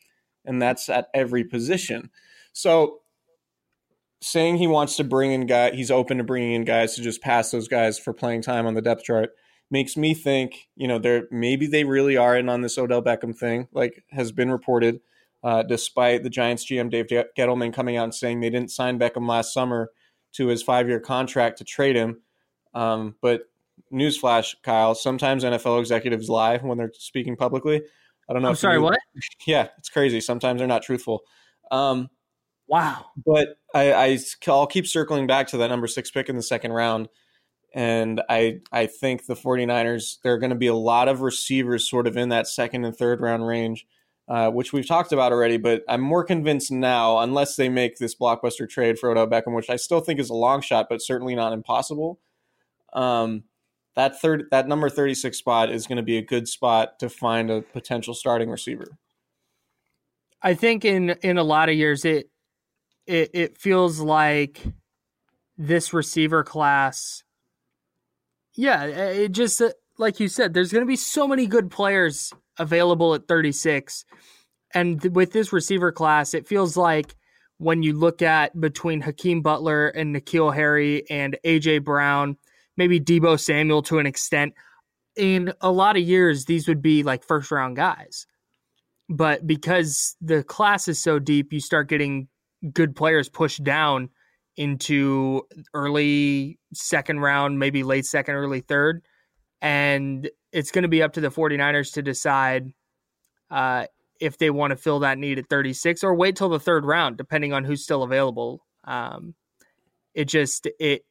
and 0.45 0.61
that's 0.61 0.89
at 0.89 1.09
every 1.13 1.43
position. 1.43 2.09
So, 2.51 3.01
saying 4.21 4.57
he 4.57 4.67
wants 4.67 4.95
to 4.97 5.03
bring 5.03 5.31
in 5.31 5.47
guys, 5.47 5.73
he's 5.73 5.91
open 5.91 6.17
to 6.19 6.23
bringing 6.23 6.53
in 6.53 6.65
guys 6.65 6.95
to 6.95 7.01
just 7.01 7.21
pass 7.21 7.51
those 7.51 7.67
guys 7.67 7.97
for 7.97 8.13
playing 8.13 8.43
time 8.43 8.67
on 8.67 8.75
the 8.75 8.81
depth 8.81 9.03
chart 9.03 9.31
makes 9.73 9.97
me 9.97 10.13
think, 10.13 10.69
you 10.75 10.87
know, 10.87 10.99
they're 10.99 11.27
maybe 11.31 11.65
they 11.65 11.83
really 11.83 12.15
are 12.15 12.37
in 12.37 12.47
on 12.47 12.61
this 12.61 12.77
Odell 12.77 13.01
Beckham 13.01 13.35
thing, 13.35 13.67
like 13.73 14.03
has 14.11 14.31
been 14.31 14.51
reported, 14.51 14.99
uh, 15.43 15.63
despite 15.63 16.21
the 16.21 16.29
Giants 16.29 16.63
GM 16.63 16.91
Dave 16.91 17.07
Gettleman 17.07 17.73
coming 17.73 17.97
out 17.97 18.03
and 18.03 18.13
saying 18.13 18.39
they 18.39 18.51
didn't 18.51 18.69
sign 18.69 18.99
Beckham 18.99 19.27
last 19.27 19.51
summer 19.51 19.89
to 20.33 20.47
his 20.47 20.61
five 20.61 20.87
year 20.87 20.99
contract 20.99 21.57
to 21.57 21.63
trade 21.63 21.95
him. 21.95 22.21
Um, 22.75 23.15
but 23.19 23.49
newsflash, 23.91 24.53
Kyle, 24.61 24.93
sometimes 24.93 25.43
NFL 25.43 25.79
executives 25.79 26.29
lie 26.29 26.59
when 26.59 26.77
they're 26.77 26.93
speaking 26.93 27.35
publicly. 27.35 27.81
I 28.29 28.33
don't 28.33 28.43
know. 28.43 28.49
I'm 28.49 28.55
sorry, 28.55 28.79
what? 28.79 28.99
Yeah, 29.47 29.69
it's 29.79 29.89
crazy. 29.89 30.21
Sometimes 30.21 30.59
they're 30.59 30.67
not 30.67 30.83
truthful. 30.83 31.21
Um, 31.71 32.09
wow. 32.67 33.07
But 33.25 33.57
I, 33.73 33.91
I, 33.91 34.19
I'll 34.47 34.67
keep 34.67 34.85
circling 34.85 35.25
back 35.25 35.47
to 35.47 35.57
that 35.57 35.69
number 35.69 35.87
six 35.87 36.11
pick 36.11 36.29
in 36.29 36.35
the 36.35 36.43
second 36.43 36.73
round 36.73 37.09
And 37.73 38.21
I 38.29 38.59
I 38.71 38.85
think 38.85 39.25
the 39.25 39.35
49ers, 39.35 40.21
there 40.21 40.33
are 40.33 40.37
going 40.37 40.51
to 40.51 40.55
be 40.55 40.67
a 40.67 40.75
lot 40.75 41.07
of 41.07 41.21
receivers 41.21 41.89
sort 41.89 42.07
of 42.07 42.17
in 42.17 42.29
that 42.29 42.47
second 42.47 42.85
and 42.85 42.95
third 42.95 43.19
round 43.19 43.47
range, 43.47 43.87
uh, 44.27 44.51
which 44.51 44.73
we've 44.73 44.87
talked 44.87 45.11
about 45.11 45.31
already. 45.31 45.57
But 45.57 45.83
I'm 45.89 46.01
more 46.01 46.23
convinced 46.23 46.71
now, 46.71 47.17
unless 47.19 47.55
they 47.55 47.69
make 47.69 47.97
this 47.97 48.15
blockbuster 48.15 48.69
trade 48.69 48.99
for 48.99 49.09
Odell 49.09 49.27
Beckham, 49.27 49.55
which 49.55 49.69
I 49.69 49.77
still 49.77 50.01
think 50.01 50.19
is 50.19 50.29
a 50.29 50.35
long 50.35 50.61
shot, 50.61 50.87
but 50.89 51.01
certainly 51.01 51.33
not 51.33 51.53
impossible. 51.53 52.19
Um, 52.93 53.45
that 53.95 54.19
third 54.19 54.45
that 54.51 54.67
number 54.67 54.89
36 54.89 55.37
spot 55.37 55.71
is 55.71 55.87
going 55.87 55.97
to 55.97 56.03
be 56.03 56.17
a 56.17 56.21
good 56.21 56.47
spot 56.47 56.99
to 56.99 57.09
find 57.09 57.51
a 57.51 57.61
potential 57.61 58.13
starting 58.13 58.49
receiver. 58.49 58.97
I 60.41 60.53
think 60.53 60.85
in 60.85 61.11
in 61.21 61.37
a 61.37 61.43
lot 61.43 61.69
of 61.69 61.75
years 61.75 62.05
it 62.05 62.29
it 63.07 63.31
it 63.33 63.57
feels 63.57 63.99
like 63.99 64.61
this 65.57 65.93
receiver 65.93 66.43
class 66.43 67.23
yeah, 68.55 68.83
it 68.85 69.31
just 69.31 69.61
uh, 69.61 69.71
like 69.97 70.19
you 70.19 70.27
said 70.27 70.53
there's 70.53 70.71
going 70.71 70.83
to 70.83 70.87
be 70.87 70.95
so 70.95 71.27
many 71.27 71.47
good 71.47 71.69
players 71.69 72.33
available 72.57 73.13
at 73.13 73.27
36 73.27 74.05
and 74.75 75.03
with 75.15 75.31
this 75.31 75.51
receiver 75.51 75.91
class 75.91 76.35
it 76.35 76.47
feels 76.47 76.77
like 76.77 77.15
when 77.57 77.81
you 77.81 77.93
look 77.93 78.21
at 78.21 78.59
between 78.59 79.01
Hakeem 79.01 79.41
Butler 79.41 79.87
and 79.87 80.15
N'Keal 80.15 80.53
Harry 80.53 81.09
and 81.09 81.37
AJ 81.43 81.83
Brown 81.83 82.37
maybe 82.77 82.99
Deebo 82.99 83.39
Samuel 83.39 83.81
to 83.83 83.99
an 83.99 84.05
extent. 84.05 84.53
In 85.15 85.53
a 85.61 85.71
lot 85.71 85.95
of 85.95 86.03
years, 86.03 86.45
these 86.45 86.67
would 86.67 86.81
be 86.81 87.03
like 87.03 87.23
first 87.23 87.51
round 87.51 87.75
guys. 87.75 88.25
But 89.09 89.45
because 89.45 90.15
the 90.21 90.43
class 90.43 90.87
is 90.87 90.99
so 90.99 91.19
deep, 91.19 91.53
you 91.53 91.59
start 91.59 91.89
getting 91.89 92.27
good 92.71 92.95
players 92.95 93.29
pushed 93.29 93.63
down 93.63 94.09
into 94.57 95.43
early 95.73 96.59
second 96.73 97.19
round, 97.19 97.59
maybe 97.59 97.83
late 97.83 98.05
second, 98.05 98.35
early 98.35 98.61
third. 98.61 99.03
And 99.61 100.29
it's 100.51 100.71
going 100.71 100.83
to 100.83 100.89
be 100.89 101.01
up 101.01 101.13
to 101.13 101.21
the 101.21 101.29
49ers 101.29 101.93
to 101.93 102.01
decide 102.01 102.73
uh, 103.49 103.85
if 104.19 104.37
they 104.37 104.49
want 104.49 104.71
to 104.71 104.77
fill 104.77 104.99
that 104.99 105.17
need 105.17 105.39
at 105.39 105.49
36 105.49 106.03
or 106.03 106.13
wait 106.15 106.35
till 106.35 106.49
the 106.49 106.59
third 106.59 106.85
round, 106.85 107.17
depending 107.17 107.53
on 107.53 107.63
who's 107.63 107.83
still 107.83 108.03
available. 108.03 108.65
Um, 108.83 109.35
it 110.13 110.25
just, 110.25 110.67
it, 110.79 111.05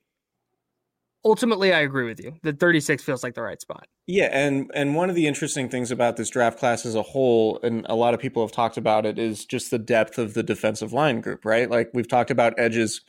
ultimately, 1.24 1.72
I 1.72 1.80
agree 1.80 2.07
with 2.07 2.20
you. 2.20 2.34
The 2.43 2.53
36 2.53 3.03
feels 3.03 3.22
like 3.22 3.34
the 3.34 3.43
right 3.43 3.61
spot. 3.61 3.86
Yeah, 4.07 4.28
and 4.32 4.68
and 4.74 4.97
one 4.97 5.11
of 5.11 5.14
the 5.14 5.28
interesting 5.28 5.68
things 5.68 5.93
about 5.93 6.16
this 6.16 6.28
draft 6.28 6.59
class 6.59 6.84
as 6.84 6.97
a 6.97 7.03
whole, 7.03 7.61
and 7.62 7.86
a 7.88 7.95
lot 7.95 8.14
of 8.14 8.20
people 8.20 8.43
have 8.43 8.51
talked 8.51 8.76
about 8.76 9.07
it, 9.07 9.16
is 9.16 9.45
just 9.45 9.70
the 9.70 9.78
depth 9.78 10.18
of 10.18 10.34
the 10.34 10.43
defensive 10.43 10.93
line 10.93 11.20
group. 11.20 11.45
Right, 11.45 11.70
like 11.70 11.90
we've 11.95 12.09
talked 12.09 12.32
about 12.32 12.59
edges 12.59 13.03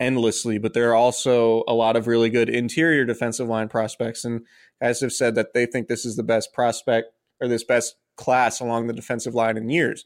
endlessly, 0.00 0.58
but 0.58 0.74
there 0.74 0.90
are 0.90 0.94
also 0.94 1.62
a 1.68 1.74
lot 1.74 1.94
of 1.94 2.06
really 2.06 2.30
good 2.30 2.48
interior 2.48 3.04
defensive 3.04 3.48
line 3.48 3.68
prospects, 3.68 4.24
and 4.24 4.46
guys 4.80 5.00
have 5.00 5.12
said 5.12 5.34
that 5.34 5.54
they 5.54 5.66
think 5.66 5.86
this 5.86 6.04
is 6.04 6.16
the 6.16 6.22
best 6.22 6.52
prospect 6.52 7.12
or 7.40 7.46
this 7.46 7.64
best 7.64 7.96
class 8.16 8.60
along 8.60 8.86
the 8.86 8.92
defensive 8.92 9.34
line 9.34 9.56
in 9.56 9.70
years. 9.70 10.04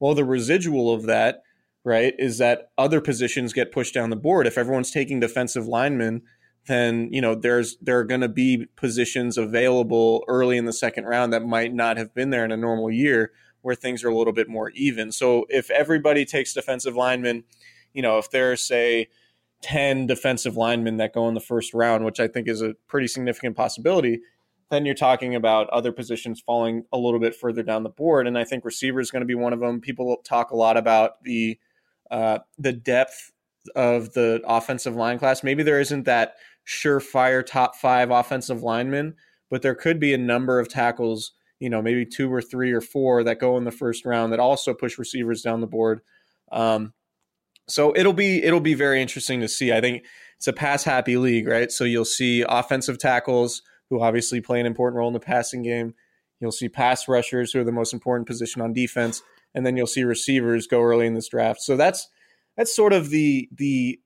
Well, 0.00 0.14
the 0.14 0.24
residual 0.24 0.92
of 0.92 1.04
that, 1.04 1.42
right, 1.84 2.14
is 2.18 2.38
that 2.38 2.70
other 2.76 3.00
positions 3.00 3.52
get 3.52 3.72
pushed 3.72 3.94
down 3.94 4.10
the 4.10 4.16
board. 4.16 4.46
If 4.46 4.58
everyone's 4.58 4.90
taking 4.90 5.20
defensive 5.20 5.68
linemen 5.68 6.22
then 6.66 7.08
you 7.12 7.20
know 7.20 7.34
there's 7.34 7.76
there 7.80 7.98
are 7.98 8.04
going 8.04 8.20
to 8.20 8.28
be 8.28 8.66
positions 8.76 9.36
available 9.36 10.24
early 10.28 10.56
in 10.56 10.64
the 10.64 10.72
second 10.72 11.04
round 11.04 11.32
that 11.32 11.44
might 11.44 11.74
not 11.74 11.96
have 11.96 12.14
been 12.14 12.30
there 12.30 12.44
in 12.44 12.52
a 12.52 12.56
normal 12.56 12.90
year 12.90 13.32
where 13.62 13.74
things 13.74 14.04
are 14.04 14.08
a 14.08 14.16
little 14.16 14.32
bit 14.32 14.48
more 14.48 14.70
even. 14.70 15.10
So 15.10 15.46
if 15.48 15.70
everybody 15.70 16.26
takes 16.26 16.52
defensive 16.52 16.94
linemen, 16.94 17.44
you 17.94 18.02
know, 18.02 18.18
if 18.18 18.30
there's 18.30 18.62
say 18.62 19.08
10 19.64 20.06
defensive 20.06 20.58
linemen 20.58 20.98
that 20.98 21.14
go 21.14 21.26
in 21.26 21.32
the 21.32 21.40
first 21.40 21.72
round, 21.72 22.04
which 22.04 22.20
I 22.20 22.28
think 22.28 22.48
is 22.48 22.60
a 22.60 22.74
pretty 22.86 23.06
significant 23.06 23.56
possibility, 23.56 24.20
then 24.70 24.84
you're 24.84 24.94
talking 24.94 25.34
about 25.34 25.70
other 25.70 25.90
positions 25.90 26.38
falling 26.38 26.84
a 26.92 26.98
little 26.98 27.18
bit 27.18 27.34
further 27.34 27.62
down 27.62 27.82
the 27.82 27.88
board. 27.88 28.26
And 28.26 28.36
I 28.36 28.44
think 28.44 28.66
receiver 28.66 29.00
is 29.00 29.10
going 29.10 29.22
to 29.22 29.26
be 29.26 29.34
one 29.34 29.54
of 29.54 29.60
them. 29.60 29.80
People 29.80 30.18
talk 30.22 30.50
a 30.50 30.56
lot 30.56 30.76
about 30.76 31.22
the 31.24 31.58
uh, 32.10 32.40
the 32.58 32.74
depth 32.74 33.32
of 33.74 34.12
the 34.12 34.42
offensive 34.44 34.94
line 34.94 35.18
class. 35.18 35.42
Maybe 35.42 35.62
there 35.62 35.80
isn't 35.80 36.04
that 36.04 36.34
surefire 36.66 37.44
top 37.44 37.74
five 37.74 38.10
offensive 38.10 38.62
linemen, 38.62 39.14
but 39.48 39.62
there 39.62 39.74
could 39.74 39.98
be 39.98 40.12
a 40.12 40.18
number 40.18 40.60
of 40.60 40.68
tackles, 40.68 41.32
you 41.58 41.70
know, 41.70 41.80
maybe 41.80 42.04
two 42.04 42.30
or 42.30 42.42
three 42.42 42.72
or 42.72 42.82
four 42.82 43.24
that 43.24 43.40
go 43.40 43.56
in 43.56 43.64
the 43.64 43.70
first 43.70 44.04
round 44.04 44.30
that 44.34 44.40
also 44.40 44.74
push 44.74 44.98
receivers 44.98 45.40
down 45.40 45.62
the 45.62 45.66
board. 45.66 46.02
Um, 46.52 46.92
so 47.68 47.94
it'll 47.96 48.12
be 48.12 48.42
it'll 48.42 48.60
be 48.60 48.74
very 48.74 49.00
interesting 49.00 49.40
to 49.40 49.48
see. 49.48 49.72
I 49.72 49.80
think 49.80 50.04
it's 50.36 50.46
a 50.46 50.52
pass 50.52 50.84
happy 50.84 51.16
league, 51.16 51.46
right? 51.46 51.70
So 51.70 51.84
you'll 51.84 52.04
see 52.04 52.44
offensive 52.48 52.98
tackles 52.98 53.62
who 53.90 54.02
obviously 54.02 54.40
play 54.40 54.60
an 54.60 54.66
important 54.66 54.98
role 54.98 55.08
in 55.08 55.14
the 55.14 55.20
passing 55.20 55.62
game. 55.62 55.94
You'll 56.40 56.52
see 56.52 56.68
pass 56.68 57.08
rushers 57.08 57.52
who 57.52 57.60
are 57.60 57.64
the 57.64 57.72
most 57.72 57.92
important 57.92 58.26
position 58.26 58.60
on 58.60 58.72
defense, 58.72 59.22
and 59.54 59.64
then 59.64 59.76
you'll 59.76 59.86
see 59.86 60.04
receivers 60.04 60.66
go 60.66 60.82
early 60.82 61.06
in 61.06 61.14
this 61.14 61.28
draft. 61.28 61.60
So 61.60 61.76
that's 61.76 62.08
that's 62.56 62.74
sort 62.74 62.92
of 62.92 63.10
the 63.10 63.48
the 63.52 64.00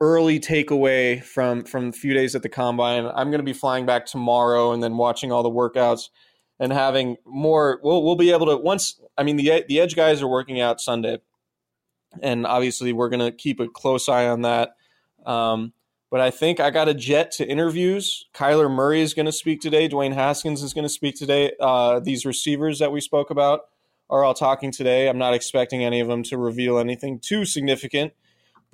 early 0.00 0.40
takeaway 0.40 1.22
from 1.22 1.64
from 1.64 1.88
a 1.88 1.92
few 1.92 2.14
days 2.14 2.34
at 2.34 2.42
the 2.42 2.48
combine. 2.48 3.06
I'm 3.06 3.30
going 3.30 3.38
to 3.38 3.44
be 3.44 3.52
flying 3.52 3.86
back 3.86 4.06
tomorrow 4.06 4.72
and 4.72 4.82
then 4.82 4.96
watching 4.96 5.30
all 5.30 5.42
the 5.42 5.50
workouts 5.50 6.08
and 6.58 6.72
having 6.72 7.16
more. 7.24 7.80
We'll 7.82 8.02
we'll 8.02 8.16
be 8.16 8.32
able 8.32 8.46
to 8.46 8.56
once. 8.56 9.00
I 9.16 9.22
mean 9.22 9.36
the 9.36 9.64
the 9.68 9.80
edge 9.80 9.94
guys 9.94 10.22
are 10.22 10.28
working 10.28 10.60
out 10.60 10.80
Sunday, 10.80 11.18
and 12.22 12.46
obviously 12.46 12.92
we're 12.92 13.08
going 13.08 13.24
to 13.24 13.32
keep 13.32 13.60
a 13.60 13.68
close 13.68 14.08
eye 14.08 14.28
on 14.28 14.42
that. 14.42 14.76
Um, 15.26 15.72
but 16.10 16.20
I 16.20 16.30
think 16.30 16.60
I 16.60 16.70
got 16.70 16.88
a 16.88 16.94
jet 16.94 17.32
to 17.32 17.46
interviews. 17.46 18.26
Kyler 18.34 18.70
Murray 18.70 19.00
is 19.00 19.14
going 19.14 19.26
to 19.26 19.32
speak 19.32 19.60
today. 19.60 19.88
Dwayne 19.88 20.14
Haskins 20.14 20.62
is 20.62 20.72
going 20.72 20.84
to 20.84 20.88
speak 20.88 21.16
today. 21.16 21.52
Uh, 21.60 22.00
these 22.00 22.24
receivers 22.24 22.78
that 22.78 22.92
we 22.92 23.00
spoke 23.00 23.30
about 23.30 23.62
are 24.10 24.22
all 24.22 24.34
talking 24.34 24.70
today. 24.70 25.08
I'm 25.08 25.18
not 25.18 25.34
expecting 25.34 25.84
any 25.84 26.00
of 26.00 26.08
them 26.08 26.22
to 26.24 26.38
reveal 26.38 26.78
anything 26.78 27.18
too 27.18 27.44
significant 27.44 28.12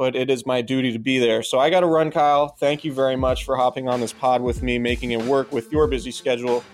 but 0.01 0.16
it 0.16 0.30
is 0.30 0.47
my 0.47 0.62
duty 0.62 0.93
to 0.93 0.99
be 0.99 1.18
there. 1.18 1.43
So 1.43 1.59
I 1.59 1.68
got 1.68 1.80
to 1.80 1.86
run, 1.86 2.11
Kyle. 2.11 2.49
Thank 2.49 2.84
you 2.84 2.93
very 2.95 3.16
much 3.16 3.45
for 3.45 3.55
hopping 3.55 3.86
on 3.86 4.01
this 4.01 4.14
pod 4.14 4.41
with 4.41 4.62
me, 4.62 4.78
making 4.78 5.11
it 5.11 5.20
work 5.20 5.53
with 5.53 5.70
your 5.70 5.86
busy 5.88 6.11
schedule. 6.11 6.64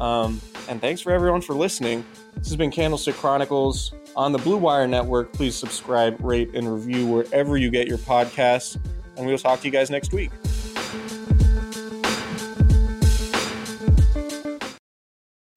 Um, 0.00 0.40
and 0.66 0.80
thanks 0.80 1.02
for 1.02 1.12
everyone 1.12 1.42
for 1.42 1.52
listening. 1.52 2.06
This 2.36 2.48
has 2.48 2.56
been 2.56 2.70
Candlestick 2.70 3.16
Chronicles 3.16 3.92
on 4.16 4.32
the 4.32 4.38
Blue 4.38 4.56
Wire 4.56 4.86
Network. 4.86 5.32
Please 5.32 5.54
subscribe, 5.56 6.18
rate, 6.20 6.54
and 6.54 6.72
review 6.72 7.06
wherever 7.06 7.56
you 7.56 7.70
get 7.70 7.86
your 7.86 7.98
podcasts. 7.98 8.76
And 9.16 9.26
we 9.26 9.32
will 9.32 9.38
talk 9.38 9.60
to 9.60 9.66
you 9.66 9.72
guys 9.72 9.90
next 9.90 10.12
week. 10.12 10.30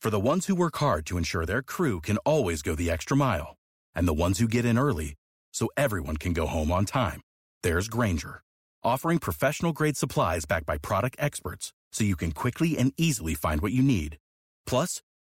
For 0.01 0.09
the 0.09 0.19
ones 0.19 0.47
who 0.47 0.55
work 0.55 0.75
hard 0.77 1.05
to 1.05 1.17
ensure 1.17 1.45
their 1.45 1.61
crew 1.61 2.01
can 2.01 2.17
always 2.25 2.61
go 2.61 2.75
the 2.75 2.91
extra 2.91 3.15
mile, 3.15 3.55
and 3.95 4.05
the 4.05 4.13
ones 4.13 4.37
who 4.37 4.49
get 4.49 4.65
in 4.65 4.77
early 4.77 5.15
so 5.53 5.69
everyone 5.77 6.17
can 6.17 6.33
go 6.33 6.45
home 6.45 6.73
on 6.73 6.83
time. 6.83 7.21
There's 7.61 7.87
Grainger, 7.87 8.41
offering 8.83 9.19
professional 9.19 9.71
grade 9.71 9.95
supplies 9.95 10.43
backed 10.43 10.65
by 10.65 10.77
product 10.77 11.15
experts 11.19 11.71
so 11.93 12.03
you 12.03 12.17
can 12.17 12.33
quickly 12.33 12.77
and 12.77 12.91
easily 12.97 13.33
find 13.33 13.61
what 13.61 13.71
you 13.71 13.81
need. 13.81 14.17
Plus, 14.65 15.01